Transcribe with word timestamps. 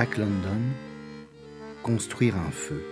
Jack 0.00 0.16
London, 0.16 0.62
Construire 1.82 2.34
un 2.34 2.50
feu. 2.50 2.82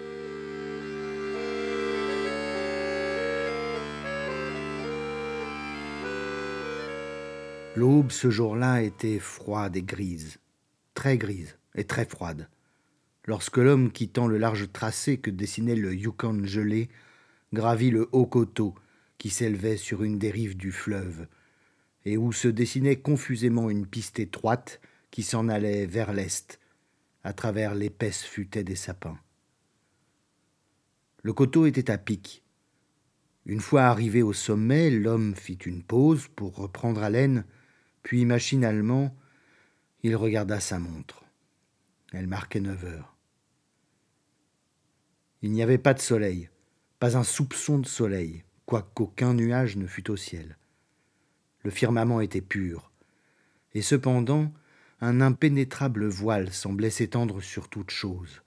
L'aube 7.77 8.11
ce 8.11 8.29
jour-là 8.29 8.83
était 8.83 9.21
froide 9.21 9.75
et 9.79 9.83
grise, 9.83 10.37
très 10.93 11.17
grise 11.17 11.57
et 11.75 11.85
très 11.85 12.05
froide. 12.05 12.51
Lorsque 13.25 13.57
l'homme 13.57 13.91
quittant 13.91 14.27
le 14.27 14.37
large 14.37 14.71
tracé 14.71 15.17
que 15.17 15.31
dessinait 15.31 15.77
le 15.77 15.95
Yukon 15.95 16.45
gelé 16.45 16.91
gravit 17.55 17.91
le 17.91 18.11
haut 18.13 18.27
coteau 18.27 18.75
qui 19.17 19.31
s'élevait 19.31 19.79
sur 19.79 20.03
une 20.03 20.19
des 20.19 20.31
rives 20.31 20.59
du 20.59 20.73
fleuve, 20.73 21.27
et 22.05 22.19
où 22.19 22.33
se 22.33 22.49
dessinait 22.49 22.97
confusément 22.97 23.71
une 23.71 23.87
piste 23.87 24.21
étroite 24.21 24.83
qui 25.11 25.23
s'en 25.23 25.49
allait 25.49 25.87
vers 25.87 26.13
l'est, 26.13 26.58
à 27.29 27.35
travers 27.35 27.75
l'épaisse 27.75 28.25
futaie 28.25 28.65
des 28.65 28.75
sapins. 28.75 29.19
Le 31.23 31.35
coteau 31.35 31.67
était 31.67 31.91
à 31.91 31.99
pic. 31.99 32.43
Une 33.45 33.61
fois 33.61 33.83
arrivé 33.83 34.23
au 34.23 34.33
sommet, 34.33 34.89
l'homme 34.89 35.35
fit 35.35 35.59
une 35.67 35.83
pause 35.83 36.29
pour 36.29 36.57
reprendre 36.57 37.03
haleine, 37.03 37.45
puis 38.03 38.25
machinalement, 38.25 39.15
il 40.03 40.17
regarda 40.17 40.59
sa 40.59 40.79
montre. 40.79 41.23
Elle 42.15 42.29
marquait 42.29 42.61
neuf 42.61 42.83
heures. 42.87 43.15
Il 45.43 45.53
n'y 45.53 45.63
avait 45.63 45.77
pas 45.77 45.93
de 45.93 46.01
soleil, 46.01 46.49
pas 46.99 47.19
un 47.19 47.25
soupçon 47.25 47.79
de 47.79 47.87
soleil, 47.87 48.43
quoiqu'aucun 48.65 49.35
nuage 49.35 49.77
ne 49.77 49.87
fût 49.87 50.11
au 50.11 50.17
ciel. 50.17 50.57
Le 51.63 51.71
firmament 51.71 52.23
était 52.23 52.41
pur, 52.41 52.91
et 53.75 53.83
cependant 53.83 54.51
un 55.01 55.21
impénétrable 55.21 56.07
voile 56.07 56.53
semblait 56.53 56.91
s'étendre 56.91 57.41
sur 57.41 57.69
toute 57.69 57.91
chose. 57.91 58.43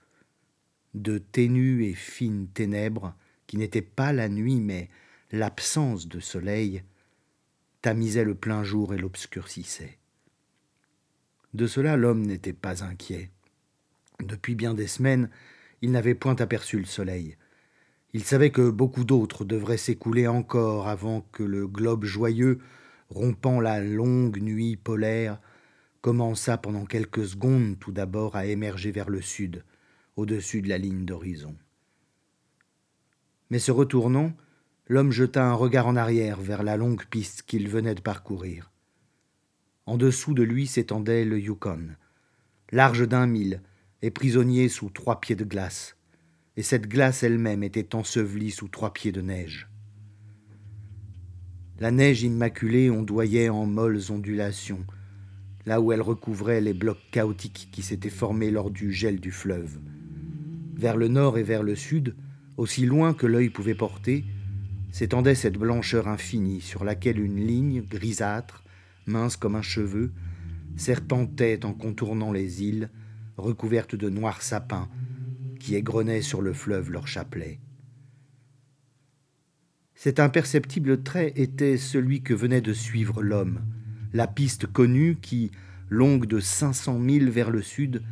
De 0.94 1.18
ténues 1.18 1.84
et 1.86 1.94
fines 1.94 2.48
ténèbres, 2.48 3.14
qui 3.46 3.56
n'étaient 3.56 3.80
pas 3.80 4.12
la 4.12 4.28
nuit 4.28 4.60
mais 4.60 4.90
l'absence 5.30 6.08
de 6.08 6.20
soleil, 6.20 6.82
tamisaient 7.80 8.24
le 8.24 8.34
plein 8.34 8.62
jour 8.64 8.92
et 8.92 8.98
l'obscurcissaient. 8.98 9.98
De 11.54 11.66
cela 11.66 11.96
l'homme 11.96 12.22
n'était 12.22 12.52
pas 12.52 12.84
inquiet. 12.84 13.30
Depuis 14.20 14.54
bien 14.54 14.74
des 14.74 14.86
semaines, 14.86 15.30
il 15.80 15.90
n'avait 15.90 16.14
point 16.14 16.36
aperçu 16.36 16.78
le 16.78 16.84
soleil. 16.84 17.36
Il 18.12 18.24
savait 18.24 18.50
que 18.50 18.70
beaucoup 18.70 19.04
d'autres 19.04 19.44
devraient 19.44 19.78
s'écouler 19.78 20.28
encore 20.28 20.88
avant 20.88 21.22
que 21.32 21.42
le 21.42 21.66
globe 21.66 22.04
joyeux, 22.04 22.60
rompant 23.08 23.60
la 23.60 23.80
longue 23.80 24.40
nuit 24.40 24.76
polaire, 24.76 25.40
commença 26.02 26.58
pendant 26.58 26.84
quelques 26.84 27.26
secondes 27.26 27.78
tout 27.78 27.92
d'abord 27.92 28.36
à 28.36 28.44
émerger 28.46 28.90
vers 28.90 29.08
le 29.08 29.22
sud, 29.22 29.64
au-dessus 30.16 30.60
de 30.60 30.68
la 30.68 30.76
ligne 30.76 31.06
d'horizon. 31.06 31.56
Mais 33.50 33.60
se 33.60 33.70
retournant, 33.70 34.32
l'homme 34.88 35.12
jeta 35.12 35.46
un 35.46 35.54
regard 35.54 35.86
en 35.86 35.96
arrière 35.96 36.40
vers 36.40 36.64
la 36.64 36.76
longue 36.76 37.06
piste 37.06 37.42
qu'il 37.42 37.68
venait 37.68 37.94
de 37.94 38.00
parcourir. 38.00 38.72
En 39.86 39.96
dessous 39.96 40.34
de 40.34 40.42
lui 40.42 40.66
s'étendait 40.66 41.24
le 41.24 41.38
Yukon, 41.38 41.90
large 42.72 43.06
d'un 43.06 43.26
mille 43.28 43.62
et 44.02 44.10
prisonnier 44.10 44.68
sous 44.68 44.90
trois 44.90 45.20
pieds 45.20 45.36
de 45.36 45.44
glace, 45.44 45.96
et 46.56 46.62
cette 46.62 46.88
glace 46.88 47.22
elle-même 47.22 47.62
était 47.62 47.94
ensevelie 47.94 48.50
sous 48.50 48.68
trois 48.68 48.92
pieds 48.92 49.12
de 49.12 49.22
neige. 49.22 49.68
La 51.78 51.92
neige 51.92 52.22
immaculée 52.22 52.90
ondoyait 52.90 53.48
en 53.48 53.66
molles 53.66 54.10
ondulations, 54.10 54.84
là 55.66 55.80
où 55.80 55.92
elle 55.92 56.02
recouvrait 56.02 56.60
les 56.60 56.74
blocs 56.74 57.02
chaotiques 57.10 57.68
qui 57.70 57.82
s'étaient 57.82 58.10
formés 58.10 58.50
lors 58.50 58.70
du 58.70 58.92
gel 58.92 59.20
du 59.20 59.30
fleuve. 59.30 59.78
Vers 60.74 60.96
le 60.96 61.08
nord 61.08 61.38
et 61.38 61.42
vers 61.42 61.62
le 61.62 61.76
sud, 61.76 62.14
aussi 62.56 62.86
loin 62.86 63.14
que 63.14 63.26
l'œil 63.26 63.50
pouvait 63.50 63.74
porter, 63.74 64.24
s'étendait 64.90 65.34
cette 65.34 65.58
blancheur 65.58 66.08
infinie 66.08 66.60
sur 66.60 66.84
laquelle 66.84 67.20
une 67.20 67.40
ligne 67.40 67.82
grisâtre, 67.82 68.62
mince 69.06 69.36
comme 69.36 69.56
un 69.56 69.62
cheveu, 69.62 70.12
serpentait 70.76 71.64
en 71.64 71.72
contournant 71.72 72.32
les 72.32 72.62
îles, 72.62 72.90
recouvertes 73.36 73.94
de 73.94 74.10
noirs 74.10 74.42
sapins, 74.42 74.88
qui 75.60 75.76
égrenaient 75.76 76.22
sur 76.22 76.42
le 76.42 76.52
fleuve 76.52 76.90
leur 76.90 77.06
chapelet. 77.06 77.60
Cet 79.94 80.18
imperceptible 80.18 81.02
trait 81.02 81.32
était 81.36 81.76
celui 81.76 82.22
que 82.22 82.34
venait 82.34 82.60
de 82.60 82.72
suivre 82.72 83.22
l'homme, 83.22 83.60
la 84.12 84.26
piste 84.26 84.66
connue 84.66 85.16
qui, 85.20 85.50
longue 85.88 86.26
de 86.26 86.40
cinq 86.40 86.72
cents 86.72 86.98
milles 86.98 87.30
vers 87.30 87.50
le 87.50 87.62
sud, 87.62 88.02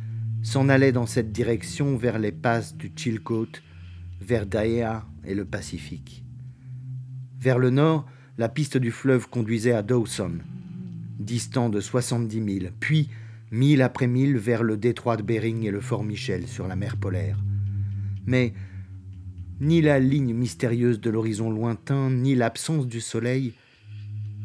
s'en 0.43 0.69
allait 0.69 0.91
dans 0.91 1.05
cette 1.05 1.31
direction 1.31 1.97
vers 1.97 2.19
les 2.19 2.31
passes 2.31 2.75
du 2.75 2.91
Chilcote, 2.95 3.61
vers 4.19 4.45
Daea 4.45 5.05
et 5.25 5.35
le 5.35 5.45
Pacifique. 5.45 6.23
Vers 7.39 7.59
le 7.59 7.69
nord, 7.69 8.07
la 8.37 8.49
piste 8.49 8.77
du 8.77 8.91
fleuve 8.91 9.29
conduisait 9.29 9.73
à 9.73 9.83
Dawson, 9.83 10.39
distant 11.19 11.69
de 11.69 11.79
soixante-dix 11.79 12.41
milles, 12.41 12.71
puis 12.79 13.09
mille 13.51 13.81
après 13.81 14.07
mille 14.07 14.37
vers 14.37 14.63
le 14.63 14.77
détroit 14.77 15.17
de 15.17 15.23
Bering 15.23 15.63
et 15.65 15.71
le 15.71 15.81
fort 15.81 16.03
Michel 16.03 16.47
sur 16.47 16.67
la 16.67 16.75
mer 16.75 16.97
polaire. 16.97 17.37
Mais 18.25 18.53
ni 19.59 19.81
la 19.81 19.99
ligne 19.99 20.33
mystérieuse 20.33 20.99
de 21.01 21.09
l'horizon 21.09 21.51
lointain, 21.51 22.09
ni 22.09 22.33
l'absence 22.33 22.87
du 22.87 23.01
soleil 23.01 23.53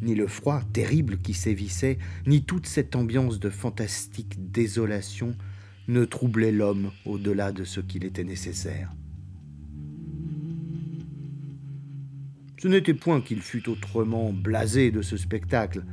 ni 0.02 0.14
le 0.14 0.26
froid 0.26 0.62
terrible 0.72 1.18
qui 1.18 1.34
sévissait, 1.34 1.98
ni 2.26 2.42
toute 2.42 2.66
cette 2.66 2.96
ambiance 2.96 3.40
de 3.40 3.50
fantastique 3.50 4.50
désolation 4.52 5.36
ne 5.88 6.04
troublaient 6.04 6.52
l'homme 6.52 6.90
au-delà 7.04 7.52
de 7.52 7.64
ce 7.64 7.80
qu'il 7.80 8.04
était 8.04 8.24
nécessaire. 8.24 8.92
Ce 12.58 12.68
n'était 12.68 12.94
point 12.94 13.20
qu'il 13.20 13.42
fût 13.42 13.68
autrement 13.68 14.32
blasé 14.32 14.90
de 14.90 15.02
ce 15.02 15.16
spectacle. 15.16 15.84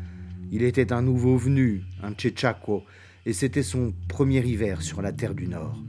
Il 0.52 0.64
était 0.64 0.94
un 0.94 1.02
nouveau 1.02 1.38
venu, 1.38 1.84
un 2.02 2.14
Tchétchako, 2.14 2.84
et 3.26 3.34
c'était 3.34 3.64
son 3.64 3.94
premier 4.08 4.46
hiver 4.46 4.82
sur 4.82 5.02
la 5.02 5.12
terre 5.12 5.36
du 5.36 5.48
Nord. 5.48 5.82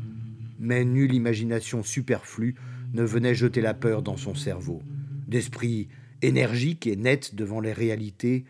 Mais 0.58 0.84
nulle 0.84 1.14
imagination 1.14 1.82
superflue 1.82 2.56
ne 2.92 3.02
venait 3.02 3.34
jeter 3.34 3.60
la 3.60 3.74
peur 3.74 4.02
dans 4.02 4.16
son 4.16 4.34
cerveau. 4.34 4.82
D'esprit 5.26 5.88
énergique 6.26 6.86
et 6.86 6.96
net 6.96 7.34
devant 7.34 7.60
les 7.60 7.72
réalités, 7.72 8.44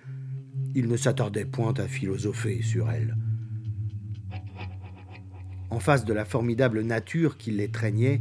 il 0.74 0.88
ne 0.88 0.96
s'attardait 0.96 1.44
point 1.44 1.74
à 1.74 1.86
philosopher 1.86 2.62
sur 2.62 2.90
elles. 2.90 3.16
En 5.70 5.80
face 5.80 6.04
de 6.04 6.12
la 6.12 6.24
formidable 6.24 6.82
nature 6.82 7.36
qui 7.36 7.50
l'étreignait, 7.50 8.20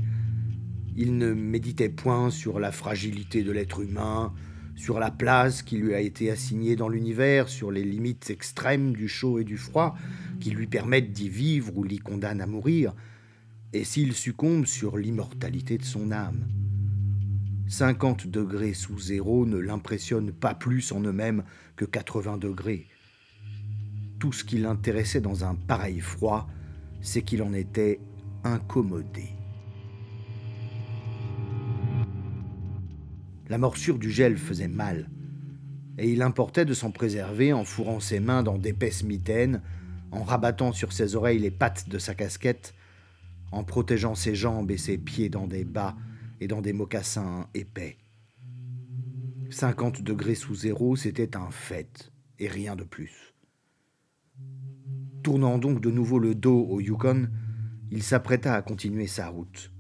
il 0.96 1.18
ne 1.18 1.34
méditait 1.34 1.90
point 1.90 2.30
sur 2.30 2.59
la 2.59 2.72
fragilité 2.72 3.44
de 3.44 3.52
l'être 3.52 3.81
humain, 3.81 4.34
sur 4.75 5.00
la 5.00 5.12
place 5.12 5.62
qui 5.62 5.78
lui 5.78 5.94
a 5.94 6.00
été 6.00 6.31
assignée 6.31 6.75
dans 6.75 6.90
l'univers, 6.90 7.50
sur 7.50 7.72
les 7.72 7.84
limites 7.84 8.30
extrêmes 8.30 8.94
du 8.94 9.08
chaud 9.08 9.40
et 9.40 9.44
du 9.44 9.58
froid 9.58 9.96
qui 10.40 10.50
lui 10.52 10.68
permettent 10.68 11.12
d'y 11.12 11.30
vivre 11.30 11.78
ou 11.78 11.84
l'y 11.84 12.00
condamnent 12.00 12.41
à 12.41 12.47
mourir, 12.47 12.94
et 13.72 13.84
s'il 13.84 14.14
succombe 14.14 14.66
sur 14.66 14.97
l'immortalité 14.97 15.78
de 15.78 15.84
son 15.84 16.12
âme. 16.12 16.47
50 17.68 18.28
degrés 18.28 18.74
sous 18.74 19.00
zéro 19.00 19.46
ne 19.46 19.57
l'impressionnent 19.57 20.31
pas 20.31 20.53
plus 20.53 20.91
en 20.91 21.01
eux-mêmes 21.01 21.44
que 21.75 21.85
80 21.85 22.38
degrés. 22.38 22.88
Tout 24.19 24.31
ce 24.31 24.44
qui 24.44 24.57
l'intéressait 24.57 25.22
dans 25.22 25.44
un 25.44 25.56
pareil 25.56 26.00
froid, 26.00 26.47
c'est 27.02 27.22
qu'il 27.22 27.41
en 27.41 27.53
était 27.53 28.00
incommodé. 28.44 29.29
La 33.49 33.58
morsure 33.58 33.99
du 33.99 34.09
gel 34.09 34.38
faisait 34.38 34.67
mal, 34.67 35.09
et 35.97 36.11
il 36.11 36.22
importait 36.22 36.66
de 36.66 36.73
s'en 36.73 36.91
préserver 36.91 37.53
en 37.53 37.66
fourrant 37.66 37.99
ses 37.99 38.20
mains 38.20 38.43
dans 38.43 38.58
d'épaisses 38.58 39.03
mitaines, 39.03 39.61
en 40.11 40.23
rabattant 40.23 40.72
sur 40.72 40.93
ses 40.93 41.16
oreilles 41.16 41.40
les 41.40 41.52
pattes 41.52 41.90
de 41.90 41.97
sa 41.97 42.16
casquette, 42.16 42.73
en 43.52 43.64
protégeant 43.64 44.16
ses 44.16 44.35
jambes 44.35 44.72
et 44.72 44.78
ses 44.78 44.97
pieds 44.97 45.29
dans 45.29 45.47
des 45.47 45.64
bas 45.64 45.96
et 46.43 46.47
dans 46.47 46.61
des 46.61 46.73
mocassins 46.73 47.47
épais. 47.53 47.97
50 49.49 50.01
degrés 50.01 50.35
sous 50.35 50.55
zéro, 50.55 50.97
c'était 50.97 51.37
un 51.37 51.49
fait, 51.51 52.11
et 52.37 52.49
rien 52.49 52.75
de 52.75 52.84
plus. 52.84 53.34
Tournant 55.23 55.57
donc 55.57 55.79
de 55.79 55.90
nouveau 55.90 56.19
le 56.19 56.35
dos 56.35 56.66
au 56.66 56.81
Yukon, 56.81 57.29
il 57.91 58.03
s'apprêta 58.03 58.55
à 58.55 58.61
continuer 58.61 59.07
sa 59.07 59.29
route. 59.29 59.72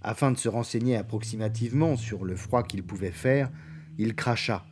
Afin 0.00 0.32
de 0.32 0.38
se 0.38 0.48
renseigner 0.48 0.96
approximativement 0.96 1.98
sur 1.98 2.24
le 2.24 2.34
froid 2.34 2.62
qu'il 2.62 2.82
pouvait 2.82 3.10
faire, 3.10 3.52
il 3.98 4.14
cracha. 4.14 4.64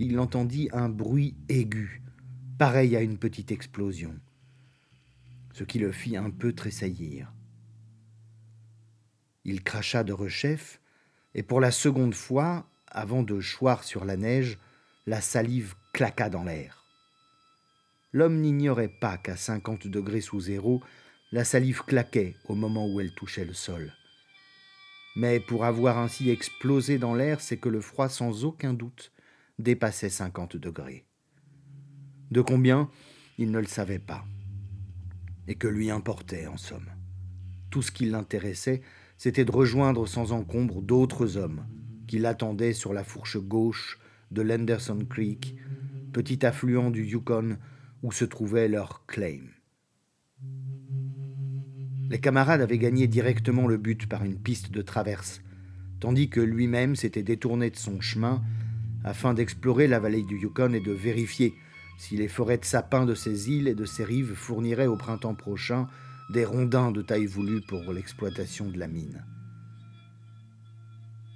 Il 0.00 0.18
entendit 0.18 0.70
un 0.72 0.88
bruit 0.88 1.36
aigu, 1.48 2.02
pareil 2.58 2.96
à 2.96 3.00
une 3.00 3.18
petite 3.18 3.52
explosion, 3.52 4.18
ce 5.52 5.62
qui 5.62 5.78
le 5.78 5.92
fit 5.92 6.16
un 6.16 6.30
peu 6.30 6.52
tressaillir. 6.52 7.32
Il 9.44 9.62
cracha 9.62 10.04
de 10.04 10.12
rechef, 10.12 10.80
et 11.34 11.42
pour 11.42 11.60
la 11.60 11.70
seconde 11.70 12.14
fois, 12.14 12.66
avant 12.86 13.22
de 13.22 13.40
choir 13.40 13.84
sur 13.84 14.04
la 14.04 14.16
neige, 14.16 14.58
la 15.06 15.20
salive 15.20 15.74
claqua 15.92 16.30
dans 16.30 16.44
l'air. 16.44 16.84
L'homme 18.12 18.40
n'ignorait 18.40 18.88
pas 19.00 19.18
qu'à 19.18 19.36
50 19.36 19.88
degrés 19.88 20.20
sous 20.20 20.40
zéro, 20.40 20.82
la 21.32 21.44
salive 21.44 21.82
claquait 21.82 22.36
au 22.44 22.54
moment 22.54 22.86
où 22.86 23.00
elle 23.00 23.12
touchait 23.14 23.44
le 23.44 23.54
sol. 23.54 23.92
Mais 25.16 25.40
pour 25.40 25.64
avoir 25.64 25.98
ainsi 25.98 26.30
explosé 26.30 26.98
dans 26.98 27.14
l'air, 27.14 27.40
c'est 27.40 27.56
que 27.56 27.68
le 27.68 27.80
froid, 27.80 28.08
sans 28.08 28.44
aucun 28.44 28.72
doute, 28.72 29.12
dépassait 29.58 30.10
50 30.10 30.56
degrés. 30.56 31.04
De 32.30 32.40
combien, 32.40 32.90
il 33.38 33.50
ne 33.50 33.58
le 33.58 33.66
savait 33.66 33.98
pas. 33.98 34.24
Et 35.46 35.56
que 35.56 35.68
lui 35.68 35.90
importait, 35.90 36.46
en 36.46 36.56
somme. 36.56 36.90
Tout 37.70 37.82
ce 37.82 37.92
qui 37.92 38.06
l'intéressait, 38.06 38.82
c'était 39.16 39.44
de 39.44 39.52
rejoindre 39.52 40.06
sans 40.06 40.32
encombre 40.32 40.82
d'autres 40.82 41.36
hommes 41.36 41.66
qui 42.06 42.18
l'attendaient 42.18 42.72
sur 42.72 42.92
la 42.92 43.04
fourche 43.04 43.38
gauche 43.38 43.98
de 44.30 44.42
l'Henderson 44.42 45.04
Creek, 45.08 45.56
petit 46.12 46.44
affluent 46.44 46.90
du 46.90 47.04
Yukon 47.04 47.56
où 48.02 48.12
se 48.12 48.24
trouvait 48.24 48.68
leur 48.68 49.06
claim. 49.06 49.40
Les 52.10 52.20
camarades 52.20 52.60
avaient 52.60 52.78
gagné 52.78 53.06
directement 53.06 53.66
le 53.66 53.78
but 53.78 54.06
par 54.06 54.24
une 54.24 54.38
piste 54.38 54.70
de 54.70 54.82
traverse, 54.82 55.40
tandis 56.00 56.28
que 56.28 56.40
lui-même 56.40 56.96
s'était 56.96 57.22
détourné 57.22 57.70
de 57.70 57.76
son 57.76 58.00
chemin 58.00 58.42
afin 59.04 59.34
d'explorer 59.34 59.86
la 59.86 60.00
vallée 60.00 60.22
du 60.22 60.38
Yukon 60.38 60.72
et 60.74 60.80
de 60.80 60.92
vérifier 60.92 61.54
si 61.96 62.16
les 62.16 62.28
forêts 62.28 62.58
de 62.58 62.64
sapins 62.64 63.06
de 63.06 63.14
ces 63.14 63.50
îles 63.50 63.68
et 63.68 63.74
de 63.74 63.84
ces 63.84 64.04
rives 64.04 64.34
fourniraient 64.34 64.86
au 64.86 64.96
printemps 64.96 65.34
prochain 65.34 65.88
des 66.30 66.44
rondins 66.44 66.90
de 66.90 67.02
taille 67.02 67.26
voulue 67.26 67.60
pour 67.60 67.92
l'exploitation 67.92 68.68
de 68.68 68.78
la 68.78 68.88
mine. 68.88 69.24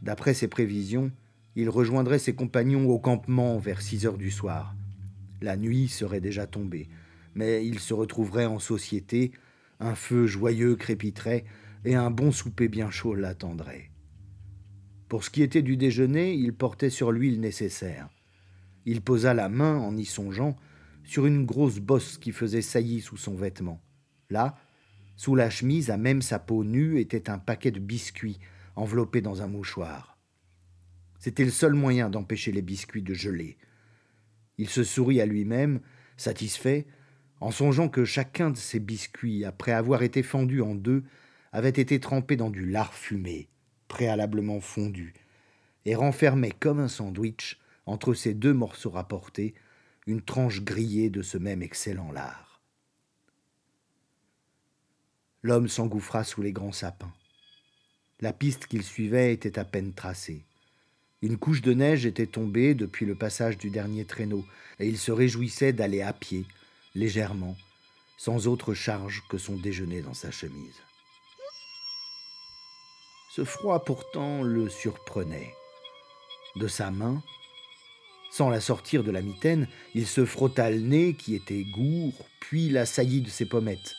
D'après 0.03 0.35
ses 0.35 0.49
prévisions, 0.49 1.11
il 1.57 1.69
rejoindrait 1.69 2.19
ses 2.19 2.35
compagnons 2.35 2.89
au 2.89 2.99
campement 2.99 3.59
vers 3.59 3.83
6 3.83 4.07
heures 4.07 4.19
du 4.19 4.31
soir. 4.31 4.75
La 5.41 5.57
nuit 5.57 5.89
serait 5.89 6.21
déjà 6.21 6.47
tombée, 6.47 6.89
mais 7.35 7.67
il 7.67 7.79
se 7.79 7.95
retrouverait 7.95 8.47
en 8.47 8.59
société, 8.59 9.33
un 9.81 9.95
feu 9.95 10.27
joyeux 10.27 10.77
crépiterait 10.77 11.45
et 11.85 11.95
un 11.95 12.11
bon 12.11 12.33
souper 12.33 12.69
bien 12.69 12.91
chaud 12.91 13.15
l'attendrait. 13.15 13.91
Pour 15.09 15.25
ce 15.25 15.31
qui 15.31 15.43
était 15.43 15.63
du 15.63 15.77
déjeuner, 15.77 16.35
il 16.35 16.55
portait 16.55 16.91
sur 16.91 17.13
lui 17.13 17.31
le 17.31 17.39
nécessaire. 17.39 18.09
Il 18.85 19.01
posa 19.01 19.35
la 19.35 19.49
main, 19.49 19.79
en 19.79 19.97
y 19.97 20.05
songeant, 20.05 20.57
sur 21.05 21.27
une 21.27 21.47
grosse 21.47 21.79
bosse 21.79 22.19
qui 22.19 22.33
faisait 22.33 22.63
saillie 22.63 23.01
sous 23.01 23.17
son 23.17 23.35
vêtement. 23.35 23.81
Là, 24.31 24.57
sous 25.19 25.35
la 25.35 25.51
chemise, 25.51 25.91
à 25.91 25.97
même 25.97 26.23
sa 26.23 26.39
peau 26.39 26.63
nue, 26.63 27.01
était 27.01 27.29
un 27.29 27.39
paquet 27.39 27.73
de 27.73 27.81
biscuits 27.81 28.39
enveloppés 28.77 29.21
dans 29.21 29.43
un 29.43 29.49
mouchoir. 29.49 30.17
C'était 31.19 31.45
le 31.45 31.51
seul 31.51 31.75
moyen 31.75 32.09
d'empêcher 32.09 32.53
les 32.53 32.63
biscuits 32.63 33.03
de 33.03 33.15
geler. 33.15 33.59
Il 34.59 34.69
se 34.69 34.85
sourit 34.85 35.21
à 35.21 35.27
lui-même, 35.27 35.81
satisfait, 36.17 36.87
en 37.41 37.51
songeant 37.51 37.89
que 37.89 38.05
chacun 38.05 38.51
de 38.51 38.57
ces 38.57 38.79
biscuits, 38.79 39.45
après 39.45 39.73
avoir 39.73 40.05
été 40.05 40.23
fendu 40.23 40.63
en 40.63 40.77
deux, 40.77 41.03
avait 41.51 41.69
été 41.69 41.99
trempé 41.99 42.37
dans 42.37 42.51
du 42.51 42.65
lard 42.65 42.95
fumé, 42.95 43.49
préalablement 43.89 44.61
fondu, 44.61 45.15
et 45.85 45.97
renfermait 45.97 46.53
comme 46.53 46.79
un 46.79 46.89
sandwich, 46.89 47.59
entre 47.87 48.15
ces 48.15 48.35
deux 48.35 48.55
morceaux 48.55 48.91
rapportés, 48.91 49.55
une 50.07 50.23
tranche 50.23 50.63
grillée 50.63 51.11
de 51.11 51.23
ce 51.23 51.39
même 51.39 51.63
excellent 51.63 52.13
lard. 52.13 52.48
L'homme 55.43 55.69
s'engouffra 55.69 56.25
sous 56.25 56.43
les 56.43 56.53
grands 56.53 56.73
sapins. 56.73 57.13
La 58.21 58.33
piste 58.33 58.67
qu'il 58.67 58.83
suivait 58.83 59.33
était 59.33 59.59
à 59.59 59.65
peine 59.65 59.93
tracée. 59.93 60.45
Une 61.23 61.39
couche 61.39 61.63
de 61.63 61.73
neige 61.73 62.07
était 62.07 62.27
tombée 62.27 62.75
depuis 62.75 63.07
le 63.07 63.15
passage 63.15 63.57
du 63.57 63.71
dernier 63.71 64.05
traîneau, 64.05 64.45
et 64.81 64.89
il 64.89 64.99
se 64.99 65.13
réjouissait 65.13 65.73
d'aller 65.73 66.03
à 66.03 66.13
pied, 66.13 66.45
légèrement, 66.95 67.57
sans 68.17 68.49
autre 68.49 68.75
charge 68.75 69.23
que 69.29 69.39
son 69.39 69.57
déjeuner 69.57 70.03
dans 70.03 70.15
sa 70.15 70.33
chemise. 70.33 70.75
Ce 73.31 73.45
froid 73.45 73.85
pourtant 73.85 74.43
le 74.43 74.69
surprenait. 74.69 75.55
De 76.57 76.67
sa 76.67 76.91
main, 76.91 77.23
sans 78.33 78.51
la 78.51 78.61
sortir 78.61 79.05
de 79.05 79.13
la 79.13 79.23
mitaine, 79.23 79.69
il 79.95 80.07
se 80.07 80.25
frotta 80.25 80.71
le 80.71 80.81
nez 80.81 81.15
qui 81.15 81.37
était 81.37 81.63
gourd, 81.63 82.27
puis 82.41 82.69
la 82.69 82.87
saillie 82.87 83.21
de 83.21 83.31
ses 83.31 83.47
pommettes. 83.47 83.95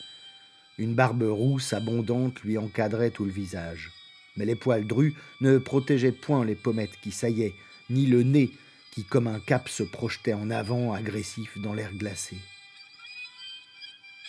Une 0.80 0.94
barbe 0.94 1.24
rousse 1.24 1.74
abondante 1.74 2.40
lui 2.42 2.56
encadrait 2.56 3.10
tout 3.10 3.26
le 3.26 3.30
visage. 3.30 3.92
Mais 4.38 4.46
les 4.46 4.56
poils 4.56 4.86
drus 4.86 5.14
ne 5.42 5.58
protégeaient 5.58 6.10
point 6.10 6.42
les 6.42 6.54
pommettes 6.54 6.96
qui 7.02 7.10
saillaient, 7.10 7.52
ni 7.90 8.06
le 8.06 8.22
nez 8.22 8.50
qui, 8.90 9.04
comme 9.04 9.26
un 9.26 9.40
cap, 9.40 9.68
se 9.68 9.82
projetait 9.82 10.32
en 10.32 10.48
avant, 10.48 10.94
agressif 10.94 11.58
dans 11.58 11.74
l'air 11.74 11.92
glacé. 11.92 12.38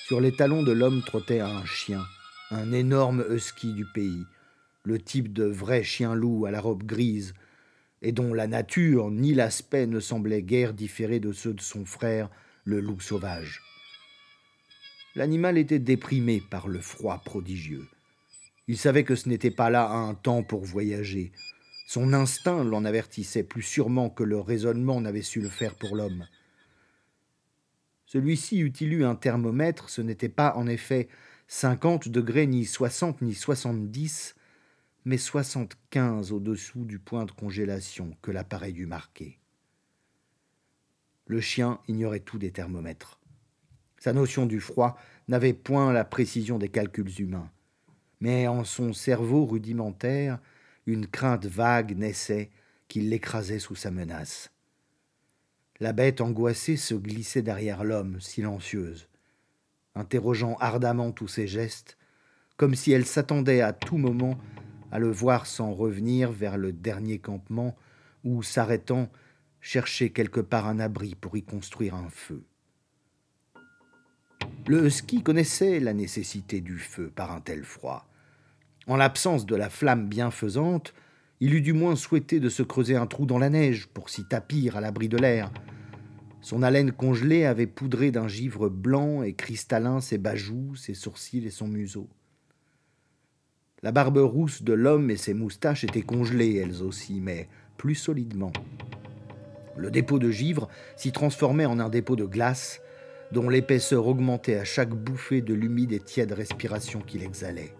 Sur 0.06 0.20
les 0.20 0.34
talons 0.34 0.62
de 0.62 0.74
l'homme 0.74 1.02
trottait 1.04 1.40
un 1.40 1.64
chien, 1.64 2.04
un 2.50 2.74
énorme 2.74 3.24
husky 3.30 3.72
du 3.72 3.86
pays, 3.86 4.26
le 4.84 5.00
type 5.00 5.32
de 5.32 5.46
vrai 5.46 5.84
chien-loup 5.84 6.46
à 6.46 6.52
la 6.52 6.60
robe 6.60 6.84
grise, 6.84 7.34
et 8.02 8.12
dont 8.12 8.34
la 8.34 8.48
nature 8.48 9.10
ni 9.10 9.34
l'aspect 9.34 9.88
ne 9.88 10.02
semblaient 10.02 10.44
guère 10.44 10.74
différer 10.74 11.22
de 11.22 11.32
ceux 11.32 11.54
de 11.54 11.62
son 11.62 11.86
frère, 11.86 12.30
le 12.66 12.82
loup 12.82 13.00
sauvage. 13.00 13.62
L'animal 15.16 15.58
était 15.58 15.80
déprimé 15.80 16.42
par 16.42 16.68
le 16.68 16.80
froid 16.80 17.22
prodigieux. 17.24 17.88
Il 18.68 18.78
savait 18.78 19.04
que 19.04 19.16
ce 19.16 19.28
n'était 19.28 19.52
pas 19.52 19.70
là 19.70 19.90
un 19.90 20.14
temps 20.14 20.44
pour 20.44 20.64
voyager. 20.64 21.32
Son 21.88 22.14
instinct 22.14 22.64
l'en 22.64 22.86
avertissait 22.86 23.44
plus 23.44 23.64
sûrement 23.64 24.10
que 24.10 24.24
le 24.24 24.40
raisonnement 24.40 25.02
n'avait 25.02 25.22
su 25.22 25.42
le 25.42 25.50
faire 25.50 25.76
pour 25.76 25.96
l'homme. 25.98 26.26
Celui-ci 28.06 28.60
eût-il 28.60 28.94
eu 28.94 29.04
un 29.04 29.16
thermomètre, 29.16 29.90
ce 29.90 30.02
n'était 30.02 30.30
pas 30.30 30.56
en 30.56 30.68
effet 30.68 31.10
cinquante 31.48 32.08
degrés, 32.08 32.48
ni 32.48 32.66
soixante, 32.66 33.22
ni 33.22 33.34
soixante-dix, 33.34 34.36
mais 35.04 35.18
soixante-quinze 35.18 36.32
au-dessous 36.32 36.86
du 36.86 37.00
point 37.00 37.26
de 37.26 37.32
congélation 37.32 38.16
que 38.22 38.32
l'appareil 38.32 38.78
eût 38.78 38.86
marqué. 38.86 39.40
Le 41.26 41.42
chien 41.42 41.80
ignorait 41.88 42.20
tout 42.20 42.38
des 42.38 42.52
thermomètres. 42.52 43.21
Sa 44.02 44.14
notion 44.14 44.48
du 44.48 44.60
froid 44.60 44.98
n'avait 45.28 45.54
point 45.54 45.94
la 45.94 46.04
précision 46.04 46.58
des 46.58 46.70
calculs 46.70 47.22
humains. 47.22 47.52
Mais 48.20 48.48
en 48.48 48.64
son 48.64 48.94
cerveau 48.94 49.46
rudimentaire, 49.46 50.40
une 50.88 51.06
crainte 51.06 51.46
vague 51.46 51.96
naissait 51.96 52.50
qui 52.88 53.02
l'écrasait 53.02 53.60
sous 53.60 53.76
sa 53.76 53.92
menace. 53.92 54.52
La 55.80 55.94
bête 55.94 56.20
angoissée 56.20 56.78
se 56.78 56.96
glissait 56.96 57.44
derrière 57.44 57.84
l'homme, 57.84 58.20
silencieuse, 58.20 59.08
interrogeant 59.94 60.56
ardemment 60.60 61.12
tous 61.12 61.28
ses 61.28 61.46
gestes, 61.46 61.96
comme 62.58 62.74
si 62.74 62.92
elle 62.92 63.06
s'attendait 63.06 63.62
à 63.62 63.72
tout 63.72 63.98
moment 63.98 64.40
à 64.92 64.98
le 64.98 65.12
voir 65.12 65.46
s'en 65.46 65.76
revenir 65.76 66.32
vers 66.32 66.58
le 66.58 66.74
dernier 66.74 67.20
campement 67.20 67.78
ou, 68.24 68.42
s'arrêtant, 68.42 69.12
chercher 69.60 70.10
quelque 70.10 70.42
part 70.42 70.68
un 70.68 70.80
abri 70.80 71.14
pour 71.14 71.38
y 71.38 71.44
construire 71.44 71.94
un 71.94 72.10
feu. 72.10 72.44
Le 74.68 74.86
husky 74.86 75.24
connaissait 75.24 75.80
la 75.80 75.94
nécessité 75.94 76.62
du 76.62 76.78
feu 76.78 77.12
par 77.16 77.32
un 77.32 77.42
tel 77.42 77.64
froid. 77.64 78.06
En 78.86 78.96
l'absence 78.96 79.48
de 79.48 79.56
la 79.56 79.70
flamme 79.70 80.08
bienfaisante, 80.08 80.94
il 81.40 81.56
eût 81.56 81.62
du 81.62 81.74
moins 81.74 81.96
souhaité 81.96 82.40
de 82.40 82.48
se 82.48 82.62
creuser 82.62 82.96
un 82.96 83.08
trou 83.08 83.26
dans 83.26 83.40
la 83.40 83.50
neige 83.50 83.88
pour 83.88 84.10
s'y 84.10 84.24
tapir 84.24 84.78
à 84.78 84.82
l'abri 84.82 85.10
de 85.10 85.18
l'air. 85.18 85.52
Son 86.42 86.62
haleine 86.62 86.92
congelée 86.92 87.46
avait 87.46 87.68
poudré 87.68 88.12
d'un 88.12 88.28
givre 88.28 88.70
blanc 88.70 89.24
et 89.24 89.34
cristallin 89.34 90.00
ses 90.00 90.20
bajoux, 90.20 90.76
ses 90.76 90.94
sourcils 90.94 91.46
et 91.46 91.52
son 91.52 91.68
museau. 91.68 92.08
La 93.82 93.92
barbe 93.92 94.18
rousse 94.18 94.62
de 94.62 94.74
l'homme 94.74 95.10
et 95.10 95.18
ses 95.18 95.34
moustaches 95.34 95.84
étaient 95.84 96.04
congelées, 96.04 96.58
elles 96.58 96.84
aussi, 96.84 97.20
mais 97.20 97.50
plus 97.78 97.96
solidement. 97.96 98.54
Le 99.76 99.90
dépôt 99.90 100.20
de 100.20 100.30
givre 100.30 100.70
s'y 100.96 101.12
transformait 101.12 101.66
en 101.66 101.80
un 101.80 101.90
dépôt 101.90 102.16
de 102.16 102.26
glace, 102.26 102.80
dont 103.32 103.50
l'épaisseur 103.50 104.08
augmentait 104.08 104.58
à 104.58 104.64
chaque 104.64 104.90
bouffée 104.90 105.42
de 105.42 105.54
l'humide 105.54 105.94
et 105.94 106.00
tiède 106.00 106.34
respiration 106.34 107.00
qu'il 107.00 107.24
exhalait. 107.24 107.74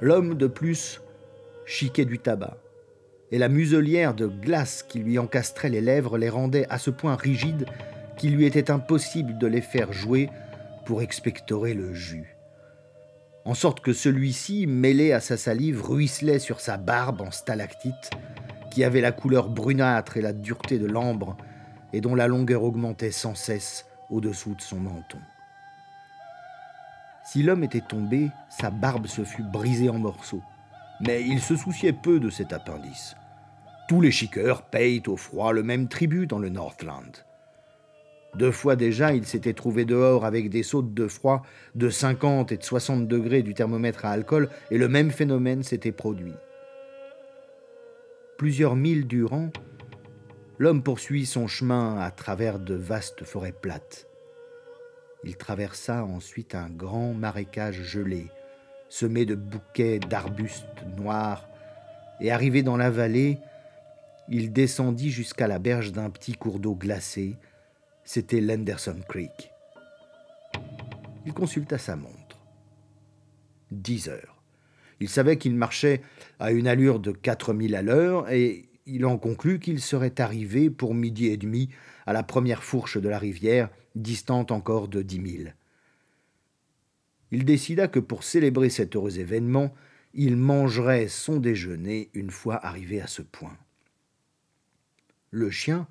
L'homme, 0.00 0.34
de 0.34 0.46
plus, 0.46 1.00
chiquait 1.64 2.04
du 2.04 2.18
tabac, 2.18 2.58
et 3.32 3.38
la 3.38 3.48
muselière 3.48 4.14
de 4.14 4.26
glace 4.26 4.82
qui 4.82 5.00
lui 5.00 5.18
encastrait 5.18 5.68
les 5.68 5.80
lèvres 5.80 6.18
les 6.18 6.28
rendait 6.28 6.66
à 6.70 6.78
ce 6.78 6.90
point 6.90 7.16
rigides 7.16 7.66
qu'il 8.16 8.36
lui 8.36 8.46
était 8.46 8.70
impossible 8.70 9.36
de 9.38 9.46
les 9.46 9.60
faire 9.60 9.92
jouer 9.92 10.30
pour 10.84 11.02
expectorer 11.02 11.74
le 11.74 11.92
jus. 11.92 12.36
En 13.44 13.54
sorte 13.54 13.80
que 13.80 13.92
celui-ci, 13.92 14.66
mêlé 14.66 15.12
à 15.12 15.20
sa 15.20 15.36
salive, 15.36 15.82
ruisselait 15.82 16.38
sur 16.38 16.60
sa 16.60 16.76
barbe 16.76 17.20
en 17.20 17.30
stalactite, 17.30 18.10
qui 18.70 18.84
avait 18.84 19.00
la 19.00 19.12
couleur 19.12 19.48
brunâtre 19.48 20.16
et 20.16 20.22
la 20.22 20.32
dureté 20.32 20.78
de 20.78 20.86
l'ambre, 20.86 21.36
et 21.92 22.00
dont 22.00 22.14
la 22.14 22.28
longueur 22.28 22.62
augmentait 22.62 23.10
sans 23.10 23.34
cesse 23.34 23.86
au-dessous 24.10 24.54
de 24.54 24.60
son 24.60 24.76
menton. 24.76 25.18
Si 27.24 27.42
l'homme 27.42 27.64
était 27.64 27.80
tombé, 27.80 28.30
sa 28.48 28.70
barbe 28.70 29.06
se 29.08 29.24
fût 29.24 29.42
brisée 29.42 29.88
en 29.88 29.98
morceaux. 29.98 30.42
Mais 31.00 31.22
il 31.22 31.40
se 31.40 31.56
souciait 31.56 31.92
peu 31.92 32.20
de 32.20 32.30
cet 32.30 32.52
appendice. 32.52 33.16
Tous 33.88 34.00
les 34.00 34.12
chiqueurs 34.12 34.62
payent 34.62 35.02
au 35.06 35.16
froid 35.16 35.52
le 35.52 35.62
même 35.62 35.88
tribut 35.88 36.26
dans 36.26 36.38
le 36.38 36.48
Northland. 36.48 37.24
Deux 38.36 38.52
fois 38.52 38.76
déjà, 38.76 39.12
il 39.14 39.26
s'était 39.26 39.54
trouvé 39.54 39.84
dehors 39.84 40.24
avec 40.24 40.50
des 40.50 40.62
sautes 40.62 40.92
de 40.92 41.08
froid 41.08 41.42
de 41.74 41.88
50 41.88 42.52
et 42.52 42.58
de 42.58 42.62
60 42.62 43.08
degrés 43.08 43.42
du 43.42 43.54
thermomètre 43.54 44.04
à 44.04 44.10
alcool, 44.10 44.50
et 44.70 44.78
le 44.78 44.88
même 44.88 45.10
phénomène 45.10 45.62
s'était 45.62 45.92
produit. 45.92 46.34
Plusieurs 48.36 48.76
milles 48.76 49.06
durant, 49.06 49.50
l'homme 50.58 50.82
poursuit 50.82 51.26
son 51.26 51.46
chemin 51.46 51.98
à 51.98 52.10
travers 52.10 52.58
de 52.58 52.74
vastes 52.74 53.24
forêts 53.24 53.52
plates. 53.52 54.06
Il 55.24 55.36
traversa 55.36 56.04
ensuite 56.04 56.54
un 56.54 56.70
grand 56.70 57.12
marécage 57.12 57.82
gelé, 57.82 58.26
semé 58.88 59.24
de 59.26 59.34
bouquets 59.34 59.98
d'arbustes 59.98 60.66
noirs, 60.96 61.48
et 62.20 62.30
arrivé 62.30 62.62
dans 62.62 62.76
la 62.76 62.90
vallée, 62.90 63.38
il 64.28 64.52
descendit 64.52 65.10
jusqu'à 65.10 65.46
la 65.46 65.58
berge 65.58 65.92
d'un 65.92 66.10
petit 66.10 66.32
cours 66.32 66.58
d'eau 66.58 66.74
glacé, 66.74 67.36
c'était 68.04 68.40
l'Henderson 68.40 69.00
Creek. 69.08 69.50
Il 71.26 71.32
consulta 71.32 71.76
sa 71.76 71.96
montre. 71.96 72.38
Dix 73.70 74.08
heures. 74.08 74.42
Il 75.00 75.08
savait 75.08 75.36
qu'il 75.36 75.54
marchait 75.54 76.00
à 76.38 76.52
une 76.52 76.68
allure 76.68 77.00
de 77.00 77.12
quatre 77.12 77.52
milles 77.52 77.76
à 77.76 77.82
l'heure 77.82 78.30
et 78.30 78.65
il 78.86 79.04
en 79.04 79.18
conclut 79.18 79.58
qu'il 79.58 79.80
serait 79.80 80.20
arrivé 80.20 80.70
pour 80.70 80.94
midi 80.94 81.26
et 81.26 81.36
demi 81.36 81.68
à 82.06 82.12
la 82.12 82.22
première 82.22 82.62
fourche 82.62 82.98
de 82.98 83.08
la 83.08 83.18
rivière, 83.18 83.68
distante 83.94 84.52
encore 84.52 84.88
de 84.88 85.02
dix 85.02 85.20
milles. 85.20 85.54
Il 87.32 87.44
décida 87.44 87.88
que 87.88 87.98
pour 87.98 88.22
célébrer 88.22 88.70
cet 88.70 88.94
heureux 88.94 89.18
événement, 89.18 89.74
il 90.14 90.36
mangerait 90.36 91.08
son 91.08 91.38
déjeuner 91.38 92.10
une 92.14 92.30
fois 92.30 92.64
arrivé 92.64 93.00
à 93.00 93.06
ce 93.06 93.22
point. 93.22 93.56
Le 95.30 95.50
chien, 95.50 95.88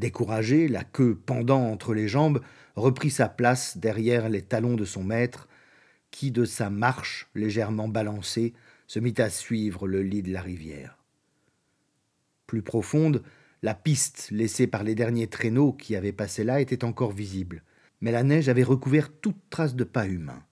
Découragé, 0.00 0.66
la 0.66 0.82
queue 0.82 1.14
pendant 1.26 1.60
entre 1.60 1.92
les 1.92 2.08
jambes, 2.08 2.40
reprit 2.74 3.10
sa 3.10 3.28
place 3.28 3.76
derrière 3.76 4.30
les 4.30 4.40
talons 4.40 4.74
de 4.74 4.86
son 4.86 5.04
maître, 5.04 5.46
qui, 6.10 6.30
de 6.30 6.46
sa 6.46 6.70
marche 6.70 7.28
légèrement 7.34 7.86
balancée, 7.86 8.54
se 8.86 8.98
mit 8.98 9.14
à 9.18 9.28
suivre 9.28 9.86
le 9.86 10.02
lit 10.02 10.22
de 10.22 10.32
la 10.32 10.40
rivière. 10.40 10.99
Plus 12.50 12.62
profonde, 12.62 13.22
la 13.62 13.74
piste 13.74 14.26
laissée 14.32 14.66
par 14.66 14.82
les 14.82 14.96
derniers 14.96 15.28
traîneaux 15.28 15.72
qui 15.72 15.94
avaient 15.94 16.10
passé 16.10 16.42
là 16.42 16.60
était 16.60 16.82
encore 16.82 17.12
visible, 17.12 17.62
mais 18.00 18.10
la 18.10 18.24
neige 18.24 18.48
avait 18.48 18.64
recouvert 18.64 19.12
toute 19.12 19.38
trace 19.50 19.76
de 19.76 19.84
pas 19.84 20.08
humain. 20.08 20.42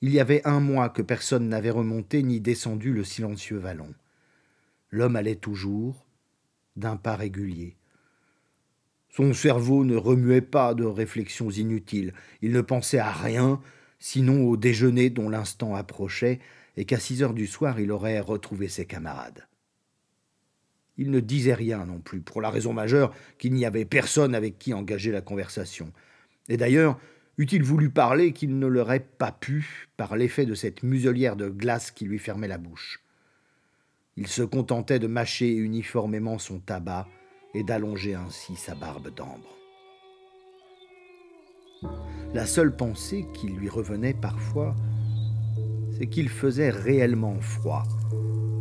Il 0.00 0.10
y 0.10 0.20
avait 0.20 0.40
un 0.46 0.58
mois 0.58 0.88
que 0.88 1.02
personne 1.02 1.50
n'avait 1.50 1.68
remonté 1.68 2.22
ni 2.22 2.40
descendu 2.40 2.94
le 2.94 3.04
silencieux 3.04 3.58
vallon. 3.58 3.92
L'homme 4.90 5.16
allait 5.16 5.36
toujours, 5.36 6.06
d'un 6.76 6.96
pas 6.96 7.14
régulier. 7.14 7.76
Son 9.10 9.34
cerveau 9.34 9.84
ne 9.84 9.96
remuait 9.96 10.40
pas 10.40 10.72
de 10.72 10.84
réflexions 10.84 11.50
inutiles. 11.50 12.14
Il 12.40 12.52
ne 12.52 12.62
pensait 12.62 12.96
à 12.96 13.12
rien, 13.12 13.60
sinon 13.98 14.48
au 14.48 14.56
déjeuner 14.56 15.10
dont 15.10 15.28
l'instant 15.28 15.74
approchait, 15.74 16.40
et 16.78 16.86
qu'à 16.86 16.98
six 16.98 17.22
heures 17.22 17.34
du 17.34 17.46
soir 17.46 17.80
il 17.80 17.92
aurait 17.92 18.20
retrouvé 18.20 18.68
ses 18.68 18.86
camarades. 18.86 19.46
Il 20.98 21.10
ne 21.10 21.20
disait 21.20 21.54
rien 21.54 21.86
non 21.86 22.00
plus, 22.00 22.20
pour 22.20 22.40
la 22.40 22.50
raison 22.50 22.72
majeure 22.72 23.14
qu'il 23.38 23.54
n'y 23.54 23.64
avait 23.64 23.84
personne 23.84 24.34
avec 24.34 24.58
qui 24.58 24.74
engager 24.74 25.10
la 25.10 25.22
conversation. 25.22 25.92
Et 26.48 26.56
d'ailleurs, 26.56 26.98
eût-il 27.38 27.62
voulu 27.62 27.90
parler 27.90 28.32
qu'il 28.32 28.58
ne 28.58 28.66
l'aurait 28.66 29.00
pas 29.00 29.32
pu 29.32 29.88
par 29.96 30.16
l'effet 30.16 30.44
de 30.44 30.54
cette 30.54 30.82
muselière 30.82 31.36
de 31.36 31.48
glace 31.48 31.90
qui 31.90 32.04
lui 32.04 32.18
fermait 32.18 32.48
la 32.48 32.58
bouche. 32.58 33.02
Il 34.16 34.26
se 34.26 34.42
contentait 34.42 34.98
de 34.98 35.06
mâcher 35.06 35.54
uniformément 35.54 36.38
son 36.38 36.58
tabac 36.58 37.08
et 37.54 37.62
d'allonger 37.62 38.14
ainsi 38.14 38.56
sa 38.56 38.74
barbe 38.74 39.14
d'ambre. 39.14 39.56
La 42.34 42.46
seule 42.46 42.76
pensée 42.76 43.26
qui 43.34 43.48
lui 43.48 43.68
revenait 43.68 44.14
parfois, 44.14 44.76
c'est 45.92 46.06
qu'il 46.06 46.28
faisait 46.28 46.70
réellement 46.70 47.40
froid, 47.40 47.84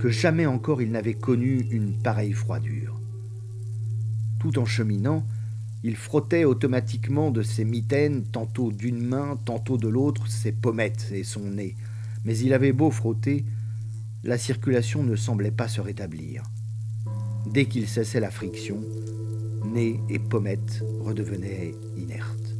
que 0.01 0.09
jamais 0.09 0.47
encore 0.47 0.81
il 0.81 0.89
n'avait 0.89 1.13
connu 1.13 1.67
une 1.69 1.93
pareille 1.93 2.33
froidure. 2.33 2.99
Tout 4.39 4.57
en 4.57 4.65
cheminant, 4.65 5.27
il 5.83 5.95
frottait 5.95 6.43
automatiquement 6.43 7.29
de 7.29 7.43
ses 7.43 7.65
mitaines, 7.65 8.23
tantôt 8.23 8.71
d'une 8.71 9.05
main, 9.05 9.37
tantôt 9.45 9.77
de 9.77 9.87
l'autre, 9.87 10.27
ses 10.27 10.53
pommettes 10.53 11.11
et 11.11 11.23
son 11.23 11.41
nez, 11.41 11.75
mais 12.25 12.35
il 12.35 12.51
avait 12.53 12.71
beau 12.71 12.89
frotter, 12.89 13.45
la 14.23 14.39
circulation 14.39 15.03
ne 15.03 15.15
semblait 15.15 15.51
pas 15.51 15.67
se 15.67 15.81
rétablir. 15.81 16.45
Dès 17.45 17.65
qu'il 17.65 17.87
cessait 17.87 18.19
la 18.19 18.31
friction, 18.31 18.83
nez 19.71 19.99
et 20.09 20.17
pommettes 20.17 20.83
redevenaient 21.01 21.75
inertes. 21.95 22.55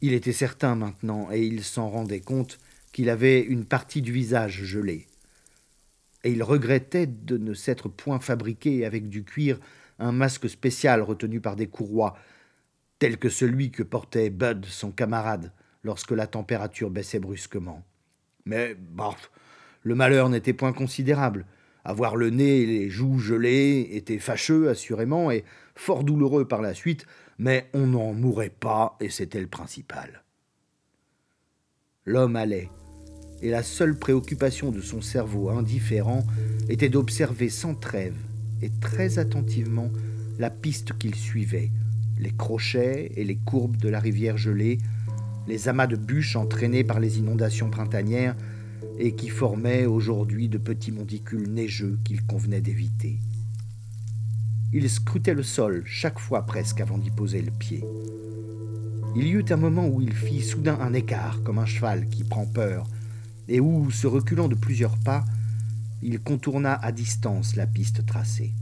Il 0.00 0.14
était 0.14 0.32
certain 0.32 0.76
maintenant, 0.76 1.28
et 1.30 1.44
il 1.44 1.62
s'en 1.62 1.90
rendait 1.90 2.20
compte, 2.20 2.58
qu'il 2.98 3.10
avait 3.10 3.42
une 3.42 3.64
partie 3.64 4.02
du 4.02 4.10
visage 4.10 4.64
gelé. 4.64 5.06
Et 6.24 6.32
il 6.32 6.42
regrettait 6.42 7.06
de 7.06 7.38
ne 7.38 7.54
s'être 7.54 7.88
point 7.88 8.18
fabriqué 8.18 8.84
avec 8.84 9.08
du 9.08 9.22
cuir 9.22 9.60
un 10.00 10.10
masque 10.10 10.48
spécial 10.48 11.02
retenu 11.02 11.40
par 11.40 11.54
des 11.54 11.68
courroies, 11.68 12.18
tel 12.98 13.16
que 13.16 13.28
celui 13.28 13.70
que 13.70 13.84
portait 13.84 14.30
Bud, 14.30 14.64
son 14.64 14.90
camarade, 14.90 15.52
lorsque 15.84 16.10
la 16.10 16.26
température 16.26 16.90
baissait 16.90 17.20
brusquement. 17.20 17.84
Mais, 18.46 18.74
bah, 18.74 19.14
le 19.84 19.94
malheur 19.94 20.28
n'était 20.28 20.52
point 20.52 20.72
considérable. 20.72 21.46
Avoir 21.84 22.16
le 22.16 22.30
nez 22.30 22.62
et 22.62 22.66
les 22.66 22.90
joues 22.90 23.20
gelées 23.20 23.90
était 23.92 24.18
fâcheux, 24.18 24.70
assurément, 24.70 25.30
et 25.30 25.44
fort 25.76 26.02
douloureux 26.02 26.48
par 26.48 26.62
la 26.62 26.74
suite, 26.74 27.06
mais 27.38 27.70
on 27.74 27.86
n'en 27.86 28.12
mourait 28.12 28.50
pas, 28.50 28.96
et 28.98 29.08
c'était 29.08 29.40
le 29.40 29.46
principal. 29.46 30.24
L'homme 32.04 32.34
allait, 32.34 32.70
et 33.42 33.50
la 33.50 33.62
seule 33.62 33.96
préoccupation 33.96 34.70
de 34.70 34.80
son 34.80 35.00
cerveau 35.00 35.50
indifférent 35.50 36.24
était 36.68 36.88
d'observer 36.88 37.48
sans 37.48 37.74
trêve 37.74 38.16
et 38.62 38.70
très 38.80 39.18
attentivement 39.18 39.90
la 40.38 40.50
piste 40.50 40.96
qu'il 40.98 41.14
suivait, 41.14 41.70
les 42.18 42.32
crochets 42.32 43.12
et 43.16 43.24
les 43.24 43.36
courbes 43.36 43.76
de 43.76 43.88
la 43.88 44.00
rivière 44.00 44.36
gelée, 44.36 44.78
les 45.46 45.68
amas 45.68 45.86
de 45.86 45.96
bûches 45.96 46.36
entraînés 46.36 46.84
par 46.84 47.00
les 47.00 47.18
inondations 47.18 47.70
printanières 47.70 48.36
et 48.98 49.12
qui 49.14 49.28
formaient 49.28 49.86
aujourd'hui 49.86 50.48
de 50.48 50.58
petits 50.58 50.92
monticules 50.92 51.48
neigeux 51.48 51.98
qu'il 52.04 52.24
convenait 52.24 52.60
d'éviter. 52.60 53.18
Il 54.72 54.88
scrutait 54.90 55.34
le 55.34 55.42
sol 55.42 55.82
chaque 55.86 56.18
fois 56.18 56.44
presque 56.44 56.80
avant 56.80 56.98
d'y 56.98 57.10
poser 57.10 57.40
le 57.40 57.50
pied. 57.50 57.82
Il 59.16 59.26
y 59.26 59.30
eut 59.30 59.44
un 59.48 59.56
moment 59.56 59.88
où 59.88 60.02
il 60.02 60.12
fit 60.12 60.42
soudain 60.42 60.78
un 60.80 60.92
écart, 60.92 61.42
comme 61.42 61.58
un 61.58 61.66
cheval 61.66 62.08
qui 62.08 62.24
prend 62.24 62.44
peur, 62.44 62.86
et 63.48 63.60
où, 63.60 63.90
se 63.90 64.06
reculant 64.06 64.48
de 64.48 64.54
plusieurs 64.54 64.96
pas, 64.98 65.24
il 66.02 66.20
contourna 66.20 66.74
à 66.74 66.92
distance 66.92 67.56
la 67.56 67.66
piste 67.66 68.06
tracée. 68.06 68.52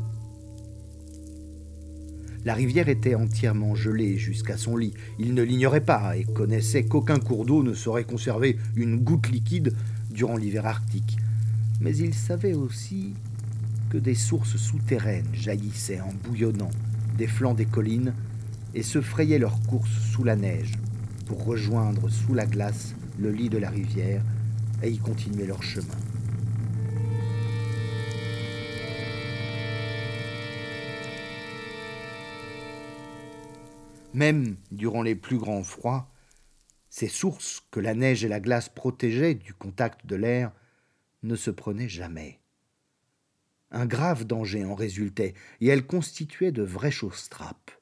La 2.45 2.55
rivière 2.55 2.89
était 2.89 3.17
entièrement 3.17 3.75
gelée 3.75 4.19
jusqu'à 4.19 4.57
son 4.57 4.77
lit. 4.77 4.95
Il 5.19 5.35
ne 5.35 5.43
l'ignorait 5.43 5.85
pas 5.85 6.17
et 6.17 6.23
connaissait 6.23 6.85
qu'aucun 6.85 7.19
cours 7.19 7.45
d'eau 7.45 7.65
ne 7.65 7.75
saurait 7.75 8.05
conserver 8.05 8.57
une 8.77 8.99
goutte 8.99 9.29
liquide 9.29 9.75
durant 10.11 10.37
l'hiver 10.37 10.65
arctique. 10.65 11.19
Mais 11.81 11.97
il 11.97 12.15
savait 12.15 12.55
aussi 12.55 13.15
que 13.91 13.99
des 13.99 14.15
sources 14.15 14.57
souterraines 14.57 15.27
jaillissaient 15.33 16.01
en 16.01 16.13
bouillonnant 16.23 16.71
des 17.19 17.27
flancs 17.27 17.55
des 17.55 17.67
collines 17.67 18.15
et 18.75 18.83
se 18.83 19.01
frayaient 19.01 19.39
leur 19.39 19.61
course 19.63 19.91
sous 20.13 20.23
la 20.23 20.37
neige 20.37 20.73
pour 21.27 21.45
rejoindre 21.45 22.09
sous 22.09 22.35
la 22.35 22.47
glace 22.47 22.95
le 23.19 23.33
lit 23.33 23.49
de 23.49 23.59
la 23.59 23.71
rivière 23.71 24.23
et 24.83 24.91
y 24.91 24.99
continuer 24.99 25.47
leur 25.47 25.63
chemin. 25.63 25.95
Même 34.15 34.57
durant 34.71 35.03
les 35.03 35.15
plus 35.15 35.39
grands 35.39 35.63
froids, 35.63 36.09
ces 36.89 37.09
sources 37.09 37.63
que 37.71 37.81
la 37.81 37.95
neige 37.95 38.25
et 38.25 38.29
la 38.29 38.41
glace 38.41 38.71
protégeaient 38.71 39.35
du 39.35 39.53
contact 39.53 40.07
de 40.07 40.17
l'air 40.17 40.53
ne 41.23 41.37
se 41.37 41.51
prenaient 41.51 41.89
jamais. 41.89 42.41
Un 43.71 43.85
grave 43.85 44.25
danger 44.25 44.65
en 44.65 44.75
résultait, 44.75 45.35
et 45.61 45.67
elles 45.67 45.87
constituaient 45.87 46.53
de 46.53 46.63
vraies 46.63 46.91
choses-trappes. 46.91 47.73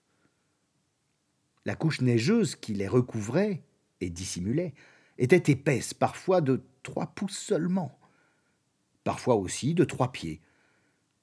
La 1.65 1.77
couche 1.77 2.01
neigeuse 2.01 2.57
qui 2.57 2.75
les 2.75 2.89
recouvrait 2.89 3.63
et 4.01 4.11
dissimulait 4.11 4.75
était 5.19 5.53
épaisse, 5.53 5.95
parfois 5.95 6.41
de 6.41 6.63
trois 6.85 7.07
pouces 7.07 7.37
seulement, 7.37 7.99
parfois 9.03 9.35
aussi 9.35 9.75
de 9.75 9.83
trois 9.83 10.13
pieds, 10.13 10.41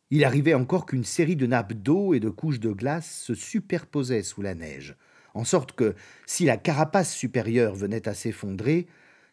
il 0.09 0.25
arrivait 0.25 0.53
encore 0.53 0.85
qu'une 0.85 1.05
série 1.05 1.37
de 1.37 1.47
nappes 1.47 1.71
d'eau 1.71 2.13
et 2.13 2.19
de 2.19 2.29
couches 2.29 2.59
de 2.59 2.73
glace 2.73 3.09
se 3.09 3.33
superposaient 3.33 4.23
sous 4.23 4.41
la 4.41 4.55
neige, 4.55 4.97
en 5.33 5.45
sorte 5.45 5.71
que, 5.71 5.95
si 6.25 6.43
la 6.43 6.57
carapace 6.57 7.13
supérieure 7.13 7.73
venait 7.75 8.09
à 8.09 8.13
s'effondrer, 8.13 8.87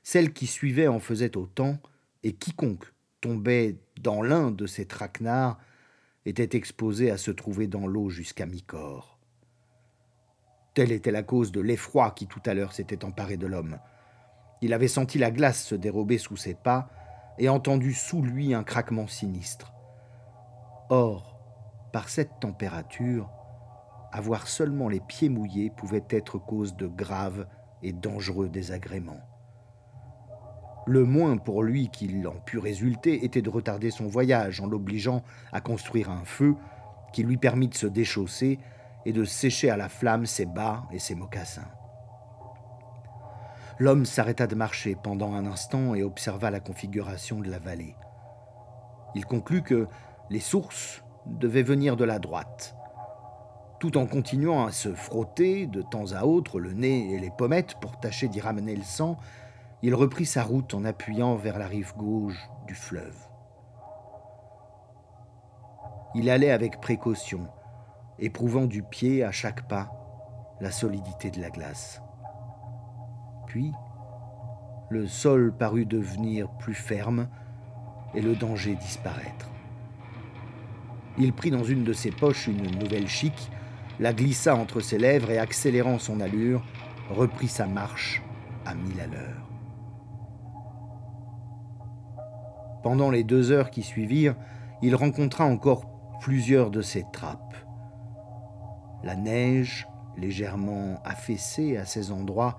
celle 0.04 0.32
qui 0.32 0.46
suivait 0.46 0.86
en 0.86 1.00
faisait 1.00 1.36
autant, 1.36 1.80
et 2.22 2.32
quiconque 2.32 2.92
tombait 3.20 3.76
dans 4.00 4.22
l'un 4.22 4.52
de 4.52 4.66
ces 4.66 4.86
traquenards 4.86 5.58
était 6.24 6.56
exposé 6.56 7.10
à 7.10 7.16
se 7.16 7.32
trouver 7.32 7.66
dans 7.66 7.88
l'eau 7.88 8.10
jusqu'à 8.10 8.46
mi-corps. 8.46 9.18
Telle 10.74 10.92
était 10.92 11.10
la 11.10 11.24
cause 11.24 11.50
de 11.50 11.60
l'effroi 11.60 12.12
qui 12.12 12.28
tout 12.28 12.42
à 12.46 12.54
l'heure 12.54 12.72
s'était 12.72 13.04
emparé 13.04 13.36
de 13.36 13.48
l'homme. 13.48 13.78
Il 14.60 14.72
avait 14.72 14.88
senti 14.88 15.18
la 15.18 15.30
glace 15.30 15.62
se 15.62 15.74
dérober 15.74 16.18
sous 16.18 16.36
ses 16.36 16.54
pas 16.54 16.88
et 17.38 17.48
entendu 17.48 17.92
sous 17.92 18.22
lui 18.22 18.54
un 18.54 18.64
craquement 18.64 19.06
sinistre. 19.06 19.72
Or, 20.90 21.38
par 21.92 22.08
cette 22.08 22.40
température, 22.40 23.30
avoir 24.12 24.48
seulement 24.48 24.88
les 24.88 25.00
pieds 25.00 25.28
mouillés 25.28 25.70
pouvait 25.70 26.04
être 26.10 26.38
cause 26.38 26.76
de 26.76 26.86
graves 26.86 27.46
et 27.82 27.92
dangereux 27.92 28.48
désagréments. 28.48 29.20
Le 30.86 31.04
moins 31.04 31.36
pour 31.36 31.62
lui 31.62 31.90
qu'il 31.90 32.26
en 32.26 32.40
pût 32.40 32.58
résulter 32.58 33.24
était 33.24 33.42
de 33.42 33.50
retarder 33.50 33.90
son 33.90 34.06
voyage 34.06 34.60
en 34.60 34.66
l'obligeant 34.66 35.22
à 35.52 35.60
construire 35.60 36.10
un 36.10 36.24
feu 36.24 36.56
qui 37.12 37.22
lui 37.22 37.36
permit 37.36 37.68
de 37.68 37.74
se 37.74 37.86
déchausser 37.86 38.58
et 39.04 39.12
de 39.12 39.24
sécher 39.24 39.70
à 39.70 39.76
la 39.76 39.88
flamme 39.88 40.24
ses 40.24 40.46
bas 40.46 40.84
et 40.90 40.98
ses 40.98 41.14
mocassins. 41.14 41.68
L'homme 43.80 44.06
s'arrêta 44.06 44.48
de 44.48 44.56
marcher 44.56 44.96
pendant 44.96 45.34
un 45.34 45.46
instant 45.46 45.94
et 45.94 46.02
observa 46.02 46.50
la 46.50 46.58
configuration 46.58 47.38
de 47.38 47.48
la 47.48 47.60
vallée. 47.60 47.94
Il 49.14 49.24
conclut 49.24 49.62
que 49.62 49.86
les 50.30 50.40
sources 50.40 51.04
devaient 51.26 51.62
venir 51.62 51.96
de 51.96 52.04
la 52.04 52.18
droite. 52.18 52.74
Tout 53.78 53.96
en 53.96 54.06
continuant 54.06 54.66
à 54.66 54.72
se 54.72 54.92
frotter 54.92 55.68
de 55.68 55.82
temps 55.82 56.12
à 56.12 56.24
autre 56.24 56.58
le 56.58 56.72
nez 56.72 57.12
et 57.12 57.20
les 57.20 57.30
pommettes 57.30 57.76
pour 57.80 58.00
tâcher 58.00 58.26
d'y 58.26 58.40
ramener 58.40 58.74
le 58.74 58.82
sang, 58.82 59.16
il 59.82 59.94
reprit 59.94 60.26
sa 60.26 60.42
route 60.42 60.74
en 60.74 60.84
appuyant 60.84 61.36
vers 61.36 61.58
la 61.58 61.68
rive 61.68 61.94
gauche 61.96 62.50
du 62.66 62.74
fleuve. 62.74 63.16
Il 66.16 66.28
allait 66.30 66.50
avec 66.50 66.80
précaution, 66.80 67.46
éprouvant 68.18 68.66
du 68.66 68.82
pied 68.82 69.22
à 69.22 69.30
chaque 69.30 69.68
pas 69.68 69.92
la 70.60 70.72
solidité 70.72 71.30
de 71.30 71.40
la 71.40 71.50
glace. 71.50 72.02
Puis, 73.48 73.72
le 74.90 75.06
sol 75.06 75.54
parut 75.56 75.86
devenir 75.86 76.50
plus 76.58 76.74
ferme 76.74 77.28
et 78.14 78.20
le 78.20 78.36
danger 78.36 78.74
disparaître. 78.74 79.50
Il 81.16 81.32
prit 81.32 81.50
dans 81.50 81.64
une 81.64 81.82
de 81.82 81.94
ses 81.94 82.10
poches 82.10 82.46
une 82.46 82.78
nouvelle 82.78 83.08
chic, 83.08 83.50
la 83.98 84.12
glissa 84.12 84.54
entre 84.54 84.80
ses 84.80 84.98
lèvres 84.98 85.30
et, 85.30 85.38
accélérant 85.38 85.98
son 85.98 86.20
allure, 86.20 86.62
reprit 87.10 87.48
sa 87.48 87.66
marche 87.66 88.22
à 88.66 88.74
mille 88.74 89.00
à 89.00 89.06
l'heure. 89.06 89.48
Pendant 92.82 93.10
les 93.10 93.24
deux 93.24 93.50
heures 93.50 93.70
qui 93.70 93.82
suivirent, 93.82 94.36
il 94.82 94.94
rencontra 94.94 95.44
encore 95.46 96.18
plusieurs 96.20 96.70
de 96.70 96.82
ces 96.82 97.04
trappes. 97.12 97.56
La 99.02 99.16
neige, 99.16 99.88
légèrement 100.18 101.00
affaissée 101.04 101.78
à 101.78 101.86
ces 101.86 102.12
endroits, 102.12 102.58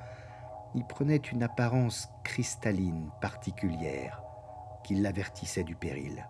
y 0.76 0.84
prenait 0.84 1.18
une 1.18 1.44
apparence 1.44 2.10
cristalline 2.24 3.10
particulière 3.22 4.22
qui 4.84 4.96
l'avertissait 4.96 5.64
du 5.64 5.76
péril. 5.76 6.28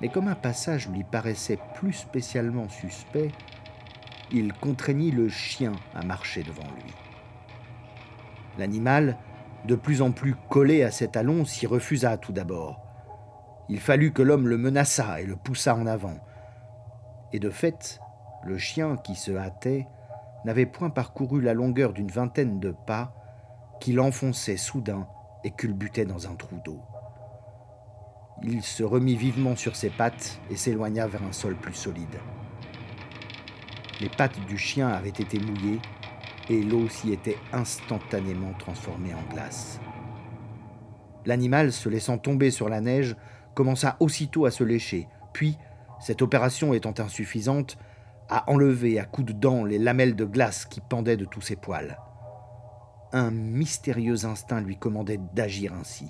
Mais 0.00 0.08
comme 0.08 0.28
un 0.28 0.34
passage 0.34 0.88
lui 0.88 1.04
paraissait 1.04 1.58
plus 1.74 1.92
spécialement 1.92 2.68
suspect, 2.68 3.32
il 4.30 4.52
contraignit 4.52 5.12
le 5.12 5.28
chien 5.28 5.72
à 5.94 6.04
marcher 6.04 6.42
devant 6.42 6.70
lui. 6.82 6.92
L'animal, 8.58 9.16
de 9.64 9.74
plus 9.74 10.02
en 10.02 10.12
plus 10.12 10.34
collé 10.48 10.82
à 10.82 10.90
cet 10.90 11.16
allon, 11.16 11.44
s'y 11.44 11.66
refusa 11.66 12.16
tout 12.16 12.32
d'abord. 12.32 12.80
Il 13.68 13.80
fallut 13.80 14.12
que 14.12 14.22
l'homme 14.22 14.48
le 14.48 14.58
menaçât 14.58 15.20
et 15.20 15.26
le 15.26 15.36
poussa 15.36 15.74
en 15.74 15.86
avant. 15.86 16.18
Et 17.32 17.38
de 17.38 17.50
fait, 17.50 18.00
le 18.44 18.58
chien 18.58 18.96
qui 18.96 19.14
se 19.14 19.32
hâtait 19.32 19.86
n'avait 20.46 20.64
point 20.64 20.90
parcouru 20.90 21.40
la 21.40 21.54
longueur 21.54 21.92
d'une 21.92 22.10
vingtaine 22.10 22.60
de 22.60 22.70
pas 22.70 23.12
qu'il 23.80 23.98
enfonçait 23.98 24.56
soudain 24.56 25.08
et 25.42 25.50
culbutait 25.50 26.04
dans 26.04 26.28
un 26.28 26.36
trou 26.36 26.56
d'eau. 26.64 26.80
Il 28.44 28.62
se 28.62 28.84
remit 28.84 29.16
vivement 29.16 29.56
sur 29.56 29.74
ses 29.74 29.90
pattes 29.90 30.38
et 30.48 30.56
s'éloigna 30.56 31.08
vers 31.08 31.24
un 31.24 31.32
sol 31.32 31.56
plus 31.56 31.74
solide. 31.74 32.20
Les 34.00 34.08
pattes 34.08 34.38
du 34.46 34.56
chien 34.56 34.88
avaient 34.88 35.08
été 35.08 35.40
mouillées 35.40 35.80
et 36.48 36.62
l'eau 36.62 36.88
s'y 36.88 37.12
était 37.12 37.38
instantanément 37.52 38.52
transformée 38.56 39.14
en 39.14 39.34
glace. 39.34 39.80
L'animal, 41.24 41.72
se 41.72 41.88
laissant 41.88 42.18
tomber 42.18 42.52
sur 42.52 42.68
la 42.68 42.80
neige, 42.80 43.16
commença 43.54 43.96
aussitôt 43.98 44.44
à 44.44 44.52
se 44.52 44.62
lécher, 44.62 45.08
puis, 45.32 45.58
cette 45.98 46.22
opération 46.22 46.72
étant 46.72 46.94
insuffisante, 46.98 47.78
à 48.28 48.50
enlever 48.50 48.98
à 48.98 49.04
coups 49.04 49.28
de 49.28 49.32
dents 49.32 49.64
les 49.64 49.78
lamelles 49.78 50.16
de 50.16 50.24
glace 50.24 50.64
qui 50.64 50.80
pendaient 50.80 51.16
de 51.16 51.24
tous 51.24 51.40
ses 51.40 51.56
poils. 51.56 51.98
Un 53.12 53.30
mystérieux 53.30 54.24
instinct 54.24 54.60
lui 54.60 54.76
commandait 54.76 55.20
d'agir 55.34 55.72
ainsi. 55.72 56.08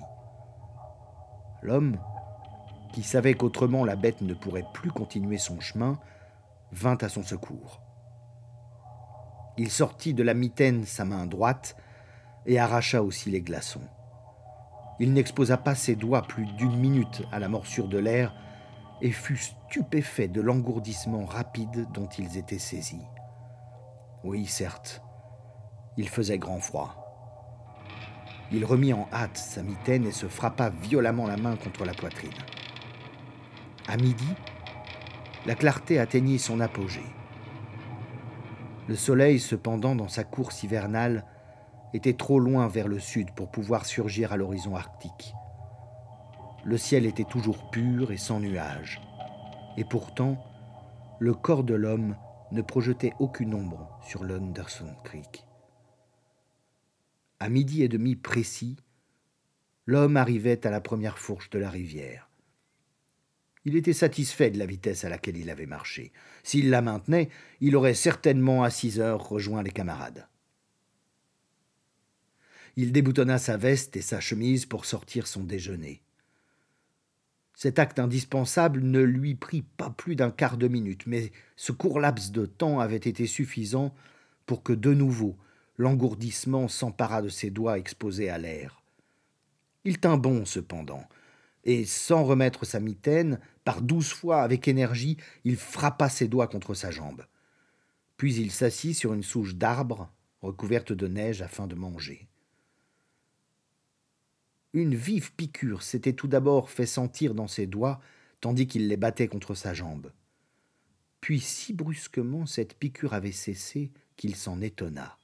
L'homme, 1.63 1.99
qui 2.93 3.03
savait 3.03 3.35
qu'autrement 3.35 3.85
la 3.85 3.97
bête 3.97 4.23
ne 4.23 4.35
pourrait 4.35 4.67
plus 4.73 4.91
continuer 4.91 5.39
son 5.39 5.61
chemin, 5.61 5.99
vint 6.73 6.99
à 7.01 7.09
son 7.09 7.23
secours. 7.23 7.83
Il 9.59 9.71
sortit 9.71 10.15
de 10.15 10.23
la 10.23 10.35
mitaine 10.35 10.85
sa 10.85 11.05
main 11.05 11.27
droite 11.27 11.77
et 12.47 12.59
arracha 12.59 13.03
aussi 13.03 13.31
les 13.31 13.43
glaçons. 13.43 13.87
Il 14.99 15.13
n'exposa 15.13 15.57
pas 15.57 15.75
ses 15.75 15.95
doigts 15.95 16.23
plus 16.23 16.47
d'une 16.57 16.77
minute 16.77 17.23
à 17.33 17.39
la 17.39 17.49
morsure 17.49 17.89
de 17.89 17.99
l'air 17.99 18.35
et 19.01 19.11
fut 19.11 19.37
stupéfait 19.37 20.29
de 20.29 20.41
l'engourdissement 20.41 21.25
rapide 21.25 21.87
dont 21.93 22.09
ils 22.19 22.39
étaient 22.39 22.59
saisis. 22.59 23.07
Oui, 24.25 24.47
certes, 24.47 25.03
il 25.97 26.09
faisait 26.09 26.39
grand 26.39 26.61
froid. 26.61 27.03
Il 28.53 28.65
remit 28.65 28.93
en 28.93 29.09
hâte 29.13 29.37
sa 29.37 29.63
mitaine 29.63 30.07
et 30.07 30.13
se 30.13 30.27
frappa 30.27 30.71
violemment 30.71 31.27
la 31.27 31.37
main 31.37 31.57
contre 31.57 31.85
la 31.85 31.95
poitrine. 31.95 32.31
À 33.89 33.97
midi, 33.97 34.29
la 35.47 35.55
clarté 35.55 35.99
atteignit 35.99 36.39
son 36.39 36.61
apogée. 36.61 37.07
Le 38.89 38.95
soleil, 38.95 39.41
cependant, 39.41 39.97
dans 39.97 40.09
sa 40.09 40.25
course 40.25 40.63
hivernale, 40.63 41.25
était 41.93 42.15
trop 42.15 42.39
loin 42.39 42.69
vers 42.69 42.89
le 42.89 42.99
sud 42.99 43.33
pour 43.35 43.51
pouvoir 43.51 43.85
surgir 43.85 44.33
à 44.33 44.37
l'horizon 44.37 44.77
arctique. 44.77 45.35
Le 46.67 46.79
ciel 46.79 47.07
était 47.07 47.23
toujours 47.23 47.71
pur 47.71 48.11
et 48.11 48.17
sans 48.17 48.41
nuages. 48.41 49.01
Et 49.77 49.85
pourtant, 49.85 50.45
le 51.21 51.33
corps 51.33 51.63
de 51.63 51.75
l'homme 51.75 52.17
ne 52.51 52.61
projetait 52.61 53.13
aucune 53.21 53.55
ombre 53.55 54.01
sur 54.05 54.25
l'Underson 54.25 54.93
Creek. 55.05 55.45
À 57.39 57.49
midi 57.51 57.85
et 57.85 57.89
demi 57.89 58.17
précis, 58.17 58.77
l'homme 59.87 60.17
arrivait 60.17 60.67
à 60.67 60.71
la 60.71 60.81
première 60.81 61.21
fourche 61.21 61.51
de 61.51 61.61
la 61.61 61.71
rivière. 61.71 62.29
Il 63.65 63.77
était 63.77 63.93
satisfait 63.93 64.51
de 64.51 64.59
la 64.59 64.67
vitesse 64.67 65.05
à 65.05 65.09
laquelle 65.09 65.37
il 65.37 65.51
avait 65.51 65.67
marché. 65.67 66.13
S'il 66.43 66.71
la 66.71 66.83
maintenait, 66.83 67.29
il 67.61 67.77
aurait 67.77 67.95
certainement 67.95 68.65
à 68.65 68.71
six 68.71 68.99
heures 68.99 69.29
rejoint 69.29 69.63
les 69.63 69.71
camarades. 69.71 70.27
Il 72.75 72.91
déboutonna 72.91 73.39
sa 73.39 73.57
veste 73.57 73.97
et 73.97 74.03
sa 74.03 74.19
chemise 74.19 74.67
pour 74.67 74.85
sortir 74.85 75.29
son 75.29 75.45
déjeuner. 75.45 76.03
Cet 77.57 77.79
acte 77.79 77.99
indispensable 77.99 78.81
ne 78.83 79.01
lui 79.01 79.35
prit 79.35 79.63
pas 79.63 79.89
plus 79.89 80.15
d'un 80.15 80.31
quart 80.31 80.59
de 80.59 80.69
minute, 80.69 81.07
mais 81.07 81.33
ce 81.57 81.73
court 81.73 82.01
laps 82.01 82.31
de 82.31 82.45
temps 82.45 82.81
avait 82.81 82.97
été 82.97 83.27
suffisant 83.27 83.95
pour 84.45 84.63
que 84.63 84.75
de 84.75 84.93
nouveau 84.93 85.39
l'engourdissement 85.79 86.69
s'emparât 86.69 87.23
de 87.23 87.31
ses 87.31 87.49
doigts 87.49 87.79
exposés 87.79 88.29
à 88.29 88.37
l'air. 88.37 88.83
Il 89.85 89.99
tint 89.99 90.19
bon 90.19 90.45
cependant, 90.45 91.09
et 91.65 91.87
sans 91.87 92.25
remettre 92.25 92.67
sa 92.67 92.79
mitaine, 92.79 93.41
par 93.65 93.81
douze 93.81 94.11
fois 94.11 94.43
avec 94.43 94.69
énergie, 94.69 95.17
il 95.45 95.57
frappa 95.57 96.11
ses 96.11 96.29
doigts 96.29 96.49
contre 96.49 96.75
sa 96.75 96.91
jambe. 96.91 97.25
Puis 98.19 98.35
il 98.35 98.51
s'assit 98.51 98.95
sur 98.95 99.15
une 99.15 99.23
souche 99.23 99.55
d'arbre 99.55 100.13
recouverte 100.43 100.93
de 100.93 101.09
neige 101.09 101.41
afin 101.41 101.67
de 101.67 101.75
manger. 101.75 102.29
Une 104.77 104.95
vive 104.95 105.33
piqûre 105.33 105.83
s'était 105.83 106.13
tout 106.13 106.29
d'abord 106.29 106.69
fait 106.69 106.85
sentir 106.85 107.33
dans 107.33 107.49
ses 107.49 107.67
doigts, 107.67 107.99
tandis 108.43 108.67
qu'il 108.67 108.89
les 108.89 108.99
battait 108.99 109.27
contre 109.27 109.55
sa 109.55 109.73
jambe. 109.73 110.13
Puis 111.23 111.41
si 111.41 111.73
brusquement 111.73 112.45
cette 112.45 112.75
piqûre 112.75 113.15
avait 113.15 113.33
cessé 113.33 113.91
qu'il 114.19 114.37
s'en 114.37 114.61
étonna. 114.61 115.17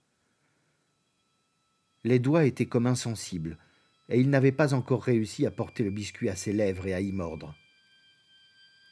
Les 2.02 2.18
doigts 2.18 2.46
étaient 2.46 2.64
comme 2.64 2.86
insensibles, 2.86 3.58
et 4.08 4.18
il 4.18 4.30
n'avait 4.30 4.52
pas 4.52 4.72
encore 4.72 5.02
réussi 5.02 5.44
à 5.44 5.50
porter 5.50 5.84
le 5.84 5.90
biscuit 5.90 6.30
à 6.30 6.34
ses 6.34 6.54
lèvres 6.54 6.86
et 6.86 6.94
à 6.94 7.02
y 7.02 7.12
mordre. 7.12 7.54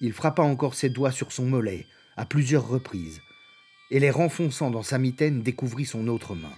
Il 0.02 0.12
frappa 0.12 0.42
encore 0.42 0.74
ses 0.74 0.90
doigts 0.90 1.10
sur 1.10 1.32
son 1.32 1.46
mollet, 1.46 1.86
à 2.18 2.26
plusieurs 2.26 2.68
reprises, 2.68 3.22
et 3.90 3.98
les 3.98 4.10
renfonçant 4.10 4.70
dans 4.70 4.82
sa 4.82 4.98
mitaine 4.98 5.40
découvrit 5.40 5.86
son 5.86 6.06
autre 6.06 6.34
main. 6.34 6.52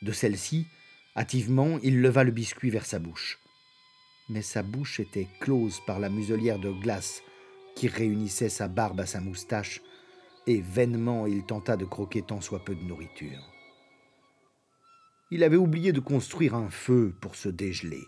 De 0.00 0.12
celle-ci, 0.12 0.66
Hâtivement, 1.16 1.78
il 1.82 2.00
leva 2.00 2.24
le 2.24 2.32
biscuit 2.32 2.70
vers 2.70 2.86
sa 2.86 2.98
bouche. 2.98 3.38
Mais 4.28 4.42
sa 4.42 4.62
bouche 4.62 5.00
était 5.00 5.28
close 5.40 5.80
par 5.86 6.00
la 6.00 6.08
muselière 6.08 6.58
de 6.58 6.70
glace 6.70 7.22
qui 7.76 7.88
réunissait 7.88 8.48
sa 8.48 8.68
barbe 8.68 9.00
à 9.00 9.06
sa 9.06 9.20
moustache, 9.20 9.80
et 10.46 10.60
vainement 10.60 11.26
il 11.26 11.44
tenta 11.44 11.76
de 11.76 11.84
croquer 11.84 12.22
tant 12.22 12.40
soit 12.40 12.64
peu 12.64 12.74
de 12.74 12.82
nourriture. 12.82 13.50
Il 15.30 15.42
avait 15.42 15.56
oublié 15.56 15.92
de 15.92 16.00
construire 16.00 16.54
un 16.54 16.70
feu 16.70 17.14
pour 17.20 17.34
se 17.34 17.48
dégeler. 17.48 18.02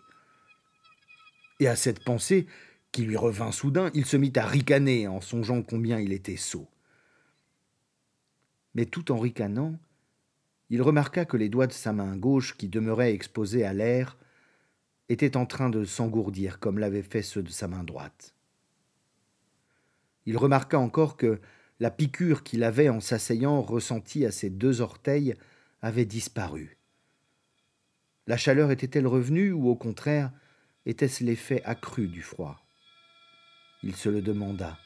Et 1.60 1.68
à 1.68 1.76
cette 1.76 2.04
pensée, 2.04 2.46
qui 2.92 3.02
lui 3.02 3.16
revint 3.16 3.52
soudain, 3.52 3.90
il 3.94 4.06
se 4.06 4.16
mit 4.16 4.32
à 4.36 4.46
ricaner 4.46 5.08
en 5.08 5.20
songeant 5.20 5.62
combien 5.62 5.98
il 5.98 6.12
était 6.12 6.36
sot. 6.36 6.68
Mais 8.74 8.86
tout 8.86 9.10
en 9.12 9.18
ricanant, 9.18 9.78
il 10.70 10.82
remarqua 10.82 11.24
que 11.24 11.36
les 11.36 11.48
doigts 11.48 11.66
de 11.66 11.72
sa 11.72 11.92
main 11.92 12.16
gauche, 12.16 12.56
qui 12.56 12.68
demeuraient 12.68 13.12
exposés 13.12 13.64
à 13.64 13.72
l'air, 13.72 14.16
étaient 15.08 15.36
en 15.36 15.46
train 15.46 15.70
de 15.70 15.84
s'engourdir 15.84 16.58
comme 16.58 16.78
l'avaient 16.78 17.02
fait 17.02 17.22
ceux 17.22 17.42
de 17.42 17.50
sa 17.50 17.68
main 17.68 17.84
droite. 17.84 18.34
Il 20.26 20.36
remarqua 20.36 20.78
encore 20.78 21.16
que 21.16 21.40
la 21.78 21.90
piqûre 21.90 22.42
qu'il 22.42 22.64
avait 22.64 22.88
en 22.88 23.00
s'asseyant 23.00 23.62
ressentie 23.62 24.26
à 24.26 24.32
ses 24.32 24.50
deux 24.50 24.80
orteils 24.80 25.36
avait 25.82 26.04
disparu. 26.04 26.78
La 28.26 28.36
chaleur 28.36 28.72
était-elle 28.72 29.06
revenue 29.06 29.52
ou 29.52 29.68
au 29.68 29.76
contraire 29.76 30.32
était-ce 30.84 31.22
l'effet 31.22 31.62
accru 31.64 32.08
du 32.08 32.22
froid? 32.22 32.64
Il 33.82 33.94
se 33.94 34.08
le 34.08 34.22
demanda. 34.22 34.78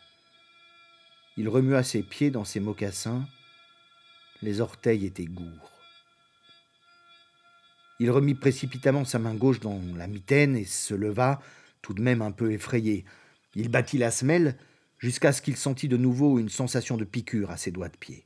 Il 1.36 1.48
remua 1.48 1.82
ses 1.82 2.02
pieds 2.02 2.30
dans 2.30 2.44
ses 2.44 2.60
mocassins. 2.60 3.26
Les 4.42 4.60
orteils 4.60 5.06
étaient 5.06 5.26
gourds. 5.26 5.70
Il 7.98 8.10
remit 8.10 8.34
précipitamment 8.34 9.04
sa 9.04 9.18
main 9.18 9.34
gauche 9.34 9.60
dans 9.60 9.80
la 9.96 10.06
mitaine 10.06 10.56
et 10.56 10.64
se 10.64 10.94
leva, 10.94 11.42
tout 11.82 11.92
de 11.92 12.00
même 12.00 12.22
un 12.22 12.32
peu 12.32 12.50
effrayé. 12.52 13.04
Il 13.54 13.68
battit 13.68 13.98
la 13.98 14.10
semelle 14.10 14.56
jusqu'à 14.98 15.32
ce 15.32 15.42
qu'il 15.42 15.56
sentît 15.56 15.88
de 15.88 15.98
nouveau 15.98 16.38
une 16.38 16.48
sensation 16.48 16.96
de 16.96 17.04
piqûre 17.04 17.50
à 17.50 17.58
ses 17.58 17.70
doigts 17.70 17.88
de 17.88 17.96
pied. 17.96 18.24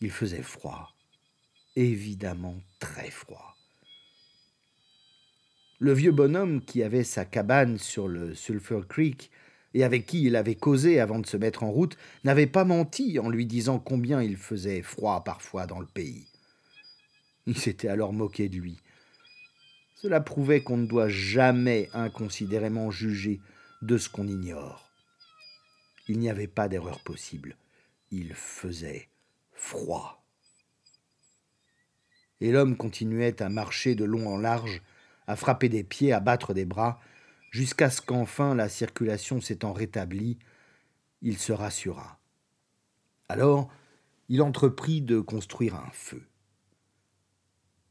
Il 0.00 0.10
faisait 0.10 0.42
froid, 0.42 0.94
évidemment 1.76 2.62
très 2.78 3.10
froid. 3.10 3.56
Le 5.80 5.92
vieux 5.92 6.12
bonhomme 6.12 6.64
qui 6.64 6.82
avait 6.82 7.04
sa 7.04 7.24
cabane 7.24 7.78
sur 7.78 8.08
le 8.08 8.34
Sulphur 8.34 8.88
Creek 8.88 9.30
et 9.74 9.84
avec 9.84 10.06
qui 10.06 10.24
il 10.24 10.36
avait 10.36 10.54
causé 10.54 11.00
avant 11.00 11.18
de 11.18 11.26
se 11.26 11.36
mettre 11.36 11.62
en 11.62 11.70
route 11.70 11.96
n'avait 12.24 12.46
pas 12.46 12.64
menti 12.64 13.18
en 13.18 13.28
lui 13.28 13.46
disant 13.46 13.78
combien 13.78 14.22
il 14.22 14.36
faisait 14.36 14.82
froid 14.82 15.22
parfois 15.24 15.66
dans 15.66 15.80
le 15.80 15.86
pays. 15.86 16.26
Il 17.46 17.56
s'était 17.58 17.88
alors 17.88 18.12
moqué 18.12 18.48
de 18.48 18.56
lui. 18.56 18.78
Cela 19.96 20.20
prouvait 20.20 20.62
qu'on 20.62 20.76
ne 20.76 20.86
doit 20.86 21.08
jamais 21.08 21.88
inconsidérément 21.92 22.90
juger 22.90 23.40
de 23.82 23.98
ce 23.98 24.08
qu'on 24.08 24.28
ignore. 24.28 24.90
Il 26.08 26.18
n'y 26.18 26.30
avait 26.30 26.46
pas 26.46 26.68
d'erreur 26.68 27.00
possible. 27.00 27.56
Il 28.10 28.34
faisait 28.34 29.08
froid. 29.52 30.24
Et 32.40 32.52
l'homme 32.52 32.76
continuait 32.76 33.42
à 33.42 33.48
marcher 33.48 33.94
de 33.94 34.04
long 34.04 34.28
en 34.28 34.38
large, 34.38 34.82
à 35.26 35.36
frapper 35.36 35.68
des 35.68 35.82
pieds, 35.82 36.12
à 36.12 36.20
battre 36.20 36.54
des 36.54 36.64
bras, 36.64 37.00
jusqu'à 37.50 37.90
ce 37.90 38.00
qu'enfin 38.00 38.54
la 38.54 38.68
circulation 38.68 39.40
s'étant 39.40 39.72
rétablie, 39.72 40.38
il 41.22 41.38
se 41.38 41.52
rassura. 41.52 42.20
Alors, 43.28 43.68
il 44.28 44.42
entreprit 44.42 45.00
de 45.00 45.20
construire 45.20 45.74
un 45.74 45.90
feu. 45.92 46.22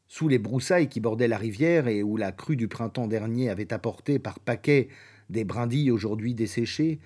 Sous 0.08 0.28
les 0.28 0.39
broussailles 0.39 0.88
qui 0.88 1.00
bordaient 1.00 1.28
la 1.28 1.38
rivière 1.38 1.88
et 1.88 2.02
où 2.02 2.15
la 2.15 2.32
crue 2.32 2.56
du 2.56 2.67
printemps 2.67 3.08
dernier 3.08 3.50
avait 3.50 3.74
apporté 3.74 4.20
par 4.20 4.39
paquets 4.39 4.88
des 5.30 5.43
brindilles 5.43 5.91
aujourd'hui 5.91 6.34
desséchées, 6.34 7.00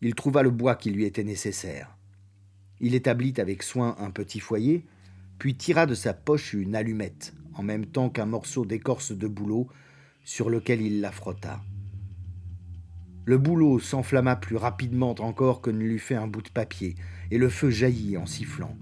il 0.00 0.14
trouva 0.14 0.42
le 0.42 0.50
bois 0.50 0.76
qui 0.76 0.90
lui 0.90 1.04
était 1.04 1.24
nécessaire. 1.24 1.96
Il 2.80 2.94
établit 2.94 3.34
avec 3.36 3.62
soin 3.62 3.94
un 3.98 4.10
petit 4.10 4.40
foyer, 4.40 4.86
puis 5.38 5.54
tira 5.54 5.84
de 5.84 5.94
sa 5.94 6.14
poche 6.14 6.54
une 6.54 6.74
allumette, 6.74 7.34
en 7.54 7.62
même 7.62 7.84
temps 7.84 8.08
qu'un 8.08 8.26
morceau 8.26 8.64
d'écorce 8.64 9.12
de 9.12 9.28
bouleau, 9.28 9.68
sur 10.24 10.48
lequel 10.48 10.80
il 10.80 11.00
la 11.02 11.12
frotta. 11.12 11.60
Le 13.24 13.38
bouleau 13.38 13.78
s'enflamma 13.78 14.36
plus 14.36 14.56
rapidement 14.56 15.14
encore 15.20 15.60
que 15.60 15.70
ne 15.70 15.78
l'eût 15.78 15.98
fait 15.98 16.14
un 16.14 16.26
bout 16.26 16.42
de 16.42 16.48
papier, 16.48 16.94
et 17.30 17.38
le 17.38 17.48
feu 17.48 17.70
jaillit 17.70 18.16
en 18.16 18.26
sifflant. 18.26 18.76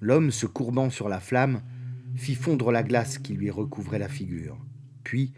L'homme, 0.00 0.30
se 0.30 0.46
courbant 0.46 0.90
sur 0.90 1.08
la 1.08 1.20
flamme, 1.20 1.62
fit 2.16 2.34
fondre 2.34 2.72
la 2.72 2.82
glace 2.82 3.18
qui 3.18 3.34
lui 3.34 3.50
recouvrait 3.50 3.98
la 3.98 4.08
figure. 4.08 4.56
Puis, 5.04 5.32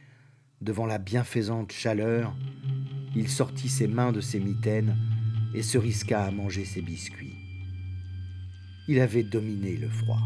devant 0.60 0.86
la 0.86 0.98
bienfaisante 0.98 1.72
chaleur, 1.72 2.36
il 3.16 3.28
sortit 3.28 3.68
ses 3.68 3.88
mains 3.88 4.12
de 4.12 4.20
ses 4.20 4.40
mitaines 4.40 4.96
et 5.54 5.62
se 5.62 5.78
risqua 5.78 6.24
à 6.24 6.30
manger 6.30 6.64
ses 6.64 6.82
biscuits. 6.82 7.36
Il 8.88 9.00
avait 9.00 9.22
dominé 9.22 9.76
le 9.76 9.88
froid. 9.88 10.22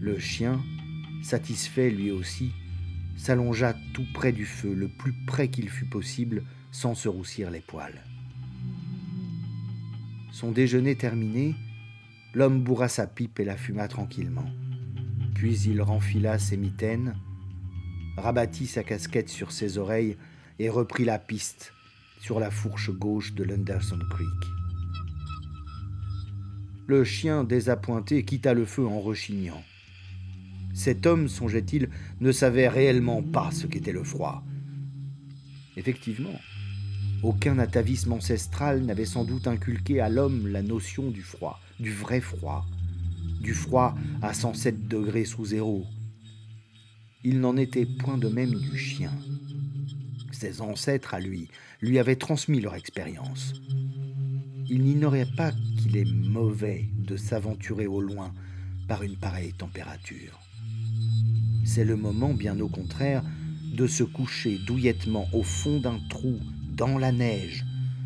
Le 0.00 0.18
chien, 0.18 0.60
satisfait 1.22 1.90
lui 1.90 2.10
aussi, 2.10 2.52
s'allongea 3.16 3.74
tout 3.92 4.06
près 4.12 4.32
du 4.32 4.46
feu, 4.46 4.74
le 4.74 4.88
plus 4.88 5.14
près 5.26 5.48
qu'il 5.48 5.68
fut 5.68 5.86
possible, 5.86 6.44
sans 6.70 6.94
se 6.94 7.08
roussir 7.08 7.50
les 7.50 7.60
poils. 7.60 8.02
Son 10.32 10.50
déjeuner 10.50 10.96
terminé, 10.96 11.54
l'homme 12.34 12.62
bourra 12.62 12.88
sa 12.88 13.06
pipe 13.06 13.38
et 13.38 13.44
la 13.44 13.56
fuma 13.56 13.86
tranquillement. 13.86 14.50
Puis 15.34 15.60
il 15.60 15.80
renfila 15.80 16.38
ses 16.38 16.56
mitaines, 16.56 17.14
rabattit 18.16 18.66
sa 18.66 18.82
casquette 18.82 19.28
sur 19.28 19.52
ses 19.52 19.78
oreilles 19.78 20.16
et 20.58 20.68
reprit 20.68 21.04
la 21.04 21.18
piste 21.18 21.72
sur 22.20 22.40
la 22.40 22.50
fourche 22.50 22.90
gauche 22.90 23.34
de 23.34 23.44
l'Underson 23.44 23.98
Creek. 24.10 24.28
Le 26.86 27.04
chien 27.04 27.44
désappointé 27.44 28.24
quitta 28.24 28.54
le 28.54 28.64
feu 28.64 28.86
en 28.86 29.00
rechignant. 29.00 29.62
Cet 30.74 31.06
homme, 31.06 31.28
songeait-il, 31.28 31.88
ne 32.20 32.32
savait 32.32 32.68
réellement 32.68 33.22
pas 33.22 33.50
ce 33.50 33.66
qu'était 33.66 33.92
le 33.92 34.04
froid. 34.04 34.44
Effectivement, 35.76 36.38
aucun 37.22 37.58
atavisme 37.58 38.12
ancestral 38.12 38.82
n'avait 38.82 39.06
sans 39.06 39.24
doute 39.24 39.46
inculqué 39.46 40.00
à 40.00 40.10
l'homme 40.10 40.48
la 40.48 40.62
notion 40.62 41.10
du 41.10 41.22
froid, 41.22 41.60
du 41.80 41.92
vrai 41.92 42.20
froid, 42.20 42.66
du 43.40 43.54
froid 43.54 43.94
à 44.20 44.34
107 44.34 44.86
degrés 44.88 45.24
sous 45.24 45.46
zéro, 45.46 45.86
il 47.26 47.40
n'en 47.40 47.56
était 47.56 47.86
point 47.86 48.18
de 48.18 48.28
même 48.28 48.54
du 48.54 48.76
chien. 48.76 49.10
Ses 50.30 50.60
ancêtres, 50.60 51.14
à 51.14 51.20
lui, 51.20 51.48
lui 51.80 51.98
avaient 51.98 52.16
transmis 52.16 52.60
leur 52.60 52.74
expérience. 52.74 53.54
Il 54.68 54.84
n'ignorait 54.84 55.28
pas 55.34 55.52
qu'il 55.78 55.96
est 55.96 56.04
mauvais 56.04 56.84
de 56.98 57.16
s'aventurer 57.16 57.86
au 57.86 58.02
loin 58.02 58.34
par 58.88 59.02
une 59.02 59.16
pareille 59.16 59.54
température. 59.54 60.43
C'est 61.64 61.84
le 61.84 61.96
moment, 61.96 62.34
bien 62.34 62.60
au 62.60 62.68
contraire, 62.68 63.22
de 63.72 63.86
se 63.86 64.04
coucher 64.04 64.58
douillettement 64.66 65.26
au 65.32 65.42
fond 65.42 65.80
d'un 65.80 65.98
trou 66.08 66.38
dans 66.76 66.98
la 66.98 67.10
neige 67.10 67.64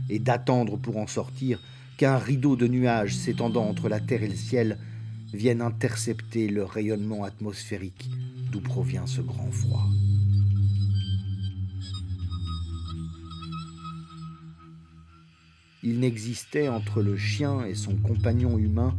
et 0.08 0.18
d'attendre 0.18 0.76
pour 0.78 0.96
en 0.96 1.06
sortir 1.06 1.60
qu'un 1.96 2.16
rideau 2.16 2.56
de 2.56 2.68
nuages 2.68 3.16
s'étendant 3.16 3.68
entre 3.68 3.88
la 3.88 4.00
terre 4.00 4.22
et 4.22 4.28
le 4.28 4.36
ciel 4.36 4.78
vienne 5.34 5.60
intercepter 5.60 6.48
le 6.48 6.64
rayonnement 6.64 7.24
atmosphérique 7.24 8.08
d'où 8.50 8.60
provient 8.60 9.06
ce 9.06 9.20
grand 9.20 9.50
froid. 9.50 9.86
Il 15.82 16.00
n'existait 16.00 16.68
entre 16.68 17.02
le 17.02 17.16
chien 17.16 17.64
et 17.64 17.74
son 17.74 17.96
compagnon 17.96 18.58
humain 18.58 18.96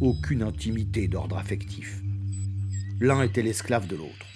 aucune 0.00 0.42
intimité 0.42 1.08
d'ordre 1.08 1.36
affectif. 1.36 2.02
L'un 3.00 3.22
était 3.22 3.42
l'esclave 3.42 3.86
de 3.86 3.94
l'autre. 3.94 4.26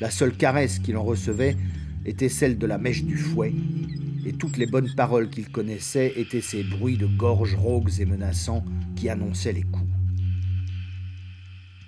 La 0.00 0.10
seule 0.10 0.36
caresse 0.36 0.80
qu'il 0.80 0.96
en 0.96 1.04
recevait 1.04 1.56
était 2.04 2.28
celle 2.28 2.58
de 2.58 2.66
la 2.66 2.76
mèche 2.76 3.04
du 3.04 3.16
fouet, 3.16 3.52
et 4.26 4.32
toutes 4.32 4.56
les 4.56 4.66
bonnes 4.66 4.92
paroles 4.96 5.30
qu'il 5.30 5.48
connaissait 5.50 6.12
étaient 6.16 6.40
ces 6.40 6.64
bruits 6.64 6.96
de 6.96 7.06
gorge 7.06 7.54
rogues 7.54 8.00
et 8.00 8.04
menaçants 8.04 8.64
qui 8.96 9.08
annonçaient 9.08 9.52
les 9.52 9.62
coups. 9.62 9.86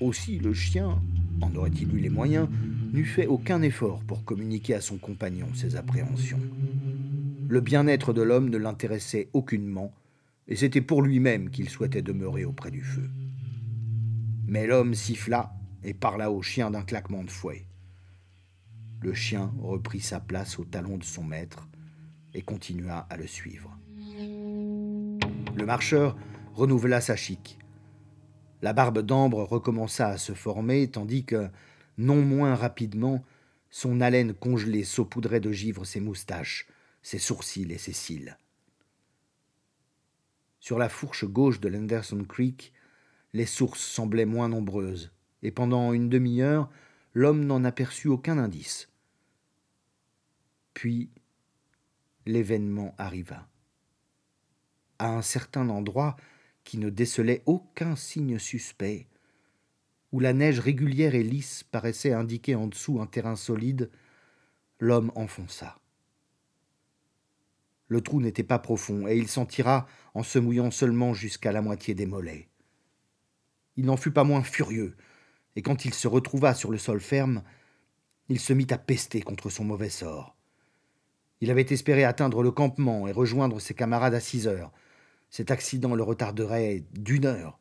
Aussi 0.00 0.38
le 0.38 0.54
chien, 0.54 1.02
en 1.40 1.52
aurait-il 1.56 1.92
eu 1.92 1.98
les 1.98 2.10
moyens, 2.10 2.48
n'eût 2.92 3.04
fait 3.04 3.26
aucun 3.26 3.60
effort 3.62 4.04
pour 4.04 4.24
communiquer 4.24 4.74
à 4.74 4.80
son 4.80 4.98
compagnon 4.98 5.48
ses 5.54 5.74
appréhensions. 5.74 6.40
Le 7.48 7.60
bien-être 7.60 8.12
de 8.12 8.22
l'homme 8.22 8.50
ne 8.50 8.58
l'intéressait 8.58 9.30
aucunement, 9.32 9.92
et 10.46 10.54
c'était 10.54 10.80
pour 10.80 11.02
lui-même 11.02 11.50
qu'il 11.50 11.68
souhaitait 11.68 12.02
demeurer 12.02 12.44
auprès 12.44 12.70
du 12.70 12.82
feu. 12.82 13.10
Mais 14.46 14.68
l'homme 14.68 14.94
siffla 14.94 15.52
et 15.84 15.94
parla 15.94 16.30
au 16.30 16.42
chien 16.42 16.70
d'un 16.70 16.82
claquement 16.82 17.22
de 17.22 17.30
fouet. 17.30 17.66
Le 19.00 19.14
chien 19.14 19.52
reprit 19.60 20.00
sa 20.00 20.18
place 20.18 20.58
au 20.58 20.64
talon 20.64 20.96
de 20.96 21.04
son 21.04 21.22
maître 21.22 21.68
et 22.32 22.42
continua 22.42 23.06
à 23.10 23.16
le 23.16 23.26
suivre. 23.26 23.76
Le 25.56 25.66
marcheur 25.66 26.16
renouvela 26.54 27.00
sa 27.00 27.16
chic. 27.16 27.58
La 28.62 28.72
barbe 28.72 29.00
d'ambre 29.00 29.42
recommença 29.42 30.08
à 30.08 30.16
se 30.16 30.32
former, 30.32 30.90
tandis 30.90 31.24
que, 31.24 31.50
non 31.98 32.22
moins 32.22 32.54
rapidement, 32.54 33.22
son 33.70 34.00
haleine 34.00 34.32
congelée 34.32 34.84
saupoudrait 34.84 35.40
de 35.40 35.52
givre 35.52 35.84
ses 35.84 36.00
moustaches, 36.00 36.66
ses 37.02 37.18
sourcils 37.18 37.70
et 37.70 37.78
ses 37.78 37.92
cils. 37.92 38.38
Sur 40.60 40.78
la 40.78 40.88
fourche 40.88 41.26
gauche 41.26 41.60
de 41.60 41.68
l'Henderson 41.68 42.24
Creek, 42.26 42.72
les 43.34 43.46
sources 43.46 43.82
semblaient 43.82 44.24
moins 44.24 44.48
nombreuses, 44.48 45.12
et 45.44 45.50
pendant 45.50 45.92
une 45.92 46.08
demi-heure, 46.08 46.70
l'homme 47.12 47.44
n'en 47.44 47.62
aperçut 47.64 48.08
aucun 48.08 48.38
indice. 48.38 48.88
Puis, 50.72 51.10
l'événement 52.26 52.94
arriva. 52.98 53.46
À 54.98 55.10
un 55.10 55.22
certain 55.22 55.68
endroit 55.68 56.16
qui 56.64 56.78
ne 56.78 56.88
décelait 56.88 57.42
aucun 57.44 57.94
signe 57.94 58.38
suspect, 58.38 59.06
où 60.12 60.20
la 60.20 60.32
neige 60.32 60.60
régulière 60.60 61.14
et 61.14 61.22
lisse 61.22 61.62
paraissait 61.62 62.12
indiquer 62.12 62.54
en 62.54 62.66
dessous 62.66 63.00
un 63.00 63.06
terrain 63.06 63.36
solide, 63.36 63.90
l'homme 64.80 65.12
enfonça. 65.14 65.78
Le 67.88 68.00
trou 68.00 68.22
n'était 68.22 68.44
pas 68.44 68.58
profond, 68.58 69.06
et 69.06 69.18
il 69.18 69.28
s'en 69.28 69.44
tira 69.44 69.86
en 70.14 70.22
se 70.22 70.38
mouillant 70.38 70.70
seulement 70.70 71.12
jusqu'à 71.12 71.52
la 71.52 71.60
moitié 71.60 71.94
des 71.94 72.06
mollets. 72.06 72.48
Il 73.76 73.84
n'en 73.84 73.98
fut 73.98 74.12
pas 74.12 74.24
moins 74.24 74.42
furieux, 74.42 74.96
et 75.56 75.62
quand 75.62 75.84
il 75.84 75.94
se 75.94 76.08
retrouva 76.08 76.54
sur 76.54 76.70
le 76.70 76.78
sol 76.78 77.00
ferme, 77.00 77.42
il 78.28 78.40
se 78.40 78.52
mit 78.52 78.66
à 78.70 78.78
pester 78.78 79.20
contre 79.20 79.50
son 79.50 79.64
mauvais 79.64 79.90
sort. 79.90 80.36
Il 81.40 81.50
avait 81.50 81.66
espéré 81.70 82.04
atteindre 82.04 82.42
le 82.42 82.50
campement 82.50 83.06
et 83.06 83.12
rejoindre 83.12 83.60
ses 83.60 83.74
camarades 83.74 84.14
à 84.14 84.20
six 84.20 84.46
heures. 84.46 84.72
Cet 85.30 85.50
accident 85.50 85.94
le 85.94 86.02
retarderait 86.02 86.84
d'une 86.92 87.26
heure, 87.26 87.58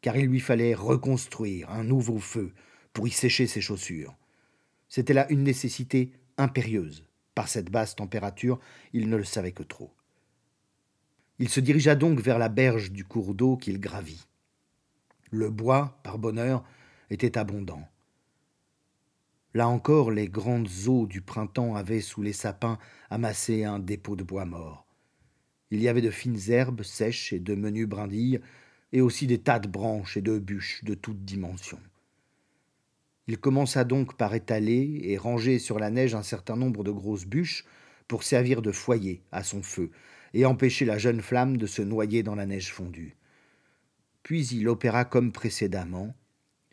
car 0.00 0.16
il 0.16 0.26
lui 0.26 0.40
fallait 0.40 0.74
reconstruire 0.74 1.70
un 1.70 1.84
nouveau 1.84 2.18
feu 2.18 2.52
pour 2.92 3.06
y 3.06 3.10
sécher 3.10 3.46
ses 3.46 3.60
chaussures. 3.60 4.16
C'était 4.88 5.14
là 5.14 5.26
une 5.30 5.44
nécessité 5.44 6.12
impérieuse. 6.38 7.04
Par 7.34 7.48
cette 7.48 7.70
basse 7.70 7.96
température, 7.96 8.60
il 8.92 9.08
ne 9.08 9.16
le 9.16 9.24
savait 9.24 9.52
que 9.52 9.64
trop. 9.64 9.92
Il 11.38 11.48
se 11.48 11.60
dirigea 11.60 11.96
donc 11.96 12.20
vers 12.20 12.38
la 12.38 12.48
berge 12.48 12.92
du 12.92 13.04
cours 13.04 13.34
d'eau 13.34 13.56
qu'il 13.56 13.80
gravit. 13.80 14.24
Le 15.30 15.50
bois, 15.50 15.98
par 16.04 16.18
bonheur, 16.18 16.64
était 17.14 17.38
abondant. 17.38 17.88
Là 19.54 19.68
encore, 19.68 20.10
les 20.10 20.28
grandes 20.28 20.68
eaux 20.88 21.06
du 21.06 21.20
printemps 21.22 21.76
avaient 21.76 22.00
sous 22.00 22.22
les 22.22 22.32
sapins 22.32 22.78
amassé 23.08 23.64
un 23.64 23.78
dépôt 23.78 24.16
de 24.16 24.24
bois 24.24 24.44
mort. 24.44 24.84
Il 25.70 25.80
y 25.80 25.88
avait 25.88 26.02
de 26.02 26.10
fines 26.10 26.50
herbes 26.50 26.82
sèches 26.82 27.32
et 27.32 27.38
de 27.38 27.54
menus 27.54 27.88
brindilles, 27.88 28.40
et 28.92 29.00
aussi 29.00 29.26
des 29.26 29.38
tas 29.38 29.58
de 29.58 29.68
branches 29.68 30.16
et 30.16 30.22
de 30.22 30.38
bûches 30.38 30.84
de 30.84 30.94
toutes 30.94 31.24
dimensions. 31.24 31.80
Il 33.26 33.38
commença 33.38 33.84
donc 33.84 34.16
par 34.16 34.34
étaler 34.34 35.00
et 35.02 35.16
ranger 35.16 35.58
sur 35.58 35.78
la 35.78 35.90
neige 35.90 36.14
un 36.14 36.22
certain 36.22 36.56
nombre 36.56 36.84
de 36.84 36.90
grosses 36.90 37.26
bûches 37.26 37.64
pour 38.06 38.22
servir 38.22 38.60
de 38.60 38.70
foyer 38.70 39.22
à 39.32 39.42
son 39.42 39.62
feu 39.62 39.90
et 40.34 40.44
empêcher 40.44 40.84
la 40.84 40.98
jeune 40.98 41.22
flamme 41.22 41.56
de 41.56 41.66
se 41.66 41.80
noyer 41.80 42.22
dans 42.22 42.34
la 42.34 42.46
neige 42.46 42.72
fondue. 42.72 43.16
Puis 44.22 44.46
il 44.48 44.68
opéra 44.68 45.04
comme 45.04 45.32
précédemment, 45.32 46.14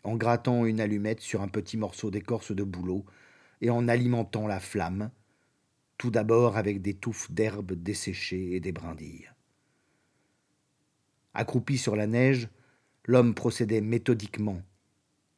en 0.04 0.16
grattant 0.16 0.66
une 0.66 0.80
allumette 0.80 1.20
sur 1.20 1.42
un 1.42 1.48
petit 1.48 1.76
morceau 1.76 2.10
d'écorce 2.10 2.52
de 2.52 2.64
bouleau 2.64 3.04
et 3.60 3.70
en 3.70 3.88
alimentant 3.88 4.46
la 4.46 4.60
flamme, 4.60 5.10
tout 5.98 6.10
d'abord 6.10 6.56
avec 6.56 6.82
des 6.82 6.94
touffes 6.94 7.30
d'herbes 7.30 7.72
desséchées 7.72 8.56
et 8.56 8.60
des 8.60 8.72
brindilles. 8.72 9.30
Accroupi 11.34 11.78
sur 11.78 11.96
la 11.96 12.06
neige, 12.06 12.48
l'homme 13.06 13.34
procédait 13.34 13.80
méthodiquement 13.80 14.62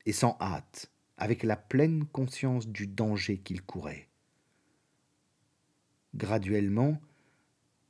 et 0.06 0.12
sans 0.12 0.36
hâte, 0.40 0.90
avec 1.16 1.42
la 1.42 1.56
pleine 1.56 2.04
conscience 2.06 2.66
du 2.66 2.86
danger 2.86 3.38
qu'il 3.38 3.62
courait. 3.62 4.08
Graduellement, 6.14 7.00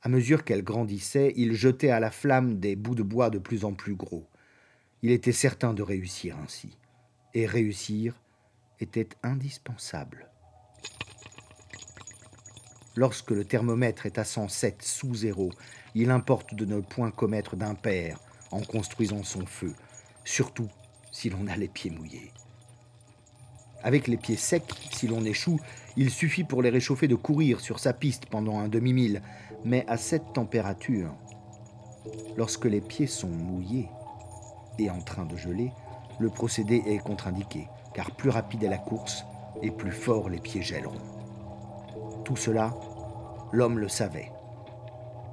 à 0.01 0.09
mesure 0.09 0.43
qu'elle 0.43 0.63
grandissait, 0.63 1.33
il 1.35 1.53
jetait 1.53 1.89
à 1.89 1.99
la 1.99 2.11
flamme 2.11 2.59
des 2.59 2.75
bouts 2.75 2.95
de 2.95 3.03
bois 3.03 3.29
de 3.29 3.39
plus 3.39 3.65
en 3.65 3.73
plus 3.73 3.95
gros. 3.95 4.27
Il 5.05 5.11
était 5.11 5.33
certain 5.33 5.75
de 5.75 5.83
réussir 5.83 6.35
ainsi. 6.43 6.79
Et 7.35 7.45
réussir 7.45 8.19
était 8.79 9.09
indispensable. 9.21 10.31
Lorsque 12.95 13.29
le 13.29 13.45
thermomètre 13.45 14.07
est 14.07 14.17
à 14.17 14.23
107 14.23 14.81
sous 14.81 15.13
zéro, 15.13 15.51
il 15.93 16.09
importe 16.09 16.55
de 16.55 16.65
ne 16.65 16.79
point 16.79 17.11
commettre 17.11 17.55
d'impair 17.55 18.19
en 18.49 18.61
construisant 18.61 19.21
son 19.21 19.45
feu, 19.45 19.75
surtout 20.23 20.69
si 21.11 21.29
l'on 21.29 21.45
a 21.45 21.55
les 21.55 21.67
pieds 21.67 21.91
mouillés. 21.91 22.31
Avec 23.83 24.07
les 24.07 24.17
pieds 24.17 24.37
secs, 24.37 24.63
si 24.91 25.05
l'on 25.05 25.23
échoue, 25.23 25.59
il 25.97 26.09
suffit 26.09 26.45
pour 26.45 26.63
les 26.63 26.71
réchauffer 26.71 27.07
de 27.07 27.13
courir 27.13 27.59
sur 27.59 27.77
sa 27.77 27.93
piste 27.93 28.25
pendant 28.25 28.57
un 28.57 28.69
demi-mille. 28.69 29.21
Mais 29.65 29.85
à 29.87 29.97
cette 29.97 30.33
température, 30.33 31.13
lorsque 32.37 32.65
les 32.65 32.81
pieds 32.81 33.05
sont 33.05 33.29
mouillés 33.29 33.87
et 34.79 34.89
en 34.89 34.99
train 34.99 35.25
de 35.25 35.35
geler, 35.35 35.71
le 36.19 36.29
procédé 36.29 36.83
est 36.85 36.97
contre-indiqué, 36.97 37.67
car 37.93 38.11
plus 38.11 38.29
rapide 38.29 38.63
est 38.63 38.69
la 38.69 38.77
course 38.77 39.25
et 39.61 39.71
plus 39.71 39.91
fort 39.91 40.29
les 40.29 40.39
pieds 40.39 40.61
gèleront. 40.61 40.93
Tout 42.23 42.35
cela, 42.35 42.73
l'homme 43.51 43.79
le 43.79 43.87
savait. 43.87 44.31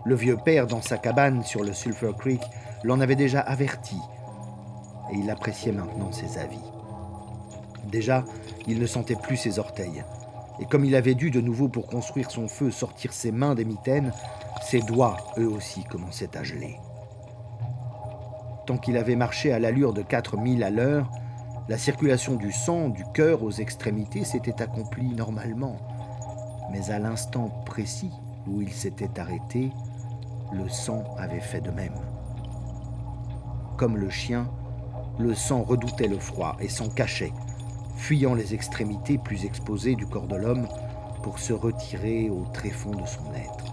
Le 0.05 0.15
vieux 0.15 0.37
père, 0.37 0.67
dans 0.67 0.83
sa 0.83 0.99
cabane 0.99 1.45
sur 1.45 1.63
le 1.63 1.73
Sulphur 1.73 2.17
Creek, 2.17 2.43
l'en 2.83 3.01
avait 3.01 3.17
déjà 3.17 3.41
averti, 3.41 3.97
et 5.13 5.17
il 5.17 5.31
appréciait 5.31 5.73
maintenant 5.73 6.13
ses 6.13 6.39
avis. 6.39 6.59
Déjà, 7.91 8.25
il 8.67 8.79
ne 8.79 8.87
sentait 8.87 9.17
plus 9.17 9.37
ses 9.37 9.59
orteils. 9.59 10.05
Et 10.61 10.67
comme 10.67 10.85
il 10.85 10.95
avait 10.95 11.15
dû 11.15 11.31
de 11.31 11.41
nouveau 11.41 11.69
pour 11.69 11.87
construire 11.87 12.31
son 12.31 12.49
feu 12.49 12.71
sortir 12.71 13.13
ses 13.13 13.33
mains 13.33 13.55
des 13.55 13.65
mitaines, 13.65 14.13
ses 14.63 14.81
doigts, 14.81 15.17
eux 15.39 15.49
aussi, 15.49 15.85
commençaient 15.85 16.37
à 16.37 16.43
geler. 16.43 16.79
Tant 18.67 18.79
qu'il 18.79 18.97
avait 18.97 19.17
marché 19.17 19.53
à 19.53 19.59
l'allure 19.59 19.93
de 19.93 20.03
quatre 20.03 20.37
milles 20.37 20.63
à 20.63 20.71
l'heure, 20.71 21.11
la 21.69 21.79
circulation 21.79 22.37
du 22.37 22.53
sang 22.53 22.89
du 22.89 23.05
cœur 23.13 23.43
aux 23.43 23.51
extrémités 23.51 24.25
s'était 24.25 24.63
accomplie 24.63 25.15
normalement. 25.15 25.77
Mais 26.71 26.91
à 26.91 26.99
l'instant 26.99 27.49
précis 27.67 28.11
où 28.47 28.63
il 28.63 28.73
s'était 28.73 29.19
arrêté, 29.19 29.71
le 30.53 30.69
sang 30.69 31.03
avait 31.19 31.41
fait 31.41 31.61
de 31.61 31.71
même. 31.71 31.99
Comme 33.77 33.97
le 33.97 34.11
chien, 34.11 34.49
le 35.19 35.35
sang 35.35 35.63
redoutait 35.63 36.09
le 36.09 36.19
froid 36.19 36.57
et 36.61 36.69
s'en 36.69 36.89
cachait, 36.89 37.33
fuyant 37.97 38.35
les 38.35 38.55
extrémités 38.55 39.19
plus 39.19 39.45
exposées 39.45 39.97
du 39.97 40.07
corps 40.07 40.29
de 40.29 40.37
l'homme 40.37 40.69
pour 41.23 41.39
se 41.39 41.53
retirer 41.53 42.31
au 42.31 42.45
tréfonds 42.53 42.91
de 42.95 43.07
son 43.07 43.33
être. 43.35 43.72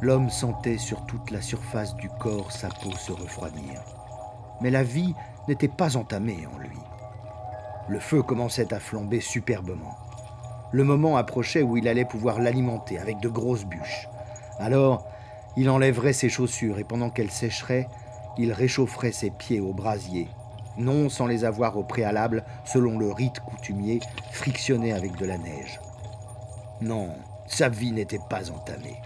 L'homme 0.00 0.30
sentait 0.30 0.78
sur 0.78 1.04
toute 1.06 1.30
la 1.30 1.40
surface 1.40 1.94
du 1.96 2.08
corps 2.08 2.52
sa 2.52 2.68
peau 2.68 2.92
se 2.92 3.12
refroidir. 3.12 3.82
Mais 4.60 4.70
la 4.70 4.82
vie 4.82 5.14
n'était 5.48 5.68
pas 5.68 5.96
entamée 5.96 6.46
en 6.46 6.58
lui. 6.58 6.78
Le 7.88 7.98
feu 8.00 8.22
commençait 8.22 8.72
à 8.72 8.80
flamber 8.80 9.20
superbement. 9.20 9.96
Le 10.72 10.84
moment 10.84 11.16
approchait 11.16 11.62
où 11.62 11.76
il 11.76 11.88
allait 11.88 12.04
pouvoir 12.04 12.40
l'alimenter 12.40 12.98
avec 12.98 13.20
de 13.20 13.28
grosses 13.28 13.64
bûches. 13.64 14.08
Alors, 14.58 15.06
il 15.56 15.70
enlèverait 15.70 16.12
ses 16.12 16.28
chaussures 16.28 16.78
et 16.78 16.84
pendant 16.84 17.10
qu'elles 17.10 17.30
sécheraient, 17.30 17.88
il 18.36 18.52
réchaufferait 18.52 19.12
ses 19.12 19.30
pieds 19.30 19.60
au 19.60 19.72
brasier 19.72 20.28
non 20.78 21.08
sans 21.08 21.26
les 21.26 21.44
avoir 21.44 21.76
au 21.76 21.82
préalable, 21.82 22.44
selon 22.64 22.98
le 22.98 23.10
rite 23.10 23.40
coutumier, 23.40 24.00
frictionnés 24.30 24.92
avec 24.92 25.16
de 25.16 25.26
la 25.26 25.36
neige. 25.36 25.80
Non, 26.80 27.10
sa 27.46 27.68
vie 27.68 27.92
n'était 27.92 28.20
pas 28.30 28.50
entamée. 28.50 28.96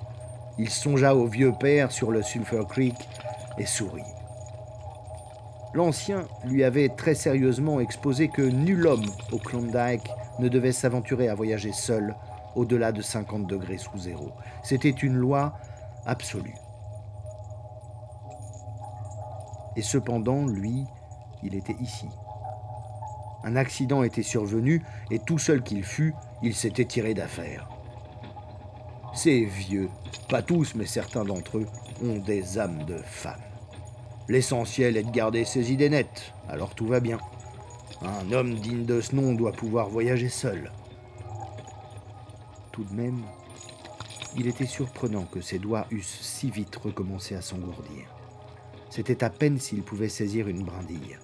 Il 0.59 0.69
songea 0.69 1.15
au 1.15 1.27
vieux 1.27 1.53
père 1.59 1.93
sur 1.93 2.11
le 2.11 2.23
Sulphur 2.23 2.67
Creek 2.67 2.97
et 3.59 3.67
sourit. 3.67 4.03
L'ancien 5.75 6.27
lui 6.45 6.65
avait 6.65 6.91
très 6.91 7.15
sérieusement 7.15 7.81
exposé 7.81 8.29
que 8.29 8.43
nul 8.43 8.87
homme 8.87 9.11
au 9.31 9.39
Klondike 9.39 10.11
ne 10.39 10.49
devait 10.49 10.73
s'aventurer 10.73 11.29
à 11.29 11.35
voyager 11.35 11.73
seul 11.73 12.15
au-delà 12.55 12.93
de 12.93 13.01
50 13.01 13.47
degrés 13.47 13.79
sous 13.79 13.97
zéro. 13.97 14.33
C'était 14.63 14.91
une 14.91 15.15
loi 15.15 15.55
absolue. 16.05 16.55
Et 19.77 19.83
cependant, 19.83 20.45
lui, 20.47 20.85
il 21.43 21.55
était 21.55 21.77
ici. 21.81 22.09
Un 23.45 23.57
accident 23.57 24.03
était 24.03 24.23
survenu, 24.23 24.83
et 25.11 25.19
tout 25.19 25.39
seul 25.39 25.63
qu'il 25.63 25.83
fût, 25.83 26.15
il 26.43 26.55
s'était 26.55 26.85
tiré 26.85 27.15
d'affaire. 27.15 27.72
Ces 29.15 29.45
vieux, 29.45 29.89
pas 30.29 30.43
tous, 30.43 30.75
mais 30.75 30.87
certains 30.87 31.25
d'entre 31.25 31.59
eux, 31.59 31.67
ont 32.03 32.19
des 32.19 32.59
âmes 32.59 32.85
de 32.85 32.97
femmes. 32.99 33.41
L'essentiel 34.29 34.97
est 34.97 35.03
de 35.03 35.11
garder 35.11 35.45
ses 35.45 35.73
idées 35.73 35.91
nettes, 35.91 36.33
alors 36.49 36.75
tout 36.75 36.87
va 36.87 37.01
bien. 37.01 37.19
Un 38.03 38.33
homme 38.33 38.55
digne 38.55 38.85
de 38.85 39.01
ce 39.01 39.15
nom 39.15 39.35
doit 39.35 39.53
pouvoir 39.53 39.89
voyager 39.89 40.29
seul. 40.29 40.73
Tout 42.73 42.85
de 42.85 42.95
même, 42.95 43.23
il 44.37 44.47
était 44.47 44.67
surprenant 44.67 45.25
que 45.25 45.41
ses 45.41 45.59
doigts 45.59 45.87
eussent 45.91 46.21
si 46.23 46.51
vite 46.51 46.75
recommencé 46.77 47.35
à 47.35 47.43
s'engourdir. 47.43 48.07
C'était 48.91 49.23
à 49.23 49.31
peine 49.31 49.59
s'il 49.59 49.83
pouvait 49.83 50.09
saisir 50.09 50.49
une 50.49 50.65
brindille 50.65 51.19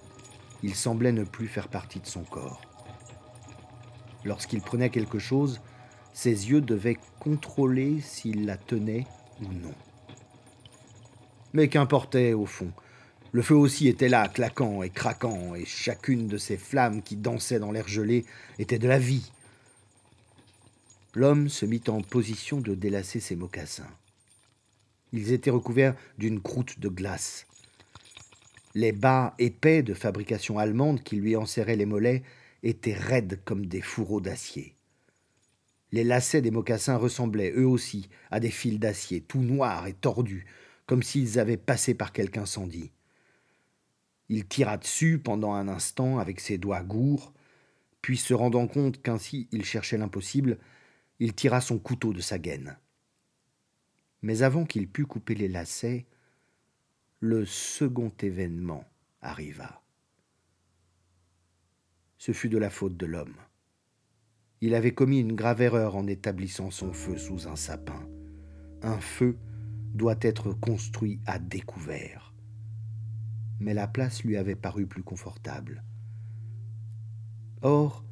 il 0.63 0.75
semblait 0.75 1.11
ne 1.11 1.23
plus 1.23 1.47
faire 1.47 1.67
partie 1.67 1.99
de 1.99 2.05
son 2.05 2.23
corps. 2.23 2.61
Lorsqu'il 4.25 4.61
prenait 4.61 4.89
quelque 4.89 5.19
chose, 5.19 5.61
ses 6.13 6.49
yeux 6.49 6.61
devaient 6.61 6.97
contrôler 7.19 8.01
s'il 8.01 8.45
la 8.45 8.57
tenait 8.57 9.05
ou 9.41 9.53
non. 9.53 9.73
Mais 11.53 11.67
qu'importait 11.67 12.33
au 12.33 12.45
fond? 12.45 12.71
Le 13.31 13.41
feu 13.41 13.55
aussi 13.55 13.87
était 13.87 14.09
là, 14.09 14.27
claquant 14.27 14.81
et 14.81 14.89
craquant, 14.89 15.53
et 15.53 15.65
chacune 15.65 16.27
de 16.27 16.37
ces 16.37 16.57
flammes 16.57 17.03
qui 17.03 17.15
dansaient 17.15 17.59
dans 17.59 17.71
l'air 17.71 17.87
gelé 17.87 18.25
était 18.57 18.79
de 18.79 18.87
la 18.87 18.97
vie. 18.97 19.31
L'homme 21.13 21.49
se 21.49 21.65
mit 21.65 21.83
en 21.87 22.01
position 22.01 22.59
de 22.59 22.73
délacer 22.73 23.19
ses 23.19 23.35
mocassins. 23.35 23.91
Ils 25.11 25.31
étaient 25.31 25.49
recouverts 25.49 25.95
d'une 26.17 26.41
croûte 26.41 26.79
de 26.79 26.87
glace. 26.87 27.45
Les 28.75 28.91
bas 28.91 29.33
épais 29.39 29.81
de 29.81 29.93
fabrication 29.93 30.59
allemande 30.59 31.03
qui 31.03 31.15
lui 31.15 31.35
enserraient 31.35 31.75
les 31.75 31.87
mollets 31.87 32.23
étaient 32.61 32.93
raides 32.93 33.39
comme 33.43 33.65
des 33.65 33.81
fourreaux 33.81 34.21
d'acier. 34.21 34.75
Les 35.91 36.03
lacets 36.03 36.41
des 36.41 36.51
mocassins 36.51 36.97
ressemblaient 36.97 37.53
eux 37.55 37.67
aussi 37.67 38.09
à 38.29 38.39
des 38.39 38.51
fils 38.51 38.79
d'acier, 38.79 39.21
tout 39.21 39.41
noirs 39.41 39.87
et 39.87 39.93
tordus, 39.93 40.45
comme 40.85 41.03
s'ils 41.03 41.39
avaient 41.39 41.57
passé 41.57 41.95
par 41.95 42.11
quelque 42.11 42.37
incendie. 42.37 42.91
Il 44.29 44.47
tira 44.47 44.77
dessus 44.77 45.17
pendant 45.17 45.53
un 45.53 45.67
instant 45.67 46.19
avec 46.19 46.39
ses 46.39 46.59
doigts 46.59 46.83
gourds, 46.83 47.33
puis 48.01 48.17
se 48.17 48.33
rendant 48.33 48.67
compte 48.67 49.01
qu'ainsi 49.01 49.47
il 49.51 49.65
cherchait 49.65 49.97
l'impossible, 49.97 50.59
il 51.19 51.33
tira 51.33 51.61
son 51.61 51.79
couteau 51.79 52.13
de 52.13 52.21
sa 52.21 52.37
gaine. 52.37 52.77
Mais 54.21 54.43
avant 54.43 54.65
qu'il 54.65 54.87
pût 54.87 55.05
couper 55.05 55.33
les 55.33 55.47
lacets, 55.47 56.05
le 57.19 57.45
second 57.45 58.11
événement 58.21 58.85
arriva. 59.21 59.81
Ce 62.17 62.31
fut 62.31 62.49
de 62.49 62.57
la 62.57 62.69
faute 62.69 62.97
de 62.97 63.05
l'homme. 63.05 63.35
Il 64.61 64.75
avait 64.75 64.93
commis 64.93 65.19
une 65.19 65.35
grave 65.35 65.61
erreur 65.61 65.95
en 65.95 66.05
établissant 66.05 66.69
son 66.69 66.91
feu 66.91 67.17
sous 67.17 67.47
un 67.47 67.55
sapin. 67.55 68.05
Un 68.81 68.99
feu 68.99 69.37
doit 69.93 70.17
être 70.21 70.51
construit 70.51 71.21
à 71.25 71.39
découvert. 71.39 72.33
Mais 73.61 73.73
la 73.73 73.87
place 73.87 74.23
lui 74.23 74.35
avait 74.35 74.55
paru 74.55 74.85
plus 74.85 75.03
confortable. 75.03 75.83
Or, 77.61 78.03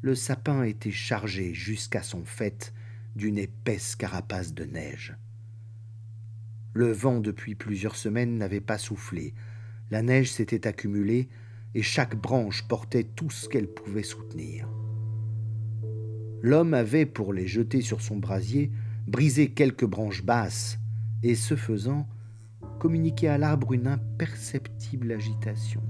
le 0.00 0.16
sapin 0.16 0.64
était 0.64 0.90
chargé 0.90 1.54
jusqu'à 1.54 2.02
son 2.02 2.24
faîte 2.24 2.74
d'une 3.14 3.38
épaisse 3.38 3.94
carapace 3.94 4.54
de 4.54 4.64
neige. 4.64 5.16
Le 6.74 6.90
vent 6.90 7.20
depuis 7.20 7.54
plusieurs 7.54 7.96
semaines 7.96 8.38
n'avait 8.38 8.60
pas 8.60 8.78
soufflé, 8.78 9.34
la 9.90 10.02
neige 10.02 10.32
s'était 10.32 10.66
accumulée 10.66 11.28
et 11.74 11.82
chaque 11.82 12.16
branche 12.16 12.66
portait 12.66 13.04
tout 13.04 13.30
ce 13.30 13.48
qu'elle 13.48 13.68
pouvait 13.68 14.02
soutenir. 14.02 14.68
L'homme 16.42 16.74
avait, 16.74 17.06
pour 17.06 17.32
les 17.32 17.46
jeter 17.46 17.80
sur 17.80 18.02
son 18.02 18.16
brasier, 18.16 18.72
brisé 19.06 19.50
quelques 19.52 19.84
branches 19.84 20.24
basses, 20.24 20.78
et 21.22 21.36
ce 21.36 21.54
faisant, 21.54 22.08
communiqué 22.80 23.28
à 23.28 23.38
l'arbre 23.38 23.72
une 23.72 23.86
imperceptible 23.86 25.12
agitation. 25.12 25.82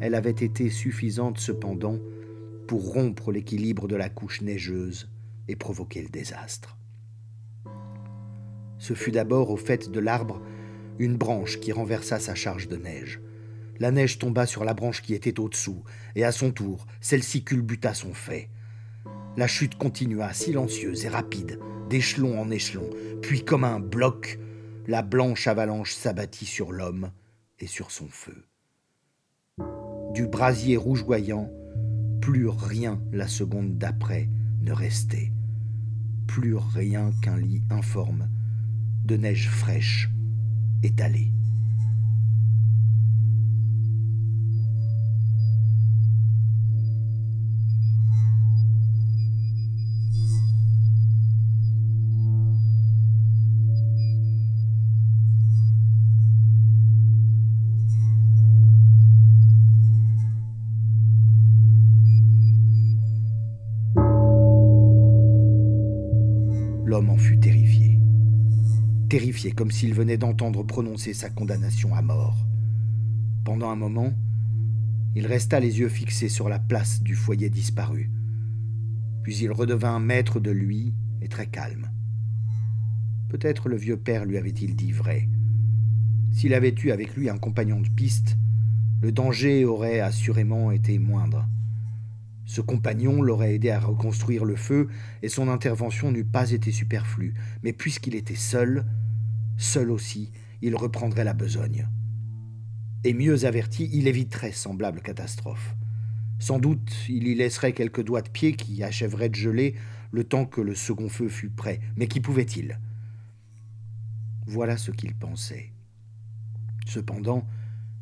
Elle 0.00 0.14
avait 0.14 0.30
été 0.30 0.70
suffisante 0.70 1.38
cependant 1.38 1.98
pour 2.68 2.92
rompre 2.92 3.32
l'équilibre 3.32 3.88
de 3.88 3.96
la 3.96 4.08
couche 4.08 4.40
neigeuse 4.40 5.08
et 5.48 5.56
provoquer 5.56 6.02
le 6.02 6.08
désastre. 6.08 6.78
Ce 8.78 8.94
fut 8.94 9.10
d'abord 9.10 9.50
au 9.50 9.56
fait 9.56 9.90
de 9.90 10.00
l'arbre 10.00 10.40
une 11.00 11.16
branche 11.16 11.58
qui 11.58 11.72
renversa 11.72 12.20
sa 12.20 12.36
charge 12.36 12.68
de 12.68 12.76
neige. 12.76 13.20
La 13.80 13.90
neige 13.90 14.18
tomba 14.18 14.46
sur 14.46 14.64
la 14.64 14.74
branche 14.74 15.02
qui 15.02 15.14
était 15.14 15.40
au-dessous, 15.40 15.82
et 16.14 16.24
à 16.24 16.30
son 16.30 16.52
tour, 16.52 16.86
celle-ci 17.00 17.42
culbuta 17.42 17.94
son 17.94 18.14
fait. 18.14 18.48
La 19.36 19.46
chute 19.46 19.76
continua, 19.76 20.34
silencieuse 20.34 21.06
et 21.06 21.08
rapide, 21.08 21.58
d'échelon 21.88 22.38
en 22.38 22.50
échelon, 22.50 22.90
puis 23.22 23.44
comme 23.44 23.64
un 23.64 23.80
bloc, 23.80 24.38
la 24.86 25.00
blanche 25.00 25.46
avalanche 25.46 25.94
s'abattit 25.94 26.44
sur 26.44 26.70
l'homme 26.70 27.10
et 27.58 27.66
sur 27.66 27.90
son 27.90 28.08
feu. 28.08 28.44
Du 30.12 30.26
brasier 30.26 30.76
rougeoyant, 30.76 31.50
plus 32.20 32.46
rien 32.46 33.00
la 33.10 33.26
seconde 33.26 33.78
d'après 33.78 34.28
ne 34.60 34.72
restait, 34.72 35.32
plus 36.26 36.54
rien 36.54 37.10
qu'un 37.22 37.38
lit 37.38 37.62
informe 37.70 38.28
de 39.06 39.16
neige 39.16 39.48
fraîche 39.48 40.10
étalée. 40.82 41.32
Comme 69.56 69.70
s'il 69.70 69.94
venait 69.94 70.18
d'entendre 70.18 70.62
prononcer 70.62 71.14
sa 71.14 71.30
condamnation 71.30 71.94
à 71.94 72.02
mort. 72.02 72.46
Pendant 73.44 73.70
un 73.70 73.76
moment, 73.76 74.12
il 75.14 75.26
resta 75.26 75.58
les 75.58 75.80
yeux 75.80 75.88
fixés 75.88 76.28
sur 76.28 76.48
la 76.48 76.58
place 76.58 77.02
du 77.02 77.14
foyer 77.14 77.48
disparu. 77.48 78.10
Puis 79.22 79.38
il 79.38 79.50
redevint 79.50 79.98
maître 80.00 80.38
de 80.38 80.50
lui 80.50 80.94
et 81.22 81.28
très 81.28 81.46
calme. 81.46 81.90
Peut-être 83.30 83.68
le 83.68 83.76
vieux 83.76 83.96
père 83.96 84.26
lui 84.26 84.36
avait-il 84.36 84.76
dit 84.76 84.92
vrai. 84.92 85.28
S'il 86.32 86.52
avait 86.54 86.74
eu 86.84 86.90
avec 86.90 87.16
lui 87.16 87.30
un 87.30 87.38
compagnon 87.38 87.80
de 87.80 87.88
piste, 87.88 88.36
le 89.00 89.12
danger 89.12 89.64
aurait 89.64 90.00
assurément 90.00 90.70
été 90.70 90.98
moindre. 90.98 91.48
Ce 92.44 92.60
compagnon 92.60 93.22
l'aurait 93.22 93.54
aidé 93.54 93.70
à 93.70 93.80
reconstruire 93.80 94.44
le 94.44 94.56
feu, 94.56 94.88
et 95.22 95.28
son 95.28 95.48
intervention 95.48 96.12
n'eût 96.12 96.24
pas 96.24 96.50
été 96.50 96.70
superflue. 96.70 97.34
Mais 97.62 97.72
puisqu'il 97.72 98.14
était 98.14 98.34
seul, 98.34 98.84
seul 99.62 99.90
aussi, 99.90 100.32
il 100.60 100.76
reprendrait 100.76 101.24
la 101.24 101.34
besogne. 101.34 101.88
Et 103.04 103.14
mieux 103.14 103.44
averti, 103.44 103.90
il 103.92 104.06
éviterait 104.06 104.52
semblable 104.52 105.00
catastrophe. 105.00 105.74
Sans 106.38 106.58
doute, 106.58 106.92
il 107.08 107.28
y 107.28 107.34
laisserait 107.34 107.72
quelques 107.72 108.02
doigts 108.02 108.22
de 108.22 108.28
pied 108.28 108.54
qui 108.54 108.82
achèveraient 108.82 109.28
de 109.28 109.34
geler 109.34 109.74
le 110.10 110.24
temps 110.24 110.44
que 110.44 110.60
le 110.60 110.74
second 110.74 111.08
feu 111.08 111.28
fût 111.28 111.50
prêt. 111.50 111.80
Mais 111.96 112.06
qu'y 112.06 112.20
pouvait-il? 112.20 112.78
Voilà 114.46 114.76
ce 114.76 114.90
qu'il 114.90 115.14
pensait. 115.14 115.72
Cependant, 116.86 117.46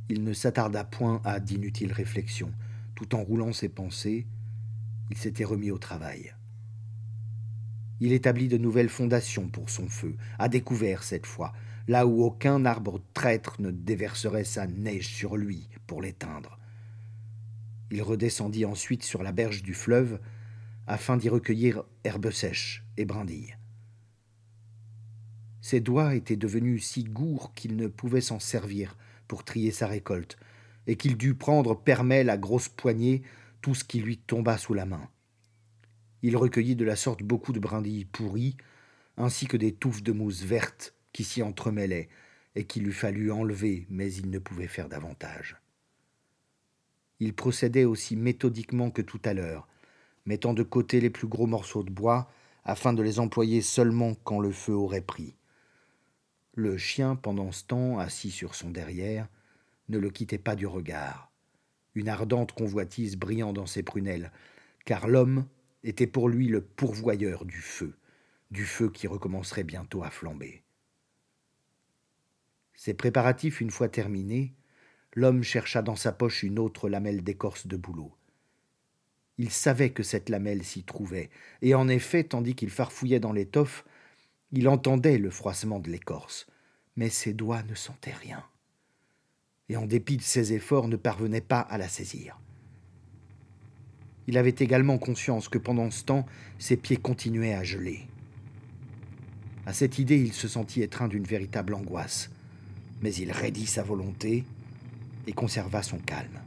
il 0.09 0.25
ne 0.25 0.33
s'attarda 0.33 0.85
point 0.85 1.21
à 1.25 1.39
d'inutiles 1.39 1.93
réflexions. 1.93 2.53
Tout 2.95 3.15
en 3.15 3.23
roulant 3.23 3.53
ses 3.53 3.69
pensées, 3.69 4.27
il 5.11 5.17
s'était 5.17 5.45
remis 5.45 5.71
au 5.71 5.79
travail. 5.79 6.35
Il 8.01 8.13
établit 8.13 8.49
de 8.49 8.57
nouvelles 8.57 8.89
fondations 8.89 9.49
pour 9.49 9.71
son 9.71 9.89
feu, 9.89 10.17
à 10.39 10.49
découvert 10.49 11.03
cette 11.03 11.27
fois, 11.27 11.53
là 11.87 12.07
où 12.07 12.23
aucun 12.23 12.65
arbre 12.65 13.03
traître 13.15 13.61
ne 13.61 13.71
déverserait 13.71 14.45
sa 14.45 14.67
neige 14.67 15.09
sur 15.09 15.37
lui 15.37 15.69
pour 15.87 16.03
l'éteindre. 16.03 16.59
Il 17.91 18.03
redescendit 18.03 18.65
ensuite 18.65 19.03
sur 19.03 19.23
la 19.23 19.33
berge 19.33 19.63
du 19.63 19.75
fleuve 19.75 20.21
afin 20.87 21.17
d'y 21.17 21.29
recueillir 21.29 21.85
herbes 22.05 22.31
sèches 22.31 22.85
et 22.97 23.05
brindilles. 23.05 23.57
Ses 25.61 25.81
doigts 25.81 26.15
étaient 26.15 26.37
devenus 26.37 26.87
si 26.87 27.05
gourds 27.05 27.53
qu'il 27.55 27.77
ne 27.77 27.87
pouvait 27.87 28.21
s'en 28.21 28.39
servir 28.39 28.97
pour 29.29 29.45
trier 29.45 29.71
sa 29.71 29.87
récolte, 29.87 30.39
et 30.87 30.97
qu'il 30.97 31.17
dut 31.17 31.35
prendre 31.35 31.75
pêle-mêle 31.81 32.31
à 32.31 32.39
grosse 32.39 32.69
poignée 32.69 33.23
tout 33.61 33.75
ce 33.75 33.85
qui 33.85 34.01
lui 34.01 34.17
tomba 34.17 34.59
sous 34.59 34.75
la 34.75 34.87
main. 34.87 35.09
Il 36.23 36.37
recueillit 36.37 36.77
de 36.77 36.85
la 36.85 36.97
sorte 36.97 37.23
beaucoup 37.23 37.53
de 37.53 37.61
brindilles 37.61 38.05
pourries, 38.05 38.57
ainsi 39.17 39.47
que 39.47 39.57
des 39.57 39.73
touffes 39.73 40.03
de 40.03 40.13
mousse 40.13 40.43
verte 40.43 40.95
qui 41.13 41.25
s'y 41.25 41.43
entremêlaient, 41.43 42.09
et 42.55 42.65
qu'il 42.65 42.87
eût 42.87 42.93
fallu 42.93 43.31
enlever, 43.31 43.87
mais 43.91 44.13
il 44.13 44.31
ne 44.31 44.39
pouvait 44.39 44.67
faire 44.67 44.89
davantage. 44.89 45.57
Il 47.21 47.35
procédait 47.35 47.85
aussi 47.85 48.17
méthodiquement 48.17 48.91
que 48.91 49.03
tout 49.03 49.21
à 49.25 49.35
l'heure, 49.35 49.69
mettant 50.27 50.55
de 50.55 50.63
côté 50.63 51.01
les 51.01 51.11
plus 51.11 51.29
gros 51.29 51.47
morceaux 51.47 51.83
de 51.83 51.91
bois, 51.91 52.31
afin 52.65 52.93
de 52.93 53.03
les 53.03 53.21
employer 53.21 53.63
seulement 53.63 54.15
quand 54.15 54.41
le 54.41 54.53
feu 54.53 54.73
aurait 54.73 55.01
pris. 55.01 55.35
Le 56.55 56.77
chien, 56.77 57.17
pendant 57.17 57.53
ce 57.53 57.65
temps, 57.65 57.99
assis 57.99 58.31
sur 58.31 58.55
son 58.55 58.71
derrière, 58.71 59.29
ne 59.89 59.99
le 59.99 60.11
quittait 60.11 60.39
pas 60.39 60.57
du 60.57 60.67
regard, 60.67 61.31
une 61.95 62.09
ardente 62.09 62.53
convoitise 62.53 63.17
brillant 63.17 63.53
dans 63.53 63.67
ses 63.67 63.83
prunelles, 63.83 64.33
car 64.85 65.09
l'homme 65.09 65.47
était 65.83 66.07
pour 66.07 66.29
lui 66.29 66.49
le 66.49 66.61
pourvoyeur 66.61 67.45
du 67.45 67.61
feu, 67.61 67.97
du 68.51 68.65
feu 68.65 68.91
qui 68.91 69.07
recommencerait 69.07 69.65
bientôt 69.65 70.03
à 70.03 70.11
flamber. 70.11 70.63
Ces 72.75 72.95
préparatifs 72.95 73.61
une 73.61 73.71
fois 73.71 73.89
terminés, 73.89 74.55
l'homme 75.15 75.43
chercha 75.43 75.83
dans 75.83 75.97
sa 75.97 76.13
poche 76.13 76.43
une 76.43 76.59
autre 76.59 76.89
lamelle 76.89 77.23
d'écorce 77.23 77.67
de 77.67 77.77
bouleau. 77.77 78.17
Il 79.39 79.51
savait 79.51 79.91
que 79.91 80.03
cette 80.03 80.29
lamelle 80.29 80.65
s'y 80.65 80.85
trouvait, 80.85 81.31
et 81.63 81.75
en 81.75 81.89
effet, 81.89 82.25
tandis 82.25 82.55
qu'il 82.55 82.71
farfouillait 82.71 83.21
dans 83.21 83.33
l'étoffe, 83.33 83.85
il 84.53 84.69
entendait 84.69 85.19
le 85.19 85.31
froissement 85.31 85.79
de 85.79 85.91
l'écorce, 85.91 86.47
mais 86.97 87.09
ses 87.09 87.33
doigts 87.33 87.63
ne 87.63 87.75
sentaient 87.75 88.13
rien, 88.13 88.45
et 89.69 89.77
en 89.77 89.87
dépit 89.87 90.17
de 90.17 90.23
ses 90.23 90.53
efforts 90.53 90.89
ne 90.89 90.97
parvenaient 90.97 91.41
pas 91.41 91.61
à 91.61 91.79
la 91.79 91.89
saisir. 91.89 92.39
Il 94.31 94.39
avait 94.39 94.55
également 94.61 94.97
conscience 94.97 95.49
que 95.49 95.59
pendant 95.59 95.91
ce 95.91 96.05
temps, 96.05 96.25
ses 96.61 96.77
pieds 96.77 96.97
continuaient 96.97 97.55
à 97.55 97.65
geler. 97.65 98.07
À 99.67 99.73
cette 99.73 99.99
idée, 99.99 100.21
il 100.21 100.33
se 100.33 100.47
sentit 100.47 100.83
étreint 100.83 101.09
d'une 101.09 101.25
véritable 101.25 101.75
angoisse, 101.75 102.31
mais 103.03 103.13
il 103.13 103.33
raidit 103.33 103.67
sa 103.67 103.83
volonté 103.83 104.45
et 105.27 105.33
conserva 105.33 105.83
son 105.83 105.99
calme. 105.99 106.39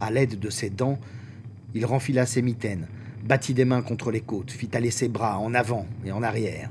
À 0.00 0.10
l'aide 0.10 0.38
de 0.38 0.50
ses 0.50 0.68
dents, 0.68 1.00
il 1.74 1.86
renfila 1.86 2.26
ses 2.26 2.42
mitaines, 2.42 2.86
battit 3.24 3.54
des 3.54 3.64
mains 3.64 3.80
contre 3.80 4.10
les 4.10 4.20
côtes, 4.20 4.50
fit 4.50 4.68
aller 4.74 4.90
ses 4.90 5.08
bras 5.08 5.38
en 5.38 5.54
avant 5.54 5.86
et 6.04 6.12
en 6.12 6.22
arrière. 6.22 6.68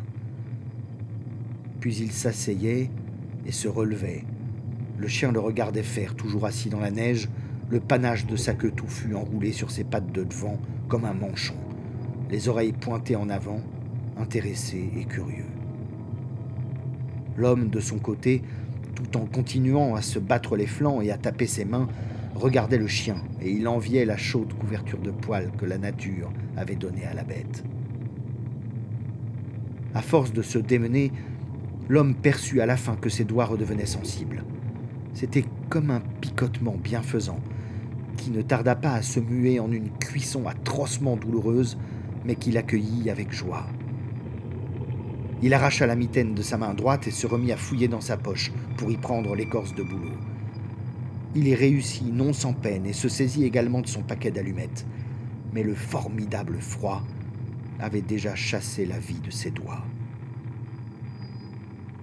Puis 1.80 1.96
il 1.96 2.12
s'asseyait 2.12 2.92
et 3.48 3.52
se 3.52 3.68
relevait. 3.68 4.24
Le 5.00 5.08
chien 5.08 5.32
le 5.32 5.40
regardait 5.40 5.82
faire, 5.82 6.14
toujours 6.14 6.46
assis 6.46 6.70
dans 6.70 6.80
la 6.80 6.92
neige, 6.92 7.28
le 7.70 7.80
panache 7.80 8.26
de 8.26 8.36
sa 8.36 8.54
queue 8.54 8.72
touffue 8.72 9.14
enroulé 9.16 9.52
sur 9.52 9.70
ses 9.70 9.84
pattes 9.84 10.12
de 10.12 10.24
devant 10.24 10.58
comme 10.88 11.06
un 11.06 11.14
manchon, 11.14 11.56
les 12.32 12.50
oreilles 12.50 12.74
pointées 12.74 13.16
en 13.16 13.30
avant, 13.30 13.62
intéressé 14.18 14.90
et 14.98 15.06
curieux. 15.06 15.46
L'homme, 17.38 17.70
de 17.70 17.80
son 17.80 18.00
côté, 18.00 18.42
tout 18.96 19.18
en 19.18 19.26
continuant 19.26 19.96
à 19.96 20.02
se 20.02 20.20
battre 20.20 20.56
les 20.56 20.66
flancs 20.66 21.02
et 21.02 21.12
à 21.12 21.18
taper 21.18 21.46
ses 21.46 21.64
mains, 21.64 21.88
regardait 22.36 22.78
le 22.78 22.88
chien 22.88 23.18
et 23.42 23.52
il 23.52 23.68
enviait 23.68 24.06
la 24.06 24.18
chaude 24.18 24.54
couverture 24.54 25.00
de 25.00 25.12
poils 25.12 25.52
que 25.58 25.66
la 25.66 25.78
nature 25.78 26.32
avait 26.58 26.76
donnée 26.76 27.06
à 27.06 27.14
la 27.14 27.24
bête. 27.24 27.64
À 29.94 30.02
force 30.02 30.34
de 30.34 30.42
se 30.42 30.58
démener, 30.58 31.12
l'homme 31.88 32.16
perçut 32.16 32.62
à 32.62 32.66
la 32.66 32.78
fin 32.78 32.96
que 32.96 33.10
ses 33.10 33.26
doigts 33.26 33.46
redevenaient 33.46 33.86
sensibles. 33.86 34.44
C'était 35.14 35.46
comme 35.70 35.92
un 35.92 36.02
picotement 36.22 36.76
bienfaisant, 36.82 37.40
qui 38.20 38.32
ne 38.32 38.42
tarda 38.42 38.76
pas 38.76 38.94
à 38.94 39.02
se 39.02 39.20
muer 39.20 39.60
en 39.60 39.72
une 39.72 39.90
cuisson 39.90 40.46
atrocement 40.46 41.16
douloureuse, 41.16 41.78
mais 42.26 42.36
qu'il 42.36 42.58
accueillit 42.58 43.10
avec 43.10 43.32
joie. 43.32 43.66
Il 45.42 45.54
arracha 45.54 45.88
la 45.88 45.96
mitaine 45.96 46.36
de 46.36 46.42
sa 46.42 46.58
main 46.58 46.74
droite 46.74 47.08
et 47.08 47.12
se 47.12 47.26
remit 47.26 47.54
à 47.54 47.58
fouiller 47.58 47.88
dans 47.88 48.02
sa 48.02 48.18
poche 48.18 48.52
pour 48.76 48.92
y 48.92 48.98
prendre 48.98 49.36
l'écorce 49.36 49.74
de 49.74 49.84
bouleau. 49.84 50.12
Il 51.34 51.48
y 51.48 51.56
réussit 51.56 52.14
non 52.14 52.34
sans 52.34 52.54
peine 52.54 52.86
et 52.86 52.94
se 52.94 53.08
saisit 53.08 53.46
également 53.46 53.82
de 53.82 53.88
son 53.88 54.02
paquet 54.02 54.32
d'allumettes. 54.32 54.86
Mais 55.54 55.64
le 55.64 55.74
formidable 55.74 56.60
froid 56.60 57.04
avait 57.80 58.02
déjà 58.02 58.36
chassé 58.36 58.86
la 58.86 59.00
vie 59.00 59.22
de 59.22 59.32
ses 59.32 59.52
doigts. 59.52 59.86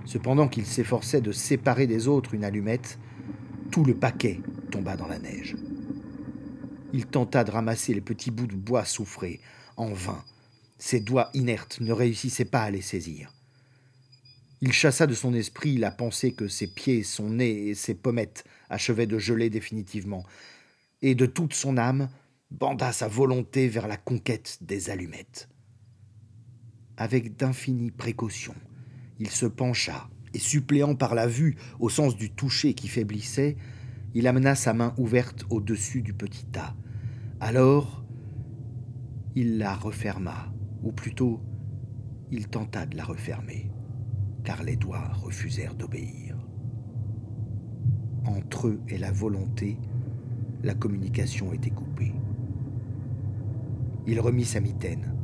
Cependant 0.06 0.48
qu'il 0.48 0.64
s'efforçait 0.64 1.20
de 1.20 1.32
séparer 1.32 1.86
des 1.86 2.08
autres 2.08 2.32
une 2.32 2.44
allumette, 2.44 2.98
tout 3.70 3.84
le 3.84 3.94
paquet 3.94 4.40
tomba 4.70 4.96
dans 4.96 5.08
la 5.08 5.18
neige. 5.18 5.56
Il 6.96 7.04
tenta 7.04 7.44
de 7.44 7.50
ramasser 7.50 7.92
les 7.92 8.00
petits 8.00 8.30
bouts 8.30 8.46
de 8.46 8.56
bois 8.56 8.86
souffrés, 8.86 9.42
en 9.76 9.92
vain. 9.92 10.24
Ses 10.78 10.98
doigts 10.98 11.28
inertes 11.34 11.78
ne 11.82 11.92
réussissaient 11.92 12.46
pas 12.46 12.62
à 12.62 12.70
les 12.70 12.80
saisir. 12.80 13.34
Il 14.62 14.72
chassa 14.72 15.06
de 15.06 15.12
son 15.12 15.34
esprit 15.34 15.76
la 15.76 15.90
pensée 15.90 16.32
que 16.32 16.48
ses 16.48 16.68
pieds, 16.68 17.02
son 17.02 17.28
nez 17.28 17.68
et 17.68 17.74
ses 17.74 17.94
pommettes 17.94 18.46
achevaient 18.70 19.06
de 19.06 19.18
geler 19.18 19.50
définitivement, 19.50 20.24
et 21.02 21.14
de 21.14 21.26
toute 21.26 21.52
son 21.52 21.76
âme 21.76 22.08
banda 22.50 22.92
sa 22.92 23.08
volonté 23.08 23.68
vers 23.68 23.88
la 23.88 23.98
conquête 23.98 24.56
des 24.62 24.88
allumettes. 24.88 25.50
Avec 26.96 27.36
d'infinies 27.36 27.90
précautions, 27.90 28.56
il 29.18 29.28
se 29.28 29.44
pencha, 29.44 30.08
et 30.32 30.38
suppléant 30.38 30.94
par 30.94 31.14
la 31.14 31.26
vue 31.26 31.56
au 31.78 31.90
sens 31.90 32.16
du 32.16 32.30
toucher 32.30 32.72
qui 32.72 32.88
faiblissait, 32.88 33.58
il 34.14 34.26
amena 34.26 34.54
sa 34.54 34.72
main 34.72 34.94
ouverte 34.96 35.44
au-dessus 35.50 36.00
du 36.00 36.14
petit 36.14 36.46
tas. 36.46 36.74
Alors, 37.38 38.02
il 39.34 39.58
la 39.58 39.74
referma, 39.74 40.50
ou 40.82 40.90
plutôt, 40.90 41.42
il 42.30 42.48
tenta 42.48 42.86
de 42.86 42.96
la 42.96 43.04
refermer, 43.04 43.70
car 44.42 44.62
les 44.62 44.76
doigts 44.76 45.12
refusèrent 45.12 45.74
d'obéir. 45.74 46.34
Entre 48.24 48.68
eux 48.68 48.80
et 48.88 48.96
la 48.96 49.12
volonté, 49.12 49.78
la 50.62 50.74
communication 50.74 51.52
était 51.52 51.70
coupée. 51.70 52.14
Il 54.06 54.18
remit 54.18 54.46
sa 54.46 54.60
mitaine, 54.60 55.14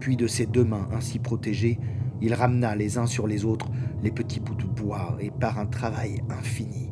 puis 0.00 0.16
de 0.16 0.26
ses 0.26 0.44
deux 0.44 0.66
mains 0.66 0.88
ainsi 0.92 1.18
protégées, 1.18 1.80
il 2.20 2.34
ramena 2.34 2.76
les 2.76 2.98
uns 2.98 3.06
sur 3.06 3.26
les 3.26 3.46
autres 3.46 3.70
les 4.02 4.10
petits 4.10 4.40
bouts 4.40 4.54
de 4.54 4.66
bois 4.66 5.16
et 5.18 5.30
par 5.30 5.58
un 5.58 5.66
travail 5.66 6.20
infini, 6.28 6.90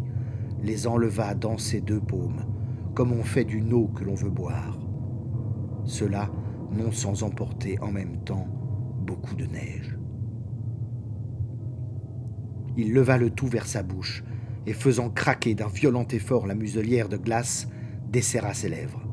les 0.63 0.87
enleva 0.87 1.35
dans 1.35 1.59
ses 1.59 1.83
deux 1.83 2.01
paumes, 2.01 2.56
comme 2.97 3.13
on 3.13 3.23
fait 3.23 3.45
d'une 3.45 3.75
eau 3.75 3.89
que 3.89 4.05
l'on 4.05 4.15
veut 4.15 4.31
boire. 4.31 4.79
Cela 5.85 6.31
non 6.73 6.91
sans 6.91 7.23
emporter 7.23 7.79
en 7.81 7.93
même 7.93 8.25
temps 8.25 8.49
beaucoup 9.07 9.35
de 9.35 9.45
neige. 9.45 9.99
Il 12.79 12.95
leva 12.95 13.19
le 13.19 13.29
tout 13.31 13.49
vers 13.49 13.67
sa 13.67 13.83
bouche, 13.83 14.25
et 14.67 14.73
faisant 14.73 15.11
craquer 15.11 15.55
d'un 15.55 15.69
violent 15.69 16.07
effort 16.11 16.47
la 16.47 16.55
muselière 16.55 17.09
de 17.09 17.19
glace, 17.19 17.69
desserra 18.11 18.55
ses 18.55 18.71
lèvres. 18.71 19.07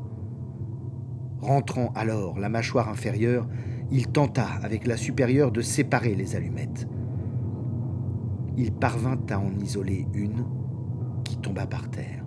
Rentrant 1.40 1.92
alors 1.94 2.38
la 2.38 2.48
mâchoire 2.48 2.88
inférieure, 2.88 3.46
il 3.92 4.08
tenta 4.08 4.46
avec 4.62 4.86
la 4.86 4.96
supérieure 4.96 5.52
de 5.52 5.60
séparer 5.60 6.14
les 6.14 6.34
allumettes. 6.34 6.88
Il 8.56 8.72
parvint 8.72 9.20
à 9.28 9.38
en 9.38 9.52
isoler 9.60 10.06
une 10.14 10.46
qui 11.22 11.36
tomba 11.36 11.66
par 11.66 11.90
terre. 11.90 12.23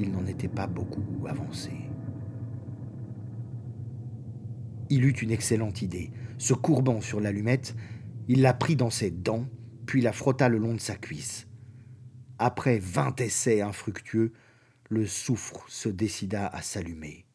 Il 0.00 0.12
n'en 0.12 0.24
était 0.26 0.46
pas 0.46 0.68
beaucoup 0.68 1.26
avancé. 1.26 1.72
Il 4.90 5.04
eut 5.04 5.10
une 5.10 5.32
excellente 5.32 5.82
idée. 5.82 6.12
Se 6.38 6.54
courbant 6.54 7.00
sur 7.00 7.18
l'allumette, 7.18 7.74
il 8.28 8.40
la 8.40 8.54
prit 8.54 8.76
dans 8.76 8.90
ses 8.90 9.10
dents, 9.10 9.48
puis 9.86 10.00
la 10.00 10.12
frotta 10.12 10.48
le 10.48 10.58
long 10.58 10.74
de 10.74 10.80
sa 10.80 10.94
cuisse. 10.94 11.48
Après 12.38 12.78
vingt 12.78 13.20
essais 13.20 13.60
infructueux, 13.60 14.32
le 14.88 15.04
soufre 15.04 15.64
se 15.68 15.88
décida 15.88 16.46
à 16.46 16.62
s'allumer. 16.62 17.26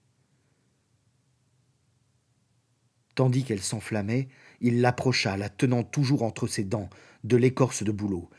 Tandis 3.13 3.43
qu'elle 3.43 3.61
s'enflammait, 3.61 4.29
il 4.61 4.79
l'approcha, 4.79 5.35
la 5.35 5.49
tenant 5.49 5.83
toujours 5.83 6.23
entre 6.23 6.47
ses 6.47 6.63
dents, 6.63 6.89
de 7.25 7.35
l'écorce 7.35 7.83
de 7.83 7.91
bouleau. 7.91 8.29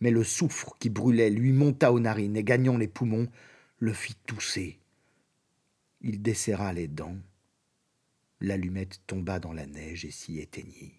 Mais 0.00 0.10
le 0.10 0.22
soufre 0.22 0.76
qui 0.78 0.90
brûlait 0.90 1.30
lui 1.30 1.52
monta 1.52 1.92
aux 1.92 2.00
narines 2.00 2.36
et 2.36 2.44
gagnant 2.44 2.76
les 2.76 2.88
poumons, 2.88 3.28
le 3.80 3.94
fit 3.94 4.14
tousser. 4.26 4.78
Il 6.02 6.20
desserra 6.20 6.74
les 6.74 6.86
dents. 6.86 7.16
L'allumette 8.40 9.00
tomba 9.06 9.40
dans 9.40 9.54
la 9.54 9.66
neige 9.66 10.04
et 10.04 10.10
s'y 10.10 10.38
éteignit. 10.38 10.92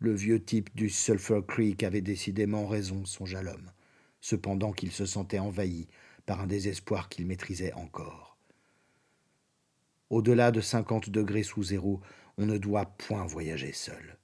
Le 0.00 0.12
vieux 0.12 0.44
type 0.44 0.74
du 0.76 0.90
Sulphur 0.90 1.46
Creek 1.46 1.82
avait 1.82 2.02
décidément 2.02 2.66
raison, 2.66 3.06
songea 3.06 3.42
l'homme, 3.42 3.72
cependant 4.20 4.72
qu'il 4.72 4.92
se 4.92 5.06
sentait 5.06 5.38
envahi 5.38 5.88
par 6.26 6.42
un 6.42 6.46
désespoir 6.46 7.08
qu'il 7.08 7.26
maîtrisait 7.26 7.72
encore. 7.72 8.36
Au-delà 10.10 10.50
de 10.50 10.60
cinquante 10.60 11.08
degrés 11.08 11.42
sous 11.42 11.62
zéro, 11.62 12.02
on 12.36 12.44
ne 12.44 12.58
doit 12.58 12.84
point 12.84 13.24
voyager 13.24 13.72
seul. 13.72 14.18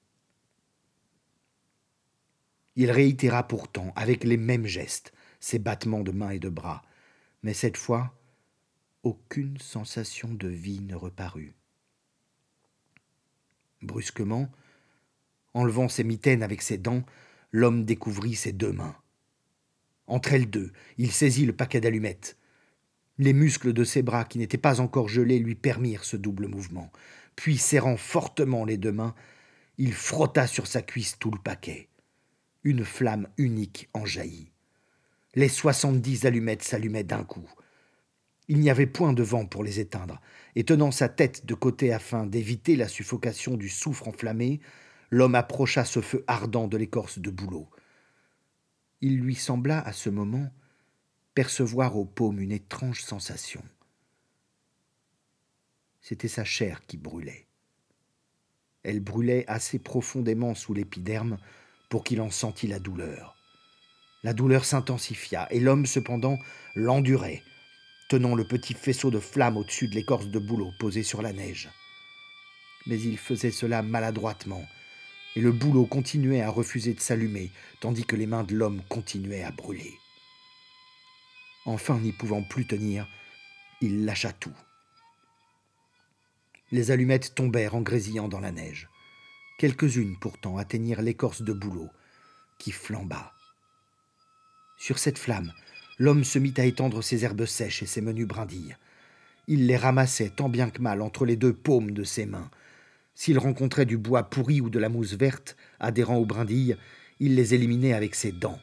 Il 2.77 2.91
réitéra 2.91 3.49
pourtant, 3.49 3.95
avec 3.97 4.25
les 4.25 4.37
mêmes 4.37 4.67
gestes, 4.67 5.15
ses 5.41 5.59
battements 5.59 6.03
de 6.03 6.13
mains 6.13 6.31
et 6.31 6.39
de 6.39 6.49
bras, 6.49 6.83
mais 7.43 7.55
cette 7.55 7.77
fois, 7.77 8.15
aucune 9.03 9.59
sensation 9.59 10.33
de 10.33 10.49
vie 10.49 10.81
ne 10.81 10.95
reparut. 10.95 11.55
Brusquement, 13.83 14.51
enlevant 15.55 15.89
ses 15.89 16.05
mitaines 16.05 16.43
avec 16.43 16.63
ses 16.63 16.79
dents, 16.79 17.05
l'homme 17.53 17.85
découvrit 17.85 18.35
ses 18.35 18.53
deux 18.53 18.73
mains. 18.73 18.97
Entre 20.07 20.33
elles 20.33 20.51
deux, 20.51 20.73
il 20.97 21.13
saisit 21.13 21.47
le 21.47 21.55
paquet 21.55 21.81
d'allumettes. 21.81 22.37
Les 23.19 23.33
muscles 23.33 23.73
de 23.73 23.85
ses 23.85 24.03
bras, 24.03 24.25
qui 24.25 24.39
n'étaient 24.39 24.59
pas 24.59 24.81
encore 24.81 25.09
gelés, 25.09 25.39
lui 25.39 25.55
permirent 25.55 26.05
ce 26.05 26.17
double 26.17 26.49
mouvement. 26.49 26.91
Puis, 27.37 27.59
serrant 27.59 27.97
fortement 27.97 28.65
les 28.65 28.77
deux 28.77 28.93
mains, 28.93 29.15
il 29.77 29.93
frotta 29.93 30.47
sur 30.47 30.67
sa 30.67 30.83
cuisse 30.83 31.19
tout 31.19 31.31
le 31.31 31.39
paquet 31.39 31.89
une 32.65 32.85
flamme 32.85 33.29
unique 33.39 33.89
en 33.95 34.05
jaillit. 34.05 34.51
Les 35.39 35.49
soixante-dix 35.49 36.27
allumettes 36.27 36.65
s'allumaient 36.65 37.05
d'un 37.05 37.23
coup. 37.23 37.49
Il 38.49 38.59
n'y 38.59 38.71
avait 38.71 38.89
point 38.89 39.13
de 39.13 39.23
vent 39.23 39.47
pour 39.47 39.63
les 39.63 39.79
éteindre, 39.79 40.21
et 40.57 40.65
tenant 40.65 40.91
sa 40.91 41.09
tête 41.09 41.47
de 41.47 41.55
côté 41.55 41.93
afin 41.93 42.27
d'éviter 42.27 42.75
la 42.75 42.89
suffocation 42.89 43.57
du 43.57 43.69
soufre 43.69 44.09
enflammé, 44.09 44.59
l'homme 45.13 45.37
approcha 45.37 45.85
ce 45.85 46.01
feu 46.01 46.25
ardent 46.27 46.67
de 46.67 46.77
l'écorce 46.77 47.21
de 47.21 47.31
bouleau. 47.31 47.71
Il 49.01 49.21
lui 49.21 49.37
sembla 49.37 49.79
à 49.79 49.93
ce 49.93 50.11
moment 50.11 50.51
percevoir 51.37 51.97
aux 51.97 52.05
paumes 52.05 52.41
une 52.41 52.51
étrange 52.51 53.03
sensation. 53.03 53.63
C'était 56.01 56.27
sa 56.27 56.43
chair 56.43 56.85
qui 56.85 56.97
brûlait. 56.97 57.47
Elle 58.83 58.99
brûlait 58.99 59.45
assez 59.47 59.79
profondément 59.79 60.57
sous 60.57 60.75
l'épiderme 60.75 61.39
pour 61.91 62.03
qu'il 62.03 62.21
en 62.23 62.31
sentît 62.33 62.67
la 62.67 62.81
douleur. 62.81 63.38
La 64.25 64.33
douleur 64.33 64.65
s'intensifia, 64.65 65.47
et 65.51 65.61
l'homme 65.61 65.87
cependant 65.87 66.39
l'endurait, 66.75 67.43
tenant 68.09 68.35
le 68.35 68.45
petit 68.45 68.75
faisceau 68.75 69.11
de 69.11 69.21
flamme 69.21 69.57
au-dessus 69.57 69.87
de 69.87 69.95
l'écorce 69.95 70.27
de 70.27 70.39
bouleau 70.39 70.73
posée 70.81 71.05
sur 71.05 71.23
la 71.23 71.33
neige. 71.33 71.69
Mais 72.87 73.01
il 73.01 73.17
faisait 73.17 73.53
cela 73.53 73.83
maladroitement, 73.83 74.65
et 75.37 75.41
le 75.41 75.53
bouleau 75.53 75.87
continuait 75.87 76.43
à 76.43 76.51
refuser 76.51 76.95
de 76.95 77.01
s'allumer, 77.01 77.53
tandis 77.81 78.05
que 78.05 78.17
les 78.17 78.27
mains 78.27 78.45
de 78.45 78.57
l'homme 78.57 78.83
continuaient 78.89 79.45
à 79.45 79.53
brûler. 79.53 79.95
Enfin, 81.65 81.99
n'y 81.99 82.13
pouvant 82.13 82.43
plus 82.43 82.67
tenir, 82.67 83.07
il 83.81 84.05
lâcha 84.05 84.33
tout. 84.33 84.57
Les 86.73 86.91
allumettes 86.91 87.35
tombèrent 87.35 87.77
en 87.77 87.83
grésillant 87.83 88.27
dans 88.27 88.41
la 88.41 88.53
neige. 88.53 88.89
Quelques-unes 89.59 90.17
pourtant 90.19 90.57
atteignirent 90.57 91.03
l'écorce 91.03 91.43
de 91.43 91.53
bouleau, 91.53 91.89
qui 92.59 92.73
flamba. 92.73 93.33
Sur 94.79 94.99
cette 94.99 95.19
flamme, 95.19 95.53
l'homme 95.99 96.23
se 96.23 96.39
mit 96.39 96.55
à 96.57 96.65
étendre 96.65 97.03
ses 97.03 97.25
herbes 97.25 97.47
sèches 97.47 97.83
et 97.83 97.87
ses 97.87 98.01
menus 98.01 98.29
brindilles. 98.29 98.77
Il 99.49 99.67
les 99.67 99.77
ramassait 99.77 100.31
tant 100.31 100.49
bien 100.49 100.71
que 100.71 100.81
mal 100.81 101.03
entre 101.03 101.27
les 101.27 101.37
deux 101.37 101.53
paumes 101.53 101.91
de 101.91 102.05
ses 102.05 102.27
mains. 102.27 102.51
S'il 103.15 103.39
rencontrait 103.39 103.87
du 103.87 103.99
bois 103.99 104.23
pourri 104.23 104.61
ou 104.61 104.71
de 104.71 104.79
la 104.79 104.89
mousse 104.89 105.15
verte 105.15 105.57
adhérant 105.81 106.17
aux 106.17 106.27
brindilles, 106.27 106.77
il 107.19 107.35
les 107.35 107.55
éliminait 107.55 107.93
avec 107.93 108.15
ses 108.15 108.31
dents. 108.31 108.61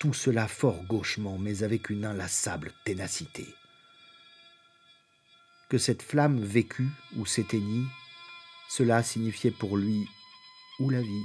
Tout 0.00 0.12
cela 0.12 0.48
fort 0.48 0.84
gauchement, 0.84 1.38
mais 1.38 1.62
avec 1.62 1.88
une 1.88 2.04
inlassable 2.04 2.72
ténacité. 2.84 3.46
Que 5.68 5.78
cette 5.78 6.02
flamme 6.02 6.40
vécût 6.40 6.90
ou 7.16 7.26
s'éteignit, 7.26 7.86
cela 8.68 9.02
signifiait 9.04 9.52
pour 9.52 9.76
lui 9.76 10.08
ou 10.80 10.90
la 10.90 11.00
vie 11.00 11.24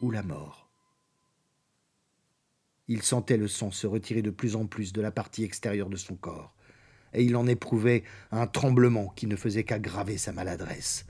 ou 0.00 0.10
la 0.12 0.22
mort. 0.22 0.65
Il 2.88 3.02
sentait 3.02 3.36
le 3.36 3.48
sang 3.48 3.72
se 3.72 3.86
retirer 3.86 4.22
de 4.22 4.30
plus 4.30 4.54
en 4.54 4.66
plus 4.66 4.92
de 4.92 5.00
la 5.00 5.10
partie 5.10 5.42
extérieure 5.42 5.90
de 5.90 5.96
son 5.96 6.14
corps, 6.14 6.54
et 7.12 7.24
il 7.24 7.34
en 7.34 7.46
éprouvait 7.46 8.04
un 8.30 8.46
tremblement 8.46 9.08
qui 9.08 9.26
ne 9.26 9.34
faisait 9.34 9.64
qu'aggraver 9.64 10.18
sa 10.18 10.32
maladresse. 10.32 11.04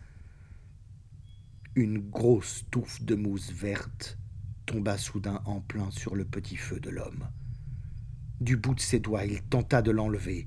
Une 1.75 1.99
grosse 1.99 2.65
touffe 2.71 3.03
de 3.03 3.15
mousse 3.15 3.53
verte 3.53 4.19
tomba 4.65 4.97
soudain 4.97 5.43
en 5.45 5.61
plein 5.61 5.91
sur 5.91 6.17
le 6.17 6.25
petit 6.25 6.57
feu 6.57 6.81
de 6.81 6.89
l'homme. 6.89 7.29
Du 8.41 8.57
bout 8.57 8.75
de 8.75 8.81
ses 8.81 8.99
doigts, 8.99 9.27
il 9.27 9.43
tenta 9.43 9.83
de 9.83 9.91
l'enlever, 9.91 10.47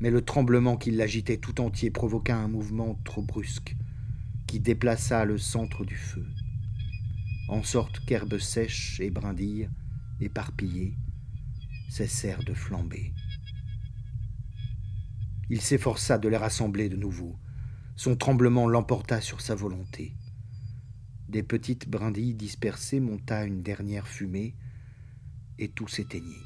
mais 0.00 0.10
le 0.10 0.22
tremblement 0.22 0.78
qui 0.78 0.90
l'agitait 0.90 1.36
tout 1.36 1.60
entier 1.60 1.90
provoqua 1.90 2.36
un 2.36 2.48
mouvement 2.48 2.98
trop 3.04 3.22
brusque, 3.22 3.76
qui 4.46 4.58
déplaça 4.58 5.26
le 5.26 5.36
centre 5.36 5.84
du 5.84 5.96
feu, 5.96 6.26
en 7.48 7.62
sorte 7.62 8.00
qu'herbes 8.06 8.38
sèches 8.38 8.98
et 9.00 9.10
brindilles 9.10 9.68
éparpillés, 10.22 10.96
cessèrent 11.88 12.44
de 12.44 12.54
flamber. 12.54 13.12
Il 15.50 15.60
s'efforça 15.60 16.18
de 16.18 16.28
les 16.28 16.36
rassembler 16.36 16.88
de 16.88 16.96
nouveau. 16.96 17.38
Son 17.96 18.16
tremblement 18.16 18.66
l'emporta 18.66 19.20
sur 19.20 19.40
sa 19.40 19.54
volonté. 19.54 20.14
Des 21.28 21.42
petites 21.42 21.88
brindilles 21.88 22.34
dispersées 22.34 23.00
monta 23.00 23.44
une 23.44 23.62
dernière 23.62 24.08
fumée, 24.08 24.54
et 25.58 25.68
tout 25.68 25.88
s'éteignit. 25.88 26.42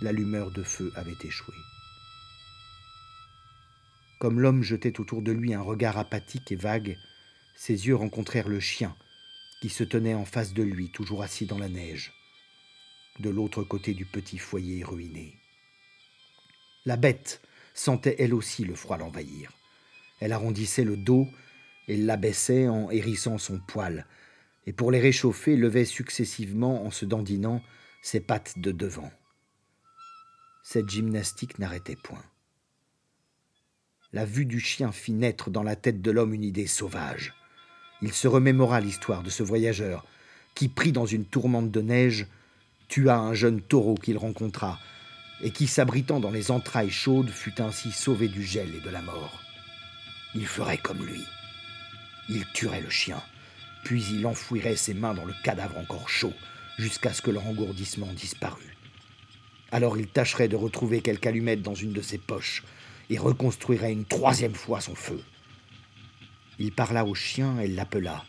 L'allumeur 0.00 0.50
de 0.50 0.62
feu 0.62 0.92
avait 0.96 1.16
échoué. 1.24 1.54
Comme 4.18 4.40
l'homme 4.40 4.62
jetait 4.62 5.00
autour 5.00 5.22
de 5.22 5.32
lui 5.32 5.54
un 5.54 5.62
regard 5.62 5.98
apathique 5.98 6.52
et 6.52 6.56
vague, 6.56 6.96
ses 7.56 7.86
yeux 7.86 7.96
rencontrèrent 7.96 8.48
le 8.48 8.60
chien, 8.60 8.94
qui 9.64 9.70
se 9.70 9.82
tenait 9.82 10.12
en 10.12 10.26
face 10.26 10.52
de 10.52 10.62
lui, 10.62 10.90
toujours 10.90 11.22
assis 11.22 11.46
dans 11.46 11.56
la 11.56 11.70
neige, 11.70 12.12
de 13.18 13.30
l'autre 13.30 13.62
côté 13.62 13.94
du 13.94 14.04
petit 14.04 14.36
foyer 14.36 14.84
ruiné. 14.84 15.38
La 16.84 16.98
bête 16.98 17.40
sentait 17.72 18.16
elle 18.18 18.34
aussi 18.34 18.66
le 18.66 18.74
froid 18.74 18.98
l'envahir. 18.98 19.52
Elle 20.20 20.32
arrondissait 20.32 20.84
le 20.84 20.98
dos 20.98 21.26
et 21.88 21.96
l'abaissait 21.96 22.68
en 22.68 22.90
hérissant 22.90 23.38
son 23.38 23.58
poil, 23.58 24.06
et 24.66 24.74
pour 24.74 24.90
les 24.90 25.00
réchauffer 25.00 25.56
levait 25.56 25.86
successivement 25.86 26.84
en 26.84 26.90
se 26.90 27.06
dandinant 27.06 27.62
ses 28.02 28.20
pattes 28.20 28.58
de 28.58 28.70
devant. 28.70 29.12
Cette 30.62 30.90
gymnastique 30.90 31.58
n'arrêtait 31.58 31.96
point. 31.96 32.26
La 34.12 34.26
vue 34.26 34.44
du 34.44 34.60
chien 34.60 34.92
fit 34.92 35.14
naître 35.14 35.48
dans 35.48 35.62
la 35.62 35.74
tête 35.74 36.02
de 36.02 36.10
l'homme 36.10 36.34
une 36.34 36.44
idée 36.44 36.66
sauvage 36.66 37.32
il 38.04 38.12
se 38.12 38.28
remémora 38.28 38.80
l'histoire 38.80 39.22
de 39.22 39.30
ce 39.30 39.42
voyageur 39.42 40.04
qui, 40.54 40.68
pris 40.68 40.92
dans 40.92 41.06
une 41.06 41.24
tourmente 41.24 41.70
de 41.70 41.80
neige, 41.80 42.26
tua 42.88 43.16
un 43.16 43.32
jeune 43.32 43.62
taureau 43.62 43.94
qu'il 43.94 44.18
rencontra, 44.18 44.78
et 45.42 45.50
qui, 45.50 45.66
s'abritant 45.66 46.20
dans 46.20 46.30
les 46.30 46.50
entrailles 46.50 46.90
chaudes, 46.90 47.30
fut 47.30 47.60
ainsi 47.62 47.92
sauvé 47.92 48.28
du 48.28 48.42
gel 48.42 48.74
et 48.74 48.80
de 48.80 48.90
la 48.90 49.00
mort. 49.00 49.40
Il 50.34 50.46
ferait 50.46 50.78
comme 50.78 51.04
lui. 51.04 51.22
Il 52.28 52.44
tuerait 52.52 52.82
le 52.82 52.90
chien, 52.90 53.22
puis 53.84 54.04
il 54.12 54.26
enfouirait 54.26 54.76
ses 54.76 54.94
mains 54.94 55.14
dans 55.14 55.24
le 55.24 55.34
cadavre 55.42 55.78
encore 55.78 56.08
chaud, 56.08 56.34
jusqu'à 56.78 57.12
ce 57.12 57.22
que 57.22 57.30
leur 57.30 57.46
engourdissement 57.46 58.12
disparût. 58.12 58.76
Alors 59.72 59.96
il 59.96 60.08
tâcherait 60.08 60.48
de 60.48 60.56
retrouver 60.56 61.00
quelque 61.00 61.26
allumette 61.26 61.62
dans 61.62 61.74
une 61.74 61.92
de 61.92 62.02
ses 62.02 62.18
poches, 62.18 62.64
et 63.08 63.16
reconstruirait 63.16 63.92
une 63.92 64.04
troisième 64.04 64.54
fois 64.54 64.80
son 64.80 64.94
feu. 64.94 65.22
Il 66.58 66.72
parla 66.72 67.04
au 67.04 67.14
chien 67.14 67.58
et 67.58 67.68
l'appela. 67.68 68.24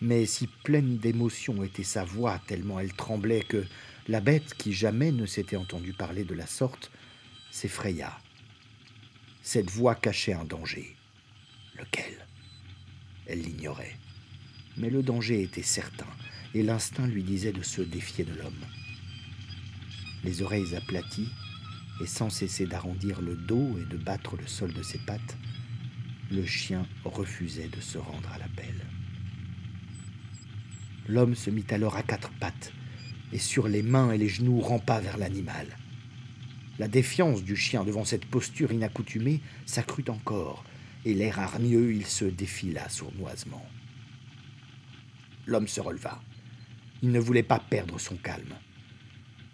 Mais 0.00 0.26
si 0.26 0.46
pleine 0.46 0.98
d'émotion 0.98 1.62
était 1.64 1.82
sa 1.82 2.04
voix, 2.04 2.40
tellement 2.46 2.78
elle 2.78 2.92
tremblait 2.92 3.42
que 3.42 3.64
la 4.06 4.20
bête, 4.20 4.54
qui 4.54 4.72
jamais 4.72 5.12
ne 5.12 5.26
s'était 5.26 5.56
entendue 5.56 5.92
parler 5.92 6.24
de 6.24 6.34
la 6.34 6.46
sorte, 6.46 6.90
s'effraya. 7.50 8.18
Cette 9.42 9.70
voix 9.70 9.94
cachait 9.94 10.32
un 10.32 10.44
danger. 10.44 10.96
Lequel? 11.78 12.26
Elle 13.26 13.42
l'ignorait. 13.42 13.96
Mais 14.76 14.90
le 14.90 15.02
danger 15.02 15.42
était 15.42 15.62
certain, 15.62 16.06
et 16.54 16.62
l'instinct 16.62 17.06
lui 17.06 17.22
disait 17.22 17.52
de 17.52 17.62
se 17.62 17.82
défier 17.82 18.24
de 18.24 18.34
l'homme. 18.34 18.64
Les 20.24 20.42
oreilles 20.42 20.76
aplaties, 20.76 21.30
et 22.00 22.06
sans 22.06 22.30
cesser 22.30 22.66
d'arrondir 22.66 23.20
le 23.20 23.34
dos 23.34 23.76
et 23.78 23.84
de 23.84 23.96
battre 23.96 24.36
le 24.36 24.46
sol 24.46 24.72
de 24.72 24.82
ses 24.82 24.98
pattes, 24.98 25.36
le 26.30 26.44
chien 26.44 26.86
refusait 27.04 27.68
de 27.68 27.80
se 27.80 27.98
rendre 27.98 28.30
à 28.32 28.38
l'appel. 28.38 28.74
L'homme 31.08 31.34
se 31.34 31.50
mit 31.50 31.64
alors 31.70 31.96
à 31.96 32.02
quatre 32.02 32.30
pattes 32.38 32.72
et 33.32 33.38
sur 33.38 33.68
les 33.68 33.82
mains 33.82 34.12
et 34.12 34.18
les 34.18 34.28
genoux 34.28 34.60
rampa 34.60 35.00
vers 35.00 35.16
l'animal. 35.16 35.66
La 36.78 36.88
défiance 36.88 37.42
du 37.42 37.56
chien 37.56 37.84
devant 37.84 38.04
cette 38.04 38.26
posture 38.26 38.72
inaccoutumée 38.72 39.40
s'accrut 39.66 40.04
encore, 40.08 40.64
et 41.04 41.14
l'air 41.14 41.38
hargneux, 41.38 41.92
il 41.92 42.06
se 42.06 42.24
défila 42.24 42.88
sournoisement. 42.88 43.66
L'homme 45.46 45.68
se 45.68 45.80
releva. 45.80 46.20
Il 47.02 47.10
ne 47.10 47.20
voulait 47.20 47.42
pas 47.42 47.58
perdre 47.58 47.98
son 47.98 48.16
calme. 48.16 48.54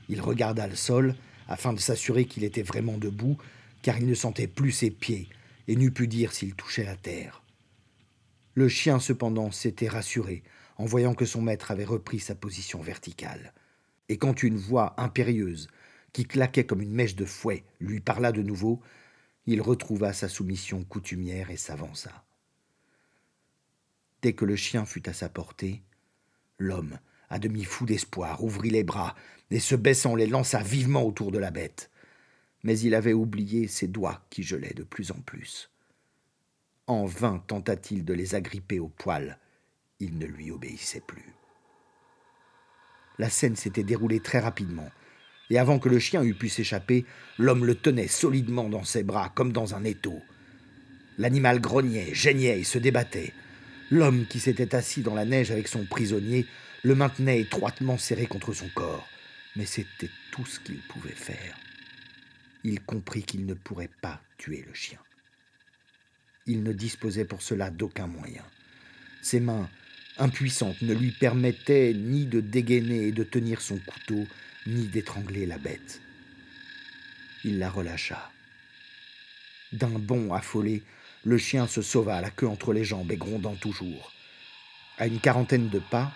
Il 0.09 0.21
regarda 0.21 0.67
le 0.67 0.77
sol 0.77 1.15
afin 1.49 1.73
de 1.73 1.81
s'assurer 1.81 2.25
qu'il 2.25 2.45
était 2.45 2.63
vraiment 2.63 2.99
debout, 2.99 3.39
car 3.83 3.99
il 3.99 4.07
ne 4.07 4.15
sentait 4.15 4.47
plus 4.47 4.73
ses 4.73 4.91
pieds, 4.91 5.29
et 5.69 5.77
n'eût 5.77 5.91
pu 5.91 6.09
dire 6.09 6.33
s'il 6.33 6.55
touchait 6.55 6.85
la 6.85 6.97
terre. 6.97 7.43
Le 8.55 8.69
chien, 8.69 9.01
cependant, 9.01 9.51
s'était 9.51 9.89
rassuré 9.89 10.43
en 10.77 10.85
voyant 10.85 11.15
que 11.15 11.25
son 11.25 11.43
maître 11.43 11.71
avait 11.71 11.85
repris 11.85 12.21
sa 12.21 12.35
position 12.35 12.81
verticale. 12.81 13.53
Et 14.09 14.19
quand 14.19 14.43
une 14.43 14.57
voix 14.57 14.95
impérieuse, 14.97 15.69
qui 16.13 16.25
claquait 16.25 16.65
comme 16.65 16.81
une 16.81 16.93
mèche 16.93 17.17
de 17.17 17.25
fouet, 17.25 17.65
lui 17.81 18.01
parla 18.01 18.33
de 18.33 18.43
nouveau, 18.43 18.81
il 19.47 19.61
retrouva 19.61 20.13
sa 20.13 20.29
soumission 20.29 20.85
coutumière 20.85 21.51
et 21.51 21.57
s'avança. 21.57 22.25
Dès 24.23 24.33
que 24.33 24.45
le 24.45 24.57
chien 24.57 24.85
fut 24.85 25.09
à 25.09 25.13
sa 25.13 25.29
portée, 25.29 25.83
l'homme, 26.59 26.99
à 27.29 27.39
demi 27.39 27.65
fou 27.65 27.85
d'espoir, 27.85 28.43
ouvrit 28.45 28.71
les 28.71 28.85
bras 28.85 29.17
et 29.51 29.61
se 29.61 29.75
baissant 29.75 30.15
les 30.15 30.27
lança 30.27 30.63
vivement 30.63 31.05
autour 31.05 31.33
de 31.33 31.39
la 31.39 31.51
bête 31.51 31.91
mais 32.65 32.79
il 32.79 32.95
avait 32.95 33.13
oublié 33.13 33.69
ses 33.69 33.87
doigts 33.87 34.23
qui 34.31 34.43
gelaient 34.43 34.75
de 34.75 34.83
plus 34.83 35.13
en 35.13 35.21
plus. 35.21 35.71
En 36.87 37.05
vain 37.05 37.43
tenta-t-il 37.47 38.05
de 38.05 38.15
les 38.15 38.35
agripper 38.35 38.81
au 38.81 38.89
poil, 38.89 39.39
il 40.01 40.19
ne 40.19 40.27
lui 40.27 40.51
obéissait 40.51 41.03
plus. 41.07 41.35
La 43.19 43.31
scène 43.31 43.55
s'était 43.55 43.85
déroulée 43.85 44.21
très 44.21 44.41
rapidement, 44.41 44.91
et 45.51 45.59
avant 45.59 45.79
que 45.79 45.89
le 45.89 45.99
chien 45.99 46.25
eût 46.25 46.35
pu 46.35 46.49
s'échapper, 46.49 47.05
l'homme 47.39 47.65
le 47.65 47.75
tenait 47.75 48.09
solidement 48.09 48.69
dans 48.69 48.83
ses 48.83 49.03
bras 49.03 49.31
comme 49.35 49.53
dans 49.53 49.75
un 49.75 49.85
étau. 49.85 50.21
L'animal 51.19 51.61
grognait, 51.61 52.13
geignait 52.13 52.59
et 52.59 52.65
se 52.65 52.79
débattait. 52.79 53.33
L'homme 53.91 54.27
qui 54.27 54.41
s'était 54.41 54.75
assis 54.75 55.03
dans 55.03 55.15
la 55.15 55.27
neige 55.27 55.51
avec 55.51 55.69
son 55.69 55.85
prisonnier 55.85 56.47
le 56.83 56.95
maintenait 56.95 57.41
étroitement 57.41 57.99
serré 57.99 58.27
contre 58.27 58.53
son 58.53 58.69
corps, 58.75 59.07
Mais 59.57 59.67
c'était 59.67 60.11
tout 60.33 60.45
ce 60.45 60.59
qu'il 60.59 60.81
pouvait 60.81 61.11
faire. 61.11 61.57
Il 62.65 62.81
comprit 62.81 63.23
qu'il 63.23 63.45
ne 63.45 63.55
pourrait 63.55 63.91
pas 64.01 64.21
tuer 64.39 64.65
le 64.67 64.73
chien. 64.73 64.99
Il 66.47 66.63
ne 66.63 66.73
disposait 66.73 67.27
pour 67.27 67.43
cela 67.43 67.71
d'aucun 67.71 68.07
moyen. 68.07 68.45
Ses 69.23 69.41
mains, 69.41 69.69
impuissantes, 70.19 70.81
ne 70.83 70.95
lui 70.95 71.11
permettaient 71.13 71.93
ni 71.95 72.25
de 72.25 72.41
dégainer 72.41 73.09
et 73.09 73.13
de 73.13 73.23
tenir 73.23 73.61
son 73.61 73.79
couteau, 73.79 74.27
ni 74.67 74.87
d'étrangler 74.87 75.47
la 75.47 75.59
bête. 75.59 76.01
Il 77.45 77.59
la 77.59 77.71
relâcha. 77.71 78.31
D'un 79.73 79.99
bond 79.99 80.33
affolé, 80.33 80.83
le 81.25 81.37
chien 81.37 81.67
se 81.67 81.83
sauva, 81.83 82.21
la 82.21 82.31
queue 82.31 82.49
entre 82.49 82.73
les 82.73 82.85
jambes 82.85 83.13
et 83.13 83.17
grondant 83.17 83.57
toujours. 83.57 84.13
À 84.99 85.07
une 85.07 85.21
quarantaine 85.21 85.69
de 85.69 85.79
pas, 85.79 86.13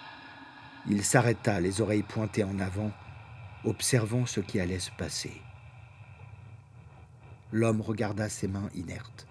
il 0.88 1.04
s'arrêta, 1.04 1.60
les 1.60 1.80
oreilles 1.80 2.02
pointées 2.02 2.44
en 2.44 2.58
avant, 2.58 2.92
observant 3.64 4.24
ce 4.24 4.40
qui 4.40 4.60
allait 4.60 4.78
se 4.78 4.90
passer. 4.92 5.42
L'homme 7.50 7.80
regarda 7.80 8.28
ses 8.28 8.46
mains 8.46 8.68
inertes. 8.74 9.26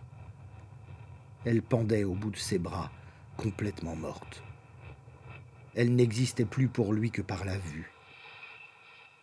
Elles 1.46 1.62
pendaient 1.62 2.04
au 2.04 2.16
bout 2.16 2.32
de 2.32 2.38
ses 2.38 2.58
bras, 2.58 2.92
complètement 3.38 3.96
mortes. 3.96 4.44
Elles 5.76 5.94
n'existaient 5.94 6.46
plus 6.46 6.68
pour 6.68 6.94
lui 6.94 7.12
que 7.12 7.22
par 7.22 7.46
la 7.46 7.58
vue. 7.58 7.92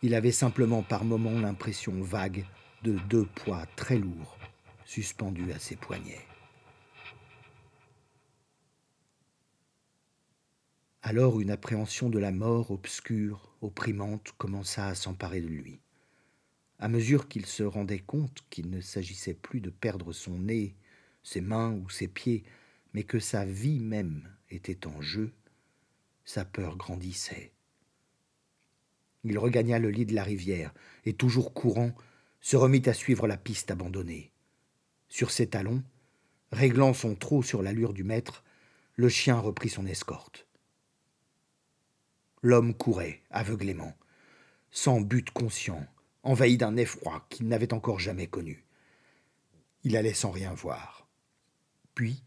Il 0.03 0.15
avait 0.15 0.33
simplement 0.33 0.83
par 0.83 1.05
moments 1.05 1.41
l'impression 1.41 2.01
vague 2.03 2.47
de 2.83 2.93
deux 3.09 3.27
poids 3.27 3.67
très 3.75 3.99
lourds 3.99 4.39
suspendus 4.85 5.53
à 5.53 5.59
ses 5.59 5.77
poignets. 5.77 6.27
Alors 11.03 11.41
une 11.41 11.51
appréhension 11.51 12.09
de 12.09 12.19
la 12.19 12.31
mort 12.31 12.71
obscure, 12.71 13.55
opprimante, 13.61 14.33
commença 14.39 14.87
à 14.87 14.95
s'emparer 14.95 15.41
de 15.41 15.49
lui. 15.49 15.84
À 16.79 16.89
mesure 16.89 17.29
qu'il 17.29 17.47
se 17.47 17.63
rendait 17.63 18.01
compte 18.01 18.45
qu'il 18.51 18.71
ne 18.71 18.81
s'agissait 18.81 19.35
plus 19.35 19.61
de 19.61 19.71
perdre 19.71 20.13
son 20.13 20.39
nez, 20.39 20.75
ses 21.23 21.41
mains 21.41 21.73
ou 21.73 21.89
ses 21.89 22.09
pieds, 22.09 22.45
mais 22.93 23.05
que 23.05 23.19
sa 23.19 23.45
vie 23.45 23.81
même 23.81 24.29
était 24.51 24.87
en 24.87 25.01
jeu, 25.01 25.33
sa 26.25 26.45
peur 26.45 26.77
grandissait. 26.77 27.53
Il 29.25 29.39
regagna 29.39 29.79
le 29.79 29.91
lit 29.91 30.07
de 30.07 30.15
la 30.15 30.23
rivière 30.23 30.75
et, 31.05 31.15
toujours 31.15 31.55
courant, 31.55 31.95
se 32.41 32.57
remit 32.57 32.83
à 32.87 32.93
suivre 32.93 33.27
la 33.27 33.39
piste 33.39 33.71
abandonnée. 33.71 34.31
Sur 35.09 35.31
ses 35.31 35.49
talons, 35.49 35.83
réglant 36.53 36.93
son 36.93 37.15
trot 37.15 37.43
sur 37.43 37.63
l'allure 37.63 37.95
du 37.95 38.05
maître, 38.05 38.45
le 38.97 39.09
chien 39.09 39.39
reprit 39.39 39.71
son 39.71 39.87
escorte. 39.87 40.47
L'homme 42.43 42.75
courait, 42.75 43.23
aveuglément, 43.31 43.97
sans 44.71 45.01
but 45.01 45.31
conscient, 45.31 45.87
envahi 46.25 46.57
d'un 46.57 46.77
effroi 46.77 47.25
qu'il 47.29 47.47
n'avait 47.49 47.73
encore 47.73 48.01
jamais 48.01 48.27
connu. 48.27 48.65
Il 49.85 49.97
allait 49.97 50.15
sans 50.15 50.31
rien 50.31 50.53
voir. 50.53 51.07
Puis, 51.95 52.23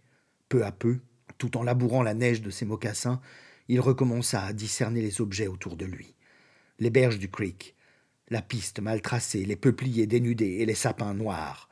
peu 0.48 0.64
à 0.64 0.72
peu, 0.72 1.00
tout 1.38 1.58
en 1.58 1.64
labourant 1.64 2.04
la 2.04 2.14
neige 2.14 2.42
de 2.42 2.50
ses 2.50 2.66
mocassins, 2.66 3.20
il 3.68 3.82
recommença 3.82 4.44
à 4.44 4.54
discerner 4.54 5.02
les 5.02 5.20
objets 5.20 5.48
autour 5.48 5.76
de 5.76 5.86
lui. 5.86 6.16
Les 6.80 6.90
berges 6.90 7.20
du 7.20 7.30
creek, 7.30 7.76
la 8.30 8.42
piste 8.42 8.80
mal 8.80 9.02
tracée, 9.02 9.46
les 9.46 9.56
peupliers 9.56 10.08
dénudés 10.08 10.58
et 10.60 10.66
les 10.66 10.76
sapins 10.76 11.14
noirs, 11.14 11.70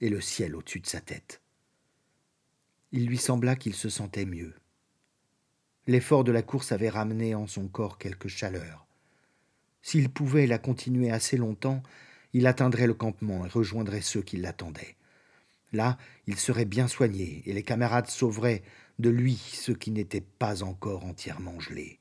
et 0.00 0.08
le 0.08 0.20
ciel 0.20 0.54
au-dessus 0.54 0.80
de 0.80 0.86
sa 0.86 1.00
tête. 1.00 1.42
Il 2.92 3.06
lui 3.06 3.18
sembla 3.18 3.56
qu'il 3.56 3.74
se 3.74 3.88
sentait 3.88 4.24
mieux. 4.24 4.54
L'effort 5.86 6.24
de 6.24 6.32
la 6.32 6.42
course 6.42 6.72
avait 6.72 6.88
ramené 6.88 7.34
en 7.34 7.46
son 7.46 7.68
corps 7.68 7.98
quelque 7.98 8.28
chaleur. 8.28 8.85
S'il 9.86 10.10
pouvait 10.10 10.48
la 10.48 10.58
continuer 10.58 11.12
assez 11.12 11.36
longtemps, 11.36 11.80
il 12.32 12.48
atteindrait 12.48 12.88
le 12.88 12.94
campement 12.94 13.46
et 13.46 13.48
rejoindrait 13.48 14.00
ceux 14.00 14.20
qui 14.20 14.36
l'attendaient. 14.36 14.96
Là, 15.70 15.96
il 16.26 16.40
serait 16.40 16.64
bien 16.64 16.88
soigné 16.88 17.44
et 17.46 17.52
les 17.52 17.62
camarades 17.62 18.08
sauveraient 18.08 18.64
de 18.98 19.10
lui 19.10 19.36
ceux 19.36 19.76
qui 19.76 19.92
n'étaient 19.92 20.26
pas 20.40 20.64
encore 20.64 21.04
entièrement 21.04 21.60
gelés. 21.60 22.00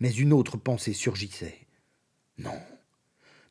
Mais 0.00 0.10
une 0.10 0.32
autre 0.32 0.56
pensée 0.56 0.94
surgissait. 0.94 1.60
Non, 2.38 2.60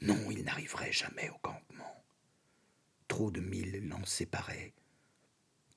non, 0.01 0.29
il 0.29 0.43
n'arriverait 0.43 0.91
jamais 0.91 1.29
au 1.29 1.37
campement. 1.37 2.03
Trop 3.07 3.31
de 3.31 3.39
mille 3.39 3.87
l'en 3.87 4.03
séparaient. 4.03 4.73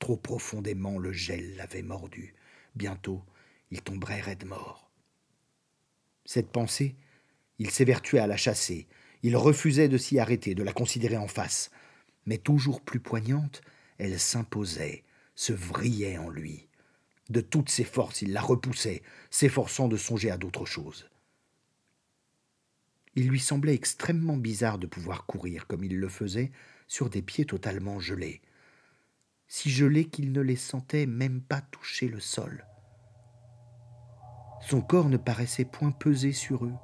Trop 0.01 0.17
profondément 0.17 0.99
le 0.99 1.13
gel 1.13 1.55
l'avait 1.55 1.83
mordu. 1.83 2.35
Bientôt, 2.75 3.23
il 3.71 3.83
tomberait 3.83 4.21
raide 4.21 4.47
mort. 4.47 4.91
Cette 6.25 6.51
pensée, 6.51 6.97
il 7.59 7.71
s'évertuait 7.71 8.19
à 8.19 8.27
la 8.27 8.37
chasser. 8.37 8.87
Il 9.23 9.37
refusait 9.37 9.89
de 9.89 9.99
s'y 9.99 10.19
arrêter, 10.19 10.55
de 10.55 10.63
la 10.63 10.73
considérer 10.73 11.17
en 11.17 11.29
face. 11.29 11.71
Mais 12.27 12.39
toujours 12.39 12.81
plus 12.81 13.01
poignante, 13.01 13.63
elle 13.99 14.19
s'imposait, 14.19 15.05
se 15.35 15.53
vrillait 15.53 16.19
en 16.19 16.31
lui. 16.31 16.69
De 17.31 17.41
toutes 17.41 17.71
ses 17.71 17.85
forces, 17.85 18.23
il 18.23 18.33
la 18.33 18.43
repoussait, 18.43 19.03
s'efforçant 19.31 19.89
de 19.89 19.97
songer 19.97 20.31
à 20.31 20.37
d'autres 20.37 20.67
choses. 20.67 21.09
Il 23.17 23.29
lui 23.29 23.41
semblait 23.41 23.75
extrêmement 23.75 24.37
bizarre 24.37 24.79
de 24.79 24.87
pouvoir 24.87 25.25
courir 25.25 25.67
comme 25.67 25.85
il 25.85 25.97
le 25.99 26.09
faisait 26.09 26.51
sur 26.89 27.09
des 27.09 27.23
pieds 27.23 27.45
totalement 27.45 28.01
gelés, 28.01 28.43
si 29.47 29.71
gelés 29.71 30.07
qu'il 30.07 30.33
ne 30.33 30.41
les 30.41 30.57
sentait 30.57 31.07
même 31.07 31.41
pas 31.41 31.61
toucher 31.61 32.09
le 32.09 32.21
sol. 32.21 32.67
Son 34.61 34.81
corps 34.81 35.09
ne 35.09 35.17
paraissait 35.17 35.65
point 35.65 35.93
peser 35.93 36.33
sur 36.33 36.65
eux. 36.65 36.75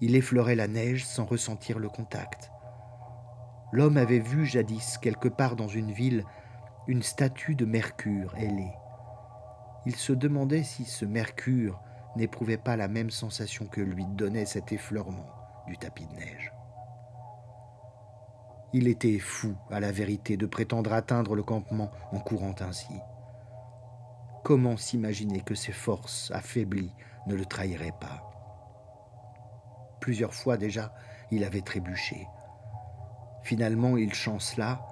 Il 0.00 0.14
effleurait 0.14 0.56
la 0.56 0.68
neige 0.68 1.04
sans 1.04 1.24
ressentir 1.24 1.78
le 1.78 1.88
contact. 1.88 2.50
L'homme 3.72 3.96
avait 3.96 4.18
vu 4.18 4.44
jadis, 4.44 4.98
quelque 4.98 5.28
part 5.28 5.56
dans 5.56 5.68
une 5.68 5.90
ville, 5.90 6.24
une 6.86 7.02
statue 7.02 7.54
de 7.54 7.64
Mercure 7.64 8.34
ailée. 8.36 8.72
Il 9.86 9.96
se 9.96 10.12
demandait 10.12 10.62
si 10.62 10.84
ce 10.84 11.04
Mercure 11.04 11.80
n'éprouvait 12.16 12.56
pas 12.58 12.76
la 12.76 12.88
même 12.88 13.10
sensation 13.10 13.66
que 13.66 13.80
lui 13.80 14.04
donnait 14.06 14.46
cet 14.46 14.72
effleurement 14.72 15.26
du 15.66 15.76
tapis 15.78 16.06
de 16.06 16.14
neige. 16.14 16.52
Il 18.72 18.88
était 18.88 19.18
fou, 19.18 19.56
à 19.70 19.80
la 19.80 19.92
vérité, 19.92 20.36
de 20.36 20.46
prétendre 20.46 20.92
atteindre 20.92 21.34
le 21.34 21.42
campement 21.42 21.90
en 22.12 22.18
courant 22.18 22.54
ainsi. 22.60 22.92
Comment 24.44 24.76
s'imaginer 24.76 25.40
que 25.40 25.54
ses 25.54 25.72
forces 25.72 26.30
affaiblies 26.32 26.92
ne 27.26 27.34
le 27.34 27.46
trahiraient 27.46 27.94
pas? 28.00 28.35
Plusieurs 30.06 30.34
fois 30.34 30.56
déjà, 30.56 30.92
il 31.32 31.42
avait 31.42 31.62
trébuché. 31.62 32.28
Finalement, 33.42 33.96
il 33.96 34.14
chancela, 34.14 34.86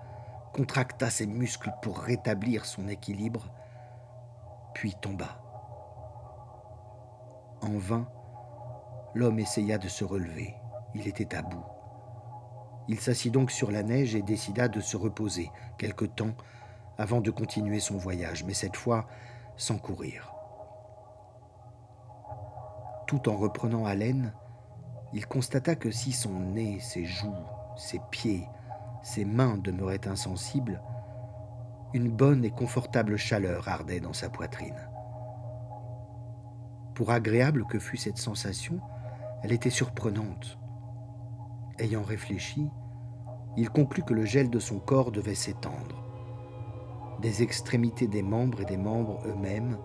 contracta 0.52 1.08
ses 1.08 1.28
muscles 1.28 1.72
pour 1.82 2.00
rétablir 2.00 2.64
son 2.64 2.88
équilibre, 2.88 3.48
puis 4.74 4.92
tomba. 5.00 5.40
En 7.62 7.78
vain, 7.78 8.08
l'homme 9.14 9.38
essaya 9.38 9.78
de 9.78 9.86
se 9.86 10.02
relever. 10.02 10.52
Il 10.96 11.06
était 11.06 11.36
à 11.36 11.42
bout. 11.42 11.64
Il 12.88 12.98
s'assit 12.98 13.32
donc 13.32 13.52
sur 13.52 13.70
la 13.70 13.84
neige 13.84 14.16
et 14.16 14.22
décida 14.22 14.66
de 14.66 14.80
se 14.80 14.96
reposer 14.96 15.48
quelque 15.78 16.06
temps 16.06 16.34
avant 16.98 17.20
de 17.20 17.30
continuer 17.30 17.78
son 17.78 17.98
voyage, 17.98 18.42
mais 18.42 18.54
cette 18.54 18.76
fois 18.76 19.06
sans 19.56 19.78
courir. 19.78 20.34
Tout 23.06 23.28
en 23.28 23.36
reprenant 23.36 23.86
haleine, 23.86 24.32
il 25.14 25.26
constata 25.28 25.76
que 25.76 25.92
si 25.92 26.10
son 26.10 26.40
nez, 26.40 26.80
ses 26.80 27.04
joues, 27.04 27.32
ses 27.76 28.00
pieds, 28.10 28.48
ses 29.02 29.24
mains 29.24 29.56
demeuraient 29.56 30.08
insensibles, 30.08 30.82
une 31.94 32.10
bonne 32.10 32.44
et 32.44 32.50
confortable 32.50 33.16
chaleur 33.16 33.68
ardait 33.68 34.00
dans 34.00 34.12
sa 34.12 34.28
poitrine. 34.28 34.88
Pour 36.94 37.12
agréable 37.12 37.64
que 37.66 37.78
fût 37.78 37.96
cette 37.96 38.18
sensation, 38.18 38.80
elle 39.44 39.52
était 39.52 39.70
surprenante. 39.70 40.58
Ayant 41.78 42.02
réfléchi, 42.02 42.68
il 43.56 43.70
conclut 43.70 44.02
que 44.02 44.14
le 44.14 44.24
gel 44.24 44.50
de 44.50 44.58
son 44.58 44.80
corps 44.80 45.12
devait 45.12 45.36
s'étendre. 45.36 46.02
Des 47.20 47.42
extrémités 47.42 48.08
des 48.08 48.22
membres 48.22 48.62
et 48.62 48.66
des 48.66 48.76
membres 48.76 49.20
eux-mêmes, 49.26 49.78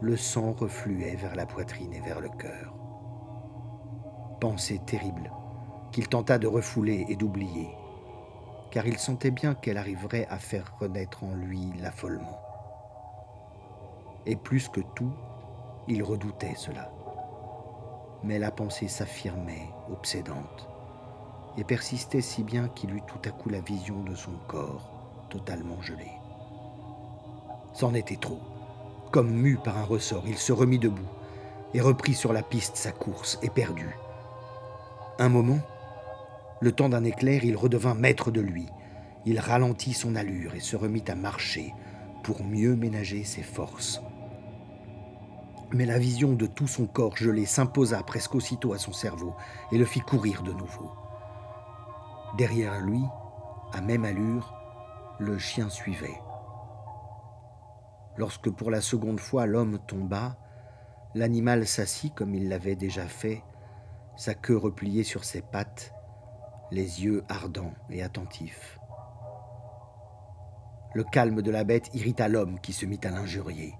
le 0.00 0.16
sang 0.16 0.52
refluait 0.52 1.16
vers 1.16 1.36
la 1.36 1.44
poitrine 1.44 1.92
et 1.92 2.00
vers 2.00 2.20
le 2.20 2.30
cœur. 2.30 2.75
Pensée 4.40 4.80
terrible 4.84 5.30
qu'il 5.92 6.08
tenta 6.08 6.38
de 6.38 6.46
refouler 6.46 7.06
et 7.08 7.16
d'oublier, 7.16 7.70
car 8.70 8.86
il 8.86 8.98
sentait 8.98 9.30
bien 9.30 9.54
qu'elle 9.54 9.78
arriverait 9.78 10.26
à 10.28 10.38
faire 10.38 10.74
renaître 10.78 11.24
en 11.24 11.34
lui 11.34 11.72
l'affolement. 11.80 12.38
Et 14.26 14.36
plus 14.36 14.68
que 14.68 14.80
tout, 14.94 15.12
il 15.88 16.02
redoutait 16.02 16.54
cela. 16.54 16.92
Mais 18.22 18.38
la 18.38 18.50
pensée 18.50 18.88
s'affirmait, 18.88 19.70
obsédante 19.90 20.68
et 21.56 21.64
persistait 21.64 22.20
si 22.20 22.42
bien 22.42 22.68
qu'il 22.68 22.94
eut 22.94 23.02
tout 23.06 23.20
à 23.24 23.30
coup 23.30 23.48
la 23.48 23.60
vision 23.60 24.02
de 24.02 24.14
son 24.14 24.32
corps 24.46 24.90
totalement 25.30 25.80
gelé. 25.80 26.10
C'en 27.72 27.94
était 27.94 28.16
trop. 28.16 28.40
Comme 29.10 29.30
mu 29.30 29.56
par 29.56 29.78
un 29.78 29.84
ressort, 29.84 30.24
il 30.26 30.36
se 30.36 30.52
remit 30.52 30.78
debout 30.78 31.08
et 31.72 31.80
reprit 31.80 32.14
sur 32.14 32.32
la 32.32 32.42
piste 32.42 32.76
sa 32.76 32.92
course, 32.92 33.38
éperdu. 33.42 33.96
Un 35.18 35.30
moment, 35.30 35.60
le 36.60 36.72
temps 36.72 36.90
d'un 36.90 37.04
éclair, 37.04 37.42
il 37.42 37.56
redevint 37.56 37.94
maître 37.94 38.30
de 38.30 38.42
lui. 38.42 38.66
Il 39.24 39.40
ralentit 39.40 39.94
son 39.94 40.14
allure 40.14 40.54
et 40.54 40.60
se 40.60 40.76
remit 40.76 41.04
à 41.08 41.14
marcher 41.14 41.72
pour 42.22 42.44
mieux 42.44 42.76
ménager 42.76 43.24
ses 43.24 43.42
forces. 43.42 44.02
Mais 45.72 45.86
la 45.86 45.98
vision 45.98 46.34
de 46.34 46.46
tout 46.46 46.66
son 46.66 46.86
corps 46.86 47.16
gelé 47.16 47.46
s'imposa 47.46 48.02
presque 48.02 48.34
aussitôt 48.34 48.74
à 48.74 48.78
son 48.78 48.92
cerveau 48.92 49.34
et 49.72 49.78
le 49.78 49.86
fit 49.86 50.00
courir 50.00 50.42
de 50.42 50.52
nouveau. 50.52 50.92
Derrière 52.36 52.78
lui, 52.80 53.00
à 53.72 53.80
même 53.80 54.04
allure, 54.04 54.54
le 55.18 55.38
chien 55.38 55.70
suivait. 55.70 56.20
Lorsque 58.18 58.50
pour 58.50 58.70
la 58.70 58.82
seconde 58.82 59.20
fois 59.20 59.46
l'homme 59.46 59.78
tomba, 59.86 60.36
l'animal 61.14 61.66
s'assit 61.66 62.14
comme 62.14 62.34
il 62.34 62.48
l'avait 62.48 62.76
déjà 62.76 63.06
fait, 63.06 63.42
sa 64.16 64.34
queue 64.34 64.56
repliée 64.56 65.04
sur 65.04 65.24
ses 65.24 65.42
pattes, 65.42 65.92
les 66.70 67.04
yeux 67.04 67.22
ardents 67.28 67.74
et 67.90 68.02
attentifs. 68.02 68.78
Le 70.94 71.04
calme 71.04 71.42
de 71.42 71.50
la 71.50 71.64
bête 71.64 71.94
irrita 71.94 72.26
l'homme 72.28 72.58
qui 72.60 72.72
se 72.72 72.86
mit 72.86 73.00
à 73.04 73.10
l'injurier. 73.10 73.74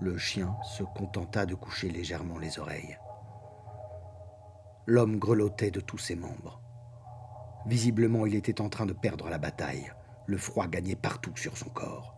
Le 0.00 0.16
chien 0.16 0.56
se 0.62 0.84
contenta 0.84 1.44
de 1.44 1.56
coucher 1.56 1.90
légèrement 1.90 2.38
les 2.38 2.60
oreilles. 2.60 2.96
L'homme 4.86 5.18
grelottait 5.18 5.72
de 5.72 5.80
tous 5.80 5.98
ses 5.98 6.14
membres. 6.14 6.62
Visiblement, 7.66 8.26
il 8.26 8.36
était 8.36 8.60
en 8.60 8.68
train 8.68 8.86
de 8.86 8.92
perdre 8.92 9.28
la 9.28 9.38
bataille. 9.38 9.92
Le 10.26 10.38
froid 10.38 10.68
gagnait 10.68 10.94
partout 10.94 11.36
sur 11.36 11.58
son 11.58 11.68
corps. 11.68 12.14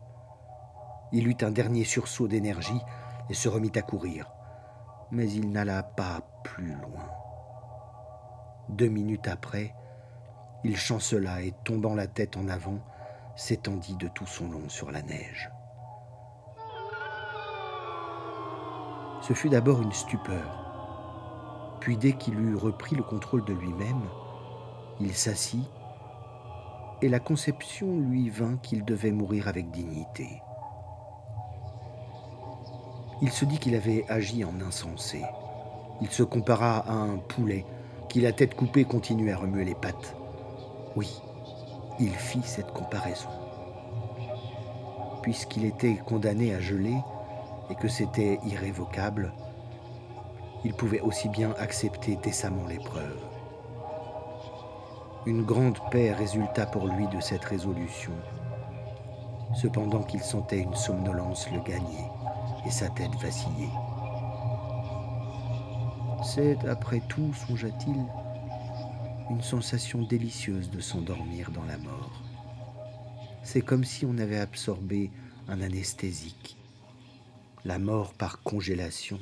Il 1.12 1.26
eut 1.26 1.36
un 1.40 1.50
dernier 1.50 1.84
sursaut 1.84 2.28
d'énergie 2.28 2.80
et 3.30 3.34
se 3.34 3.48
remit 3.48 3.72
à 3.74 3.82
courir. 3.82 4.30
Mais 5.12 5.30
il 5.30 5.50
n'alla 5.50 5.84
pas 5.84 6.22
plus 6.42 6.74
loin. 6.74 7.08
Deux 8.68 8.88
minutes 8.88 9.28
après, 9.28 9.74
il 10.64 10.76
chancela 10.76 11.42
et, 11.42 11.52
tombant 11.64 11.94
la 11.94 12.06
tête 12.06 12.36
en 12.36 12.48
avant, 12.48 12.78
s'étendit 13.36 13.96
de 13.96 14.08
tout 14.08 14.26
son 14.26 14.50
long 14.50 14.68
sur 14.68 14.90
la 14.90 15.02
neige. 15.02 15.50
Ce 19.20 19.34
fut 19.34 19.50
d'abord 19.50 19.82
une 19.82 19.92
stupeur. 19.92 21.78
Puis 21.80 21.96
dès 21.96 22.14
qu'il 22.14 22.38
eut 22.40 22.56
repris 22.56 22.96
le 22.96 23.02
contrôle 23.02 23.44
de 23.44 23.52
lui-même, 23.52 24.02
il 24.98 25.14
s'assit 25.14 25.68
et 27.02 27.08
la 27.08 27.20
conception 27.20 27.98
lui 27.98 28.30
vint 28.30 28.56
qu'il 28.56 28.84
devait 28.84 29.10
mourir 29.10 29.48
avec 29.48 29.70
dignité. 29.70 30.40
Il 33.24 33.30
se 33.30 33.44
dit 33.44 33.58
qu'il 33.58 33.76
avait 33.76 34.04
agi 34.08 34.44
en 34.44 34.60
insensé. 34.66 35.22
Il 36.00 36.10
se 36.10 36.24
compara 36.24 36.78
à 36.78 36.92
un 36.92 37.18
poulet 37.18 37.64
qui, 38.08 38.20
la 38.20 38.32
tête 38.32 38.56
coupée, 38.56 38.84
continuait 38.84 39.30
à 39.30 39.36
remuer 39.36 39.64
les 39.64 39.76
pattes. 39.76 40.16
Oui, 40.96 41.22
il 42.00 42.10
fit 42.10 42.42
cette 42.42 42.72
comparaison. 42.72 43.28
Puisqu'il 45.22 45.64
était 45.64 45.98
condamné 46.04 46.52
à 46.52 46.58
geler 46.58 46.96
et 47.70 47.76
que 47.76 47.86
c'était 47.86 48.40
irrévocable, 48.44 49.32
il 50.64 50.74
pouvait 50.74 51.00
aussi 51.00 51.28
bien 51.28 51.54
accepter 51.60 52.18
décemment 52.24 52.66
l'épreuve. 52.66 53.20
Une 55.26 55.44
grande 55.44 55.78
paix 55.92 56.12
résulta 56.12 56.66
pour 56.66 56.88
lui 56.88 57.06
de 57.06 57.20
cette 57.20 57.44
résolution, 57.44 58.14
cependant 59.54 60.02
qu'il 60.02 60.22
sentait 60.22 60.58
une 60.58 60.74
somnolence 60.74 61.48
le 61.52 61.60
gagner 61.60 62.08
et 62.66 62.70
sa 62.70 62.88
tête 62.88 63.14
vaciller. 63.20 63.68
C'est, 66.24 66.64
après 66.66 67.00
tout, 67.08 67.32
songea-t-il, 67.34 67.96
une 69.30 69.42
sensation 69.42 70.02
délicieuse 70.02 70.70
de 70.70 70.80
s'endormir 70.80 71.50
dans 71.50 71.64
la 71.64 71.78
mort. 71.78 72.22
C'est 73.42 73.62
comme 73.62 73.84
si 73.84 74.06
on 74.06 74.18
avait 74.18 74.38
absorbé 74.38 75.10
un 75.48 75.60
anesthésique. 75.60 76.56
La 77.64 77.78
mort 77.78 78.14
par 78.14 78.42
congélation 78.42 79.18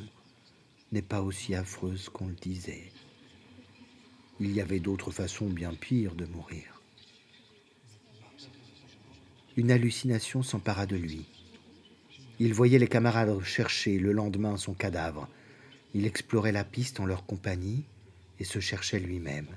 n'est 0.93 1.03
pas 1.03 1.23
aussi 1.23 1.55
affreuse 1.55 2.09
qu'on 2.09 2.27
le 2.27 2.35
disait. 2.35 2.93
Il 4.41 4.53
y 4.53 4.61
avait 4.61 4.81
d'autres 4.81 5.11
façons 5.11 5.47
bien 5.47 5.75
pires 5.75 6.15
de 6.15 6.27
mourir. 6.27 6.83
Une 9.57 9.71
hallucination 9.71 10.43
s'empara 10.43 10.87
de 10.87 10.97
lui. 10.97 11.27
Il 12.43 12.55
voyait 12.55 12.79
les 12.79 12.89
camarades 12.89 13.39
chercher 13.43 13.99
le 13.99 14.13
lendemain 14.13 14.57
son 14.57 14.73
cadavre. 14.73 15.29
Il 15.93 16.07
explorait 16.07 16.53
la 16.53 16.65
piste 16.65 16.99
en 16.99 17.05
leur 17.05 17.27
compagnie 17.27 17.85
et 18.39 18.45
se 18.45 18.61
cherchait 18.61 18.99
lui-même. 18.99 19.49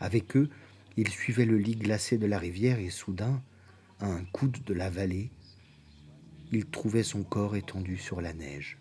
Avec 0.00 0.36
eux, 0.36 0.50
il 0.96 1.08
suivait 1.08 1.44
le 1.44 1.56
lit 1.56 1.76
glacé 1.76 2.18
de 2.18 2.26
la 2.26 2.40
rivière 2.40 2.80
et 2.80 2.90
soudain, 2.90 3.40
à 4.00 4.08
un 4.08 4.24
coude 4.24 4.64
de 4.64 4.74
la 4.74 4.90
vallée, 4.90 5.30
il 6.50 6.66
trouvait 6.66 7.04
son 7.04 7.22
corps 7.22 7.54
étendu 7.54 7.96
sur 7.96 8.20
la 8.20 8.32
neige. 8.32 8.78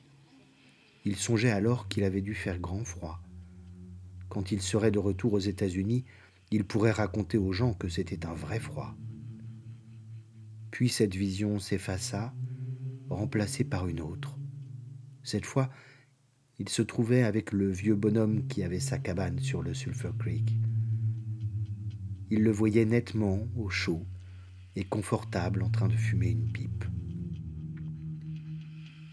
Il 1.05 1.17
songeait 1.17 1.51
alors 1.51 1.87
qu'il 1.87 2.03
avait 2.03 2.21
dû 2.21 2.33
faire 2.33 2.57
grand 2.57 2.83
froid. 2.83 3.21
Quand 4.27 4.51
il 4.51 4.59
serait 4.59 4.89
de 4.89 4.97
retour 4.97 5.33
aux 5.33 5.39
États-Unis, 5.39 6.03
il 6.49 6.65
pourrait 6.65 6.89
raconter 6.89 7.37
aux 7.37 7.53
gens 7.53 7.75
que 7.75 7.89
c'était 7.89 8.25
un 8.25 8.33
vrai 8.33 8.59
froid. 8.59 8.95
Puis 10.71 10.89
cette 10.89 11.13
vision 11.15 11.59
s'effaça, 11.59 12.33
remplacée 13.15 13.63
par 13.63 13.87
une 13.87 14.01
autre. 14.01 14.37
Cette 15.23 15.45
fois, 15.45 15.69
il 16.59 16.69
se 16.69 16.81
trouvait 16.81 17.23
avec 17.23 17.51
le 17.51 17.71
vieux 17.71 17.95
bonhomme 17.95 18.47
qui 18.47 18.63
avait 18.63 18.79
sa 18.79 18.99
cabane 18.99 19.39
sur 19.39 19.61
le 19.61 19.73
Sulphur 19.73 20.17
Creek. 20.17 20.57
Il 22.29 22.43
le 22.43 22.51
voyait 22.51 22.85
nettement, 22.85 23.47
au 23.55 23.69
chaud 23.69 24.05
et 24.75 24.83
confortable, 24.83 25.63
en 25.63 25.69
train 25.69 25.87
de 25.87 25.95
fumer 25.95 26.29
une 26.29 26.51
pipe. 26.51 26.85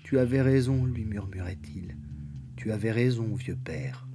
Tu 0.04 0.18
avais 0.18 0.42
raison, 0.42 0.84
lui 0.86 1.04
murmurait-il. 1.04 1.96
Tu 2.56 2.72
avais 2.72 2.92
raison, 2.92 3.34
vieux 3.34 3.56
père. 3.56 4.08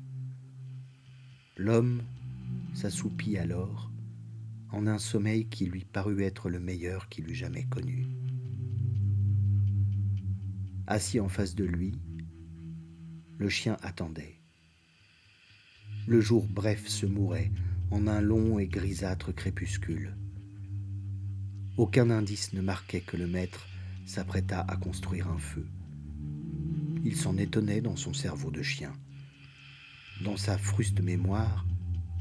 L'homme 1.57 2.01
s'assoupit 2.73 3.37
alors 3.37 3.91
en 4.71 4.87
un 4.87 4.97
sommeil 4.97 5.45
qui 5.45 5.65
lui 5.67 5.85
parut 5.85 6.23
être 6.23 6.49
le 6.49 6.59
meilleur 6.59 7.07
qu'il 7.09 7.29
eût 7.29 7.35
jamais 7.35 7.65
connu. 7.65 8.07
Assis 10.85 11.21
en 11.21 11.29
face 11.29 11.55
de 11.55 11.63
lui, 11.63 11.93
le 13.37 13.47
chien 13.47 13.77
attendait. 13.81 14.41
Le 16.07 16.19
jour 16.19 16.45
bref 16.49 16.87
se 16.87 17.05
mourait 17.05 17.51
en 17.89 18.05
un 18.07 18.19
long 18.19 18.59
et 18.59 18.67
grisâtre 18.67 19.33
crépuscule. 19.33 20.17
Aucun 21.77 22.09
indice 22.09 22.51
ne 22.51 22.61
marquait 22.61 22.99
que 22.99 23.15
le 23.15 23.27
maître 23.27 23.65
s'apprêta 24.05 24.59
à 24.59 24.75
construire 24.75 25.29
un 25.29 25.37
feu. 25.37 25.65
Il 27.05 27.15
s'en 27.15 27.37
étonnait 27.37 27.81
dans 27.81 27.95
son 27.95 28.13
cerveau 28.13 28.51
de 28.51 28.61
chien. 28.61 28.91
Dans 30.23 30.37
sa 30.37 30.57
fruste 30.57 30.99
mémoire, 30.99 31.65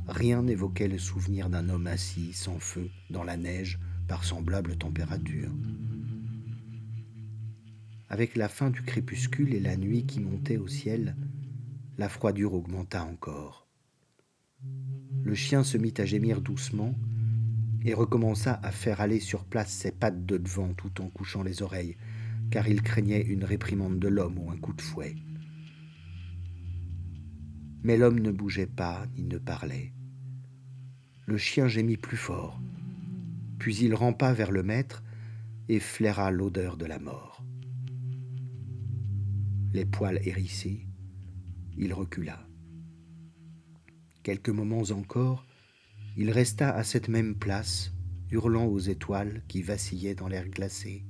rien 0.06 0.42
n'évoquait 0.42 0.88
le 0.88 0.98
souvenir 0.98 1.50
d'un 1.50 1.68
homme 1.68 1.88
assis 1.88 2.32
sans 2.32 2.60
feu 2.60 2.90
dans 3.10 3.24
la 3.24 3.36
neige 3.36 3.80
par 4.06 4.22
semblable 4.22 4.76
température. 4.76 5.50
Avec 8.12 8.36
la 8.36 8.50
fin 8.50 8.68
du 8.68 8.82
crépuscule 8.82 9.54
et 9.54 9.58
la 9.58 9.78
nuit 9.78 10.04
qui 10.04 10.20
montait 10.20 10.58
au 10.58 10.68
ciel, 10.68 11.16
la 11.96 12.10
froidure 12.10 12.52
augmenta 12.52 13.02
encore. 13.02 13.66
Le 15.22 15.34
chien 15.34 15.64
se 15.64 15.78
mit 15.78 15.94
à 15.96 16.04
gémir 16.04 16.42
doucement 16.42 16.94
et 17.82 17.94
recommença 17.94 18.60
à 18.62 18.70
faire 18.70 19.00
aller 19.00 19.18
sur 19.18 19.46
place 19.46 19.72
ses 19.72 19.92
pattes 19.92 20.26
de 20.26 20.36
devant 20.36 20.74
tout 20.74 21.00
en 21.00 21.08
couchant 21.08 21.42
les 21.42 21.62
oreilles, 21.62 21.96
car 22.50 22.68
il 22.68 22.82
craignait 22.82 23.22
une 23.22 23.44
réprimande 23.44 23.98
de 23.98 24.08
l'homme 24.08 24.38
ou 24.38 24.50
un 24.50 24.58
coup 24.58 24.74
de 24.74 24.82
fouet. 24.82 25.14
Mais 27.82 27.96
l'homme 27.96 28.20
ne 28.20 28.30
bougeait 28.30 28.66
pas 28.66 29.06
ni 29.16 29.24
ne 29.24 29.38
parlait. 29.38 29.94
Le 31.24 31.38
chien 31.38 31.66
gémit 31.66 31.96
plus 31.96 32.18
fort, 32.18 32.60
puis 33.58 33.74
il 33.76 33.94
rampa 33.94 34.34
vers 34.34 34.52
le 34.52 34.62
maître 34.62 35.02
et 35.70 35.80
flaira 35.80 36.30
l'odeur 36.30 36.76
de 36.76 36.84
la 36.84 36.98
mort. 36.98 37.31
Les 39.74 39.86
poils 39.86 40.20
hérissés, 40.22 40.86
il 41.78 41.94
recula. 41.94 42.46
Quelques 44.22 44.50
moments 44.50 44.82
encore, 44.90 45.46
il 46.18 46.30
resta 46.30 46.74
à 46.74 46.84
cette 46.84 47.08
même 47.08 47.34
place, 47.34 47.94
hurlant 48.30 48.66
aux 48.66 48.80
étoiles 48.80 49.42
qui 49.48 49.62
vacillaient 49.62 50.14
dans 50.14 50.28
l'air 50.28 50.46
glacé. 50.46 51.06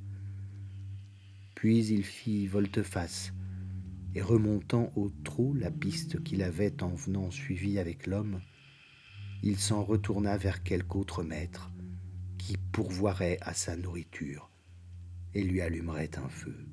Puis 1.56 1.86
il 1.86 2.04
fit 2.04 2.46
volte-face, 2.46 3.32
et 4.14 4.22
remontant 4.22 4.92
au 4.94 5.10
trot 5.24 5.54
la 5.54 5.72
piste 5.72 6.22
qu'il 6.22 6.40
avait 6.44 6.84
en 6.84 6.94
venant 6.94 7.32
suivi 7.32 7.80
avec 7.80 8.06
l'homme, 8.06 8.40
il 9.42 9.58
s'en 9.58 9.82
retourna 9.82 10.36
vers 10.36 10.62
quelque 10.62 10.94
autre 10.94 11.24
maître 11.24 11.72
qui 12.38 12.56
pourvoirait 12.70 13.38
à 13.40 13.54
sa 13.54 13.76
nourriture 13.76 14.52
et 15.34 15.42
lui 15.42 15.60
allumerait 15.60 16.16
un 16.16 16.28
feu. 16.28 16.64